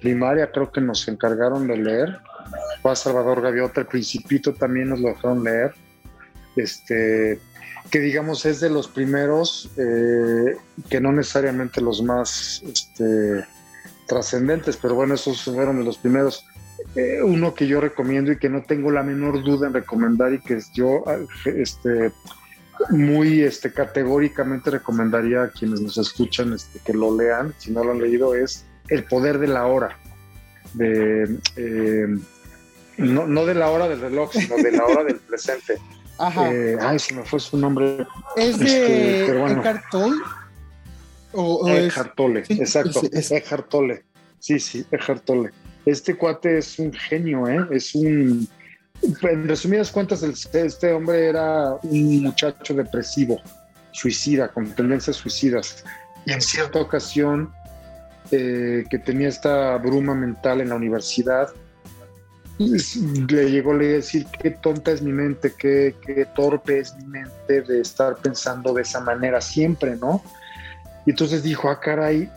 primaria 0.00 0.50
creo 0.50 0.70
que 0.72 0.80
nos 0.80 1.06
encargaron 1.06 1.68
de 1.68 1.76
leer. 1.76 2.18
Juan 2.82 2.96
Salvador 2.96 3.40
Gaviota, 3.40 3.82
el 3.82 3.86
Principito 3.86 4.52
también 4.52 4.88
nos 4.88 5.00
lo 5.00 5.08
dejaron 5.08 5.44
leer. 5.44 5.72
Este, 6.56 7.38
que 7.90 8.00
digamos 8.00 8.44
es 8.46 8.60
de 8.60 8.68
los 8.68 8.88
primeros, 8.88 9.70
eh, 9.76 10.56
que 10.90 11.00
no 11.00 11.12
necesariamente 11.12 11.80
los 11.80 12.02
más 12.02 12.62
este, 12.66 13.44
trascendentes, 14.06 14.76
pero 14.76 14.94
bueno, 14.94 15.14
esos 15.14 15.44
fueron 15.44 15.78
de 15.78 15.84
los 15.84 15.98
primeros. 15.98 16.44
Eh, 16.94 17.22
uno 17.22 17.54
que 17.54 17.66
yo 17.66 17.80
recomiendo 17.80 18.32
y 18.32 18.38
que 18.38 18.50
no 18.50 18.62
tengo 18.62 18.90
la 18.90 19.02
menor 19.02 19.42
duda 19.42 19.66
en 19.66 19.72
recomendar 19.72 20.34
y 20.34 20.40
que 20.40 20.58
yo 20.74 21.04
este, 21.46 22.12
muy 22.90 23.40
este, 23.40 23.72
categóricamente 23.72 24.70
recomendaría 24.70 25.44
a 25.44 25.48
quienes 25.48 25.80
nos 25.80 25.96
escuchan 25.96 26.52
este, 26.52 26.80
que 26.80 26.92
lo 26.92 27.16
lean, 27.16 27.54
si 27.58 27.70
no 27.70 27.82
lo 27.82 27.92
han 27.92 28.00
leído, 28.02 28.34
es 28.34 28.66
El 28.88 29.04
poder 29.04 29.38
de 29.38 29.46
la 29.46 29.66
hora, 29.66 29.96
de, 30.74 31.38
eh, 31.56 32.06
no, 32.98 33.26
no 33.26 33.46
de 33.46 33.54
la 33.54 33.70
hora 33.70 33.88
del 33.88 34.00
reloj, 34.00 34.32
sino 34.32 34.56
de 34.56 34.72
la 34.72 34.84
hora 34.84 35.04
del 35.04 35.16
presente. 35.16 35.78
Ajá. 36.18 36.52
Eh, 36.52 36.76
ay, 36.80 36.98
se 36.98 37.14
me 37.14 37.24
fue 37.24 37.40
su 37.40 37.56
nombre. 37.56 38.06
¿Es 38.36 38.58
de 38.58 39.24
este, 39.24 39.52
Eckhart 39.52 39.82
Tolle? 39.90 40.20
O, 41.32 41.66
Eckhart 41.68 42.14
Tolle, 42.14 42.42
exacto. 42.48 43.00
Eckhart 43.10 43.68
Tolle. 43.68 44.04
Sí, 44.38 44.60
sí, 44.60 44.84
Eckhart 44.90 45.24
Tolle. 45.24 45.50
Este 45.84 46.16
cuate 46.16 46.58
es 46.58 46.78
un 46.78 46.92
genio, 46.92 47.48
¿eh? 47.48 47.66
Es 47.70 47.94
un... 47.94 48.48
En 49.22 49.48
resumidas 49.48 49.90
cuentas, 49.90 50.22
este 50.22 50.92
hombre 50.92 51.28
era 51.28 51.74
un 51.82 52.22
muchacho 52.22 52.72
depresivo, 52.72 53.40
suicida, 53.90 54.48
con 54.48 54.72
tendencias 54.74 55.16
suicidas. 55.16 55.84
Y 56.24 56.32
en 56.32 56.40
cierta 56.40 56.80
ocasión, 56.80 57.52
eh, 58.30 58.84
que 58.88 58.98
tenía 59.00 59.28
esta 59.28 59.76
bruma 59.78 60.14
mental 60.14 60.60
en 60.60 60.68
la 60.68 60.76
universidad, 60.76 61.48
le 62.58 63.50
llegó 63.50 63.72
a 63.72 63.78
decir 63.78 64.26
qué 64.40 64.50
tonta 64.50 64.92
es 64.92 65.02
mi 65.02 65.12
mente, 65.12 65.52
qué, 65.58 65.96
qué, 66.04 66.26
torpe 66.26 66.78
es 66.80 66.94
mi 66.96 67.06
mente 67.06 67.62
de 67.62 67.80
estar 67.80 68.16
pensando 68.16 68.72
de 68.72 68.82
esa 68.82 69.00
manera 69.00 69.40
siempre, 69.40 69.96
¿no? 69.96 70.22
Y 71.06 71.10
entonces 71.10 71.42
dijo, 71.42 71.68
ah, 71.68 71.80
caray, 71.80 72.30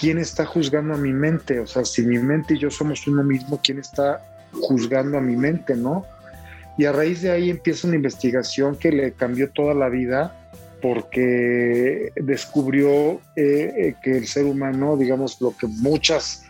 ¿quién 0.00 0.16
está 0.16 0.46
juzgando 0.46 0.94
a 0.94 0.96
mi 0.96 1.12
mente? 1.12 1.60
O 1.60 1.66
sea, 1.66 1.84
si 1.84 2.00
mi 2.02 2.18
mente 2.18 2.54
y 2.54 2.58
yo 2.58 2.70
somos 2.70 3.06
uno 3.06 3.22
mismo, 3.22 3.60
¿quién 3.62 3.78
está 3.78 4.24
juzgando 4.50 5.18
a 5.18 5.20
mi 5.20 5.36
mente, 5.36 5.76
no? 5.76 6.06
Y 6.78 6.86
a 6.86 6.92
raíz 6.92 7.20
de 7.20 7.30
ahí 7.30 7.50
empieza 7.50 7.86
una 7.86 7.96
investigación 7.96 8.76
que 8.76 8.90
le 8.90 9.12
cambió 9.12 9.50
toda 9.50 9.74
la 9.74 9.90
vida 9.90 10.34
porque 10.80 12.12
descubrió 12.16 13.20
eh, 13.36 13.72
eh, 13.76 13.94
que 14.02 14.16
el 14.16 14.26
ser 14.26 14.46
humano, 14.46 14.96
digamos, 14.96 15.38
lo 15.42 15.54
que 15.54 15.66
muchas 15.66 16.46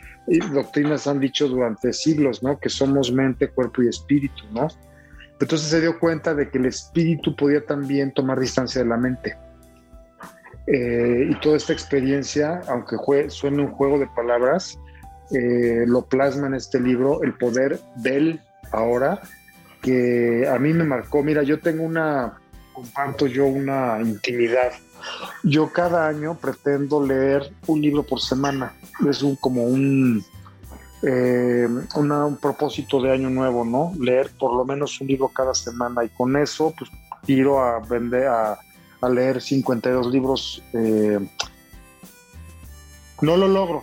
doctrinas 0.52 1.08
han 1.08 1.18
dicho 1.18 1.48
durante 1.48 1.92
siglos, 1.92 2.44
¿no? 2.44 2.56
Que 2.56 2.68
somos 2.68 3.10
mente, 3.10 3.48
cuerpo 3.48 3.82
y 3.82 3.88
espíritu, 3.88 4.44
¿no? 4.52 4.68
Entonces 5.40 5.68
se 5.68 5.80
dio 5.80 5.98
cuenta 5.98 6.34
de 6.36 6.48
que 6.48 6.58
el 6.58 6.66
espíritu 6.66 7.34
podía 7.34 7.66
también 7.66 8.12
tomar 8.12 8.38
distancia 8.38 8.80
de 8.80 8.88
la 8.88 8.96
mente. 8.96 9.36
Eh, 10.66 11.28
y 11.30 11.34
toda 11.40 11.56
esta 11.56 11.72
experiencia, 11.72 12.60
aunque 12.68 12.96
suene 13.30 13.62
un 13.62 13.72
juego 13.72 13.98
de 13.98 14.06
palabras, 14.08 14.78
eh, 15.32 15.84
lo 15.86 16.02
plasma 16.02 16.46
en 16.46 16.54
este 16.54 16.80
libro, 16.80 17.22
El 17.22 17.34
poder 17.34 17.80
del 17.96 18.40
ahora, 18.72 19.20
que 19.82 20.46
a 20.48 20.58
mí 20.58 20.72
me 20.72 20.84
marcó. 20.84 21.22
Mira, 21.22 21.42
yo 21.42 21.60
tengo 21.60 21.84
una, 21.84 22.38
comparto 22.74 23.26
yo 23.26 23.46
una 23.46 23.98
intimidad 24.00 24.72
yo 25.42 25.72
cada 25.72 26.08
año 26.08 26.34
pretendo 26.34 27.04
leer 27.04 27.52
un 27.66 27.80
libro 27.80 28.02
por 28.02 28.20
semana. 28.20 28.74
Es 29.08 29.22
un, 29.22 29.36
como 29.36 29.64
un, 29.64 30.24
eh, 31.02 31.68
un 31.96 32.38
propósito 32.40 33.00
de 33.00 33.12
año 33.12 33.30
nuevo, 33.30 33.64
¿no? 33.64 33.92
Leer 33.98 34.30
por 34.38 34.54
lo 34.54 34.64
menos 34.64 35.00
un 35.00 35.08
libro 35.08 35.28
cada 35.28 35.54
semana 35.54 36.04
y 36.04 36.08
con 36.10 36.36
eso 36.36 36.74
pues 36.76 36.90
tiro 37.24 37.62
a 37.62 37.80
vender 37.80 38.26
a, 38.26 38.58
a 39.00 39.08
leer 39.08 39.40
52 39.40 40.06
libros. 40.10 40.62
Eh, 40.72 41.18
no 43.20 43.36
lo 43.36 43.48
logro, 43.48 43.82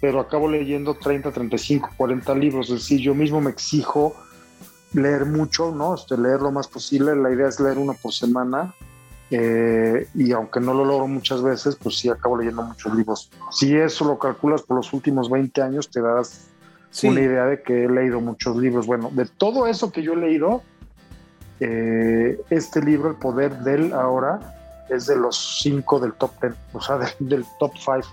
pero 0.00 0.20
acabo 0.20 0.48
leyendo 0.48 0.94
30, 0.94 1.30
35, 1.32 1.90
40 1.96 2.34
libros. 2.34 2.70
Es 2.70 2.80
decir, 2.80 3.00
yo 3.00 3.14
mismo 3.14 3.40
me 3.40 3.50
exijo 3.50 4.14
leer 4.92 5.26
mucho, 5.26 5.70
¿no? 5.70 5.94
Este, 5.94 6.16
leer 6.16 6.40
lo 6.40 6.50
más 6.50 6.68
posible. 6.68 7.14
La 7.14 7.30
idea 7.30 7.48
es 7.48 7.60
leer 7.60 7.78
uno 7.78 7.94
por 8.00 8.12
semana 8.12 8.74
Eh, 9.30 10.08
y 10.14 10.32
aunque 10.32 10.58
no 10.58 10.72
lo 10.72 10.86
logro 10.86 11.06
muchas 11.06 11.42
veces, 11.42 11.76
pues 11.76 11.98
sí 11.98 12.08
acabo 12.08 12.38
leyendo 12.38 12.62
muchos 12.62 12.94
libros. 12.94 13.30
Si 13.50 13.76
eso 13.76 14.06
lo 14.06 14.18
calculas 14.18 14.62
por 14.62 14.78
los 14.78 14.92
últimos 14.94 15.28
20 15.28 15.60
años, 15.60 15.90
te 15.90 16.00
das 16.00 16.48
una 17.02 17.20
idea 17.20 17.44
de 17.44 17.62
que 17.62 17.84
he 17.84 17.88
leído 17.88 18.20
muchos 18.20 18.56
libros. 18.56 18.86
Bueno, 18.86 19.10
de 19.12 19.26
todo 19.26 19.66
eso 19.66 19.92
que 19.92 20.02
yo 20.02 20.14
he 20.14 20.16
leído, 20.16 20.62
eh, 21.60 22.40
este 22.50 22.82
libro, 22.82 23.10
El 23.10 23.16
Poder 23.16 23.58
de 23.58 23.74
él 23.74 23.92
ahora, 23.92 24.54
es 24.88 25.06
de 25.06 25.16
los 25.16 25.60
cinco 25.62 26.00
del 26.00 26.14
top 26.14 26.32
ten, 26.40 26.54
o 26.72 26.80
sea, 26.80 26.98
del 27.18 27.44
top 27.58 27.72
five. 27.76 28.04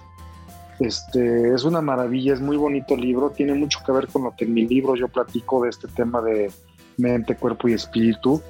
Este, 0.79 1.53
es 1.53 1.63
una 1.63 1.81
maravilla, 1.81 2.33
es 2.33 2.41
muy 2.41 2.57
bonito 2.57 2.95
el 2.95 3.01
libro, 3.01 3.29
tiene 3.29 3.53
mucho 3.53 3.79
que 3.85 3.93
ver 3.93 4.07
con 4.07 4.23
lo 4.23 4.35
que 4.35 4.43
en 4.43 4.53
mi 4.53 4.67
libro 4.67 4.95
yo 4.95 5.07
platico 5.07 5.63
de 5.63 5.69
este 5.69 5.87
tema 5.87 6.21
de 6.21 6.51
mente, 6.97 7.35
cuerpo 7.35 7.67
y 7.69 7.73
espíritu. 7.73 8.41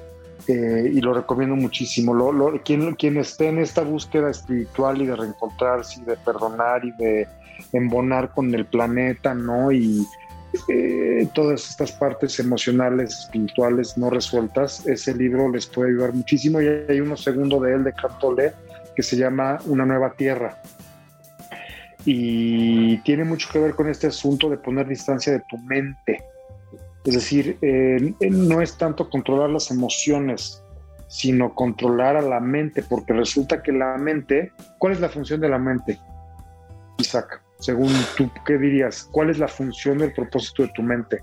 Eh, 0.48 0.92
y 0.94 1.00
lo 1.00 1.12
recomiendo 1.12 1.56
muchísimo. 1.56 2.14
Lo, 2.14 2.62
quien, 2.62 2.94
quien 2.94 3.16
esté 3.16 3.48
en 3.48 3.58
esta 3.58 3.82
búsqueda 3.82 4.30
espiritual 4.30 5.00
y 5.02 5.06
de 5.06 5.16
reencontrarse 5.16 6.00
y 6.00 6.04
de 6.04 6.16
perdonar 6.16 6.84
y 6.84 6.92
de 6.92 7.26
embonar 7.72 8.32
con 8.32 8.54
el 8.54 8.64
planeta, 8.66 9.34
¿no? 9.34 9.72
Y 9.72 10.06
eh, 10.68 11.28
todas 11.34 11.68
estas 11.68 11.92
partes 11.92 12.38
emocionales, 12.38 13.20
espirituales 13.20 13.96
no 13.96 14.10
resueltas, 14.10 14.86
ese 14.86 15.14
libro 15.14 15.50
les 15.50 15.66
puede 15.66 15.90
ayudar 15.90 16.12
muchísimo. 16.12 16.60
Y 16.60 16.66
hay 16.66 17.00
uno 17.00 17.16
segundo 17.16 17.60
de 17.60 17.74
él, 17.74 17.84
de 17.84 17.92
Cartolé, 17.92 18.52
que 18.94 19.02
se 19.02 19.16
llama 19.16 19.58
Una 19.66 19.84
nueva 19.84 20.12
tierra. 20.14 20.60
Y 22.04 22.98
tiene 22.98 23.24
mucho 23.24 23.48
que 23.52 23.58
ver 23.58 23.74
con 23.74 23.88
este 23.88 24.06
asunto 24.06 24.48
de 24.48 24.58
poner 24.58 24.86
distancia 24.86 25.32
de 25.32 25.42
tu 25.48 25.58
mente 25.58 26.22
es 27.06 27.14
decir, 27.14 27.56
eh, 27.62 28.14
no 28.30 28.60
es 28.60 28.76
tanto 28.76 29.08
controlar 29.08 29.50
las 29.50 29.70
emociones, 29.70 30.60
sino 31.06 31.54
controlar 31.54 32.16
a 32.16 32.20
la 32.20 32.40
mente, 32.40 32.82
porque 32.82 33.12
resulta 33.12 33.62
que 33.62 33.70
la 33.70 33.96
mente, 33.96 34.50
¿cuál 34.78 34.94
es 34.94 35.00
la 35.00 35.08
función 35.08 35.40
de 35.40 35.48
la 35.48 35.58
mente? 35.58 36.00
Isaac, 36.98 37.40
según 37.58 37.92
tú, 38.16 38.30
¿qué 38.44 38.58
dirías? 38.58 39.08
¿Cuál 39.10 39.30
es 39.30 39.38
la 39.38 39.48
función 39.48 39.98
del 39.98 40.12
propósito 40.12 40.62
de 40.62 40.68
tu 40.74 40.82
mente? 40.82 41.22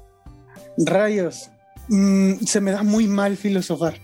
Rayos, 0.77 1.49
mm, 1.89 2.35
se 2.45 2.61
me 2.61 2.71
da 2.71 2.83
muy 2.83 3.07
mal 3.07 3.37
filosofar. 3.37 3.95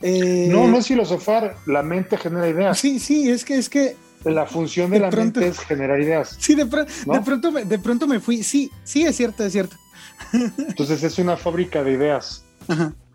Eh, 0.00 0.48
no, 0.50 0.68
no 0.68 0.78
es 0.78 0.86
filosofar, 0.86 1.56
la 1.66 1.82
mente 1.82 2.16
genera 2.16 2.48
ideas. 2.48 2.78
Sí, 2.78 3.00
sí, 3.00 3.28
es 3.28 3.44
que 3.44 3.58
es 3.58 3.68
que 3.68 3.96
la 4.24 4.46
función 4.46 4.90
de, 4.90 5.00
la 5.00 5.10
mente 5.10 5.46
es 5.46 5.58
generar 5.60 6.00
ideas. 6.00 6.36
Sí, 6.40 6.54
de, 6.54 6.64
de, 6.64 7.20
pronto, 7.24 7.50
de 7.50 7.78
pronto 7.78 8.06
me 8.06 8.20
fui. 8.20 8.42
Sí, 8.42 8.70
sí, 8.84 9.04
es 9.04 9.16
cierto, 9.16 9.44
es 9.44 9.52
cierto. 9.52 9.76
Entonces 10.32 11.02
es 11.02 11.18
una 11.18 11.36
fábrica 11.36 11.82
de 11.82 11.92
ideas. 11.92 12.44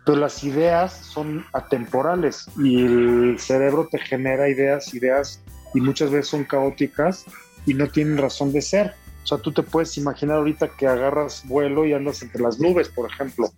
Pero 0.04 0.18
las 0.18 0.42
ideas 0.42 0.92
son 0.92 1.46
atemporales 1.52 2.46
y 2.58 2.84
el 2.84 3.36
cerebro 3.38 3.88
te 3.90 3.98
genera 3.98 4.48
ideas, 4.48 4.92
ideas, 4.92 5.40
y 5.74 5.80
muchas 5.80 6.10
veces 6.10 6.28
son 6.28 6.44
caóticas 6.44 7.24
y 7.66 7.74
no 7.74 7.88
tienen 7.88 8.18
razón 8.18 8.52
de 8.52 8.62
ser. 8.62 8.94
O 9.22 9.26
sea, 9.26 9.38
tú 9.38 9.52
te 9.52 9.62
puedes 9.62 9.96
imaginar 9.96 10.36
ahorita 10.36 10.68
que 10.76 10.86
agarras 10.86 11.42
vuelo 11.46 11.86
y 11.86 11.92
andas 11.92 12.22
entre 12.22 12.42
las 12.42 12.58
nubes, 12.58 12.88
por 12.88 13.10
ejemplo, 13.10 13.50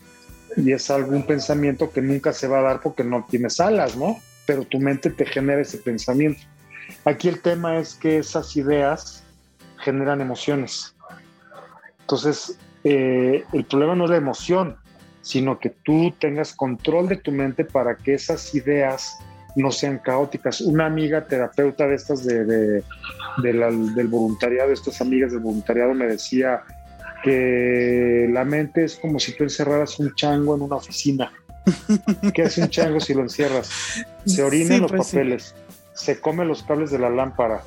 y 0.57 0.73
es 0.73 0.91
algún 0.91 1.25
pensamiento 1.25 1.91
que 1.91 2.01
nunca 2.01 2.33
se 2.33 2.47
va 2.47 2.61
a 2.61 2.63
dar 2.63 2.81
porque 2.81 3.03
no 3.03 3.27
tienes 3.29 3.59
alas, 3.61 3.97
¿no? 3.97 4.21
Pero 4.47 4.65
tu 4.65 4.79
mente 4.79 5.11
te 5.11 5.27
genera 5.27 5.61
ese 5.61 5.79
pensamiento. 5.79 6.41
Aquí 7.05 7.29
el 7.29 7.41
tema 7.41 7.79
es 7.79 7.95
que 7.95 8.19
esas 8.19 8.57
ideas 8.57 9.25
generan 9.79 10.21
emociones. 10.21 10.95
Entonces, 12.01 12.57
eh, 12.85 13.45
el 13.53 13.65
problema 13.65 13.97
no 13.97 14.05
es 14.05 14.11
la 14.11 14.17
emoción, 14.17 14.77
sino 15.21 15.59
que 15.59 15.71
tú 15.71 16.15
tengas 16.21 16.55
control 16.55 17.09
de 17.09 17.17
tu 17.17 17.33
mente 17.33 17.65
para 17.65 17.97
que 17.97 18.15
esas 18.15 18.55
ideas 18.55 19.19
no 19.57 19.73
sean 19.73 19.99
caóticas. 19.99 20.61
Una 20.61 20.87
amiga 20.87 21.27
terapeuta 21.27 21.87
de 21.89 21.97
estas 21.97 22.25
de, 22.25 22.45
del 22.45 24.09
voluntariado, 24.09 24.71
estas 24.73 25.01
amigas 25.01 25.33
del 25.33 25.41
voluntariado 25.41 25.95
me 25.95 26.07
decía 26.07 26.63
que 27.25 28.29
la 28.31 28.45
mente 28.45 28.85
es 28.85 28.97
como 28.97 29.19
si 29.19 29.33
tú 29.37 29.45
encerraras 29.45 29.99
un 29.99 30.15
chango 30.15 30.55
en 30.55 30.63
una 30.63 30.77
oficina. 30.77 31.33
¿Qué 32.35 32.43
hace 32.43 32.63
un 32.63 32.69
chango 32.69 33.01
si 33.01 33.15
lo 33.15 33.23
encierras? 33.23 34.05
Se 34.27 34.43
orina 34.43 34.77
en 34.77 34.83
los 34.83 34.93
pues 34.93 35.09
papeles, 35.09 35.55
se 35.95 36.21
come 36.21 36.45
los 36.45 36.63
cables 36.63 36.91
de 36.91 36.99
la 36.99 37.11
lámpara, 37.11 37.63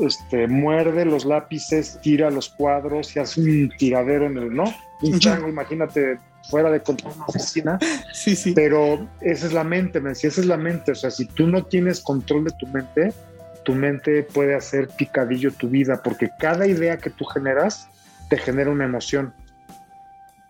este, 0.00 0.48
muerde 0.48 1.04
los 1.04 1.24
lápices, 1.24 2.00
tira 2.02 2.30
los 2.30 2.48
cuadros 2.48 3.14
y 3.14 3.20
hace 3.20 3.40
un 3.40 3.72
tiradero 3.78 4.26
en 4.26 4.38
el, 4.38 4.54
¿no? 4.54 4.64
Un 5.02 5.18
chango, 5.20 5.48
imagínate, 5.48 6.18
fuera 6.48 6.70
de 6.70 6.82
control 6.82 7.12
una 7.16 7.26
oficina. 7.26 7.78
Sí, 8.12 8.34
sí. 8.34 8.52
Pero 8.54 9.06
esa 9.20 9.46
es 9.46 9.52
la 9.52 9.62
mente, 9.62 10.00
me 10.00 10.10
decía, 10.10 10.30
esa 10.30 10.40
es 10.40 10.46
la 10.46 10.56
mente. 10.56 10.92
O 10.92 10.94
sea, 10.94 11.10
si 11.10 11.26
tú 11.26 11.46
no 11.46 11.64
tienes 11.64 12.00
control 12.00 12.44
de 12.44 12.50
tu 12.58 12.66
mente, 12.66 13.12
tu 13.64 13.74
mente 13.74 14.22
puede 14.22 14.54
hacer 14.54 14.88
picadillo 14.88 15.52
tu 15.52 15.68
vida, 15.68 16.00
porque 16.02 16.30
cada 16.38 16.66
idea 16.66 16.98
que 16.98 17.10
tú 17.10 17.24
generas 17.24 17.88
te 18.28 18.38
genera 18.38 18.70
una 18.70 18.84
emoción. 18.84 19.32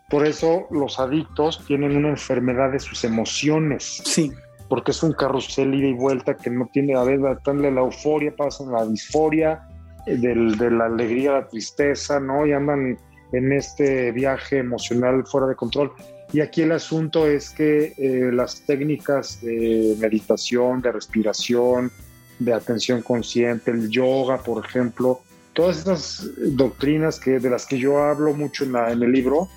Por 0.09 0.27
eso 0.27 0.69
los 0.71 0.99
adictos 1.01 1.65
tienen 1.67 1.97
una 1.97 2.11
enfermedad 2.11 2.71
de 2.71 2.79
sus 2.79 3.05
emociones. 3.05 4.01
Sí 4.05 4.33
porque 4.69 4.91
es 4.91 5.03
un 5.03 5.13
carrusel 5.13 5.75
ida 5.75 5.89
y 5.89 5.93
vuelta 5.93 6.37
que 6.37 6.51
no 6.51 6.67
tiene, 6.73 6.97
a 6.97 7.05
ver, 7.05 7.21
de 7.21 7.71
la 7.71 7.81
euforia, 7.81 8.35
pasan 8.37 8.73
la 8.73 8.85
disforia, 8.85 9.67
eh, 10.07 10.17
de 10.17 10.71
la 10.71 10.87
alegría 10.87 11.31
a 11.31 11.41
la 11.41 11.49
tristeza, 11.49 12.21
¿no? 12.21 12.47
Y 12.47 12.53
andan 12.53 12.99
en 13.33 13.53
este 13.53 14.13
viaje 14.13 14.59
emocional 14.59 15.25
fuera 15.27 15.47
de 15.47 15.55
control. 15.55 15.93
Y 16.33 16.41
aquí 16.41 16.63
el 16.63 16.73
asunto 16.73 17.27
es 17.27 17.51
que 17.51 17.95
eh, 17.97 18.31
las 18.33 18.63
técnicas 18.63 19.41
de 19.43 19.97
meditación, 19.99 20.83
de 20.83 20.93
respiración, 20.93 21.91
de 22.39 22.53
atención 22.53 23.03
consciente, 23.03 23.71
el 23.71 23.89
yoga, 23.89 24.39
por 24.39 24.65
ejemplo, 24.65 25.21
todas 25.53 25.79
estas 25.79 26.29
doctrinas 26.37 27.19
que, 27.21 27.39
de 27.39 27.49
las 27.49 27.65
que 27.65 27.79
yo 27.79 27.99
hablo 27.99 28.35
mucho 28.35 28.65
en, 28.65 28.77
en 28.77 29.03
el 29.03 29.13
libro, 29.13 29.49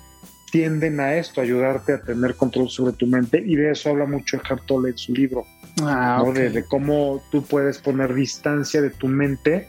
tienden 0.50 1.00
a 1.00 1.14
esto, 1.14 1.40
ayudarte 1.40 1.94
a 1.94 2.02
tener 2.02 2.34
control 2.34 2.68
sobre 2.68 2.92
tu 2.92 3.06
mente 3.06 3.42
y 3.44 3.56
de 3.56 3.70
eso 3.70 3.90
habla 3.90 4.06
mucho 4.06 4.36
Eckhart 4.36 4.66
Tolle 4.66 4.90
en 4.90 4.98
su 4.98 5.12
libro, 5.12 5.46
ah, 5.82 6.22
de, 6.34 6.64
cómo 6.64 7.22
tú 7.30 7.42
puedes 7.42 7.78
poner 7.78 8.14
distancia 8.14 8.82
de 8.82 8.90
tu 8.90 9.08
mente 9.08 9.66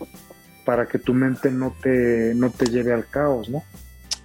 para 0.66 0.88
que 0.88 1.00
tu 1.00 1.14
mente 1.14 1.52
no 1.52 1.76
te, 1.82 2.34
no 2.36 2.50
te 2.50 2.66
lleve 2.66 2.94
al 2.94 3.08
caos, 3.08 3.50
¿no? 3.50 3.64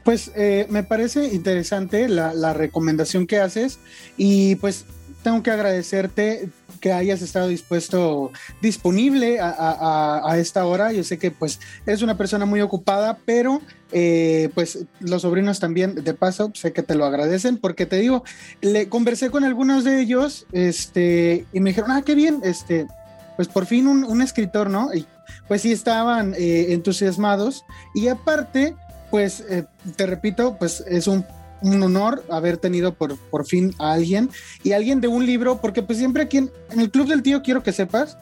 Pues 0.07 0.31
eh, 0.37 0.69
me 0.71 0.85
parece 0.85 1.35
interesante 1.35 2.09
la, 2.09 2.53
recomendación 2.53 3.27
que 3.27 3.41
haces 3.41 3.81
y 4.17 4.55
pues 4.55 4.85
tengo 5.25 5.43
que 5.43 5.51
agradecerte 5.51 6.49
que 6.81 6.93
hayas 6.93 7.23
estado 7.23 7.49
dispuesto, 7.49 8.31
disponible 8.63 9.39
a, 9.41 10.33
esta 10.39 10.65
hora. 10.65 10.93
Yo 10.93 11.03
sé 11.03 11.19
que 11.19 11.33
pues 11.33 11.59
eres 11.87 12.03
una 12.03 12.17
persona 12.17 12.47
muy 12.47 12.61
ocupada, 12.61 13.19
pero 13.25 13.61
eh, 13.91 14.49
pues 14.55 14.85
los 15.01 15.23
sobrinos 15.23 15.59
también, 15.59 15.97
de 15.97 16.15
paso, 16.15 16.53
sé 16.55 16.73
que 16.73 16.85
te 16.85 16.95
lo 16.95 17.05
agradecen, 17.05 17.59
porque 17.59 17.85
te 17.85 17.97
digo, 17.97 18.23
le 18.61 18.89
conversé 18.89 19.31
con 19.31 19.43
algunos 19.43 19.83
de 19.83 20.01
ellos, 20.01 20.47
este, 20.53 21.47
y 21.53 21.59
me 21.59 21.71
dijeron, 21.71 21.91
ah, 21.91 22.03
qué 22.03 22.15
bien, 22.15 22.43
este, 22.45 22.87
pues 23.35 23.49
por 23.49 23.67
fin 23.67 23.89
un, 23.89 24.23
escritor, 24.23 24.71
¿no? 24.71 24.95
Y 24.95 25.05
pues 25.49 25.63
sí 25.63 25.73
estaban 25.73 26.33
eh, 26.35 26.67
entusiasmados, 26.75 27.65
y 27.93 28.07
aparte, 28.07 28.77
pues 29.11 29.45
eh, 29.49 29.65
te 29.97 30.07
repito, 30.07 30.57
pues 30.59 30.85
es 30.87 31.07
un 31.07 31.25
un 31.63 31.83
honor 31.83 32.23
haber 32.31 32.59
tenido 32.59 32.95
por, 32.95 33.19
por 33.31 33.47
fin 33.47 33.75
a 33.79 33.93
alguien 33.93 34.31
y 34.63 34.73
alguien 34.73 35.01
de 35.01 35.09
un 35.09 35.25
libro, 35.25 35.61
porque 35.61 35.83
pues 35.83 35.99
siempre 35.99 36.25
aquí 36.25 36.39
en, 36.39 36.51
el 36.77 36.91
Club 36.91 37.09
del 37.09 37.23
Tío 37.23 37.43
quiero 37.43 37.63
que 37.63 37.73
sepas, 37.73 38.19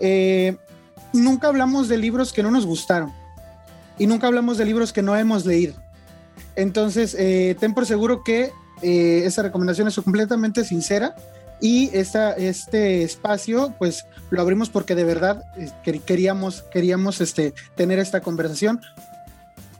eh, 0.00 0.56
nunca 1.12 1.48
hablamos 1.48 1.88
de 1.88 1.98
libros 1.98 2.32
que 2.32 2.42
no 2.42 2.50
nos 2.50 2.66
gustaron 2.66 3.12
y 3.98 4.06
nunca 4.06 4.26
hablamos 4.26 4.58
de 4.58 4.64
libros 4.64 4.92
que 4.92 5.02
no 5.02 5.16
hemos 5.16 5.46
leído. 5.46 5.74
Entonces, 6.56 7.16
eh, 7.18 7.56
ten 7.58 7.74
por 7.74 7.86
seguro 7.86 8.22
que 8.22 8.52
esa 8.82 9.40
recomendación 9.40 9.88
es 9.88 9.96
completamente 9.96 10.62
sincera 10.62 11.14
y 11.58 11.88
esta, 11.96 12.32
este 12.32 13.02
espacio 13.02 13.72
pues 13.78 14.04
lo 14.28 14.42
abrimos 14.42 14.68
porque 14.68 14.94
de 14.94 15.04
verdad 15.04 15.42
queríamos, 16.04 16.64
queríamos 16.64 17.22
este, 17.22 17.54
tener 17.76 17.98
esta 17.98 18.20
conversación 18.20 18.80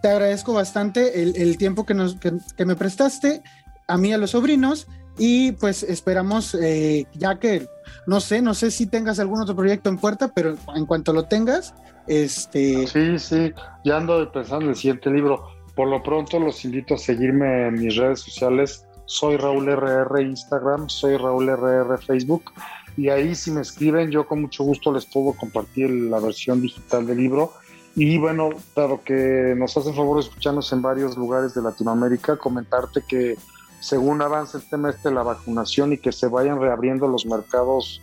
te 0.04 0.10
agradezco 0.10 0.52
bastante 0.52 1.22
el, 1.22 1.56
tiempo 1.56 1.86
que, 1.86 1.94
nos, 1.94 2.16
que, 2.16 2.64
me 2.66 2.76
prestaste, 2.76 3.42
a 3.88 3.96
mí, 3.96 4.12
a 4.12 4.18
los 4.18 4.32
sobrinos, 4.32 4.86
y 5.16 5.52
pues 5.52 5.82
esperamos, 5.82 6.54
eh, 6.60 7.06
ya 7.14 7.38
que, 7.38 7.66
no 8.06 8.20
sé, 8.20 8.42
no 8.42 8.52
sé 8.52 8.70
si 8.70 8.84
tengas 8.84 9.18
algún 9.18 9.40
otro 9.40 9.56
proyecto 9.56 9.88
en 9.88 9.96
puerta, 9.96 10.28
pero 10.28 10.56
en 10.76 10.84
cuanto 10.84 11.14
lo 11.14 11.24
tengas, 11.24 11.74
este... 12.06 12.86
Sí, 12.86 13.18
sí, 13.18 13.54
ya 13.82 13.96
ando 13.96 14.30
pensando 14.30 14.66
en 14.66 14.70
el 14.72 14.76
siguiente 14.76 15.08
libro. 15.08 15.42
Por 15.74 15.88
lo 15.88 16.02
pronto 16.02 16.38
los 16.38 16.62
invito 16.66 16.96
a 16.96 16.98
seguirme 16.98 17.68
en 17.68 17.80
mis 17.80 17.96
redes 17.96 18.20
sociales. 18.20 18.84
Soy 19.06 19.38
Raúl 19.38 19.68
RR 19.74 20.20
Instagram, 20.20 20.90
soy 20.90 21.16
Raúl 21.16 21.48
RR 21.48 21.96
Facebook. 21.96 22.52
Y 22.98 23.08
ahí 23.08 23.34
si 23.34 23.50
me 23.50 23.62
escriben, 23.62 24.10
yo 24.10 24.26
con 24.26 24.42
mucho 24.42 24.64
gusto 24.64 24.92
les 24.92 25.06
puedo 25.06 25.32
compartir 25.32 25.88
la 25.88 26.20
versión 26.20 26.60
digital 26.60 27.06
del 27.06 27.16
libro 27.16 27.54
y 27.96 28.18
bueno, 28.18 28.50
dado 28.74 29.02
que 29.02 29.54
nos 29.56 29.76
hace 29.76 29.92
favor 29.92 30.16
de 30.16 30.28
escucharnos 30.28 30.72
en 30.72 30.82
varios 30.82 31.16
lugares 31.16 31.54
de 31.54 31.62
Latinoamérica, 31.62 32.36
comentarte 32.36 33.02
que 33.06 33.36
según 33.80 34.20
avance 34.22 34.56
el 34.56 34.68
tema 34.68 34.90
este 34.90 35.10
de 35.10 35.14
la 35.14 35.22
vacunación 35.22 35.92
y 35.92 35.98
que 35.98 36.10
se 36.10 36.26
vayan 36.26 36.60
reabriendo 36.60 37.06
los 37.06 37.26
mercados 37.26 38.00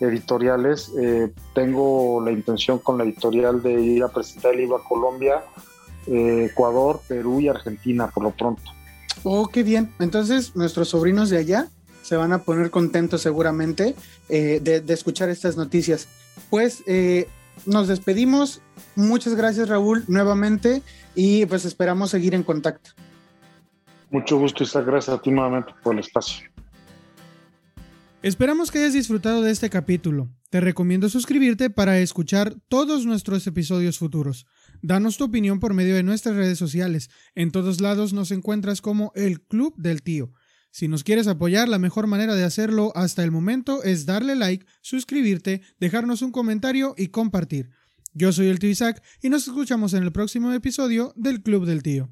editoriales. 0.00 0.92
Eh, 1.00 1.32
tengo 1.54 2.22
la 2.24 2.30
intención 2.30 2.78
con 2.78 2.98
la 2.98 3.04
editorial 3.04 3.62
de 3.62 3.72
ir 3.72 4.02
a 4.02 4.08
presentar 4.08 4.52
el 4.52 4.60
libro 4.60 4.76
a 4.76 4.84
Colombia, 4.84 5.42
eh, 6.06 6.48
Ecuador, 6.50 7.00
Perú 7.08 7.40
y 7.40 7.48
Argentina 7.48 8.08
por 8.08 8.24
lo 8.24 8.30
pronto. 8.30 8.62
Oh, 9.22 9.48
qué 9.48 9.62
bien. 9.62 9.92
Entonces, 9.98 10.54
nuestros 10.54 10.88
sobrinos 10.88 11.30
de 11.30 11.38
allá 11.38 11.68
se 12.02 12.16
van 12.16 12.32
a 12.32 12.42
poner 12.42 12.70
contentos 12.70 13.22
seguramente 13.22 13.94
eh, 14.28 14.60
de, 14.62 14.92
escuchar 14.92 15.30
estas 15.30 15.56
noticias. 15.56 16.08
Pues 16.50 16.82
nos 17.66 17.88
despedimos. 17.88 18.60
Muchas 18.96 19.34
gracias, 19.34 19.68
Raúl, 19.68 20.04
nuevamente. 20.08 20.82
Y 21.14 21.46
pues 21.46 21.64
esperamos 21.64 22.10
seguir 22.10 22.34
en 22.34 22.42
contacto. 22.42 22.90
Mucho 24.10 24.38
gusto, 24.38 24.62
Isaac. 24.62 24.86
Gracias 24.86 25.16
a 25.16 25.20
ti 25.20 25.30
nuevamente 25.30 25.72
por 25.82 25.94
el 25.94 26.00
espacio. 26.00 26.48
Esperamos 28.22 28.70
que 28.70 28.78
hayas 28.78 28.94
disfrutado 28.94 29.42
de 29.42 29.50
este 29.50 29.68
capítulo. 29.68 30.30
Te 30.48 30.60
recomiendo 30.60 31.10
suscribirte 31.10 31.68
para 31.68 31.98
escuchar 31.98 32.54
todos 32.68 33.04
nuestros 33.04 33.46
episodios 33.46 33.98
futuros. 33.98 34.46
Danos 34.80 35.18
tu 35.18 35.24
opinión 35.24 35.60
por 35.60 35.74
medio 35.74 35.94
de 35.94 36.02
nuestras 36.02 36.36
redes 36.36 36.56
sociales. 36.58 37.10
En 37.34 37.50
todos 37.50 37.80
lados 37.80 38.12
nos 38.12 38.30
encuentras 38.30 38.80
como 38.80 39.12
el 39.14 39.42
Club 39.42 39.74
del 39.76 40.02
Tío. 40.02 40.30
Si 40.74 40.88
nos 40.88 41.04
quieres 41.04 41.28
apoyar, 41.28 41.68
la 41.68 41.78
mejor 41.78 42.08
manera 42.08 42.34
de 42.34 42.42
hacerlo 42.42 42.90
hasta 42.96 43.22
el 43.22 43.30
momento 43.30 43.84
es 43.84 44.06
darle 44.06 44.34
like, 44.34 44.66
suscribirte, 44.80 45.62
dejarnos 45.78 46.20
un 46.20 46.32
comentario 46.32 46.96
y 46.98 47.10
compartir. 47.10 47.70
Yo 48.12 48.32
soy 48.32 48.48
el 48.48 48.58
tío 48.58 48.70
Isaac 48.70 49.00
y 49.22 49.28
nos 49.28 49.46
escuchamos 49.46 49.94
en 49.94 50.02
el 50.02 50.10
próximo 50.10 50.52
episodio 50.52 51.12
del 51.14 51.44
Club 51.44 51.64
del 51.64 51.84
Tío. 51.84 52.10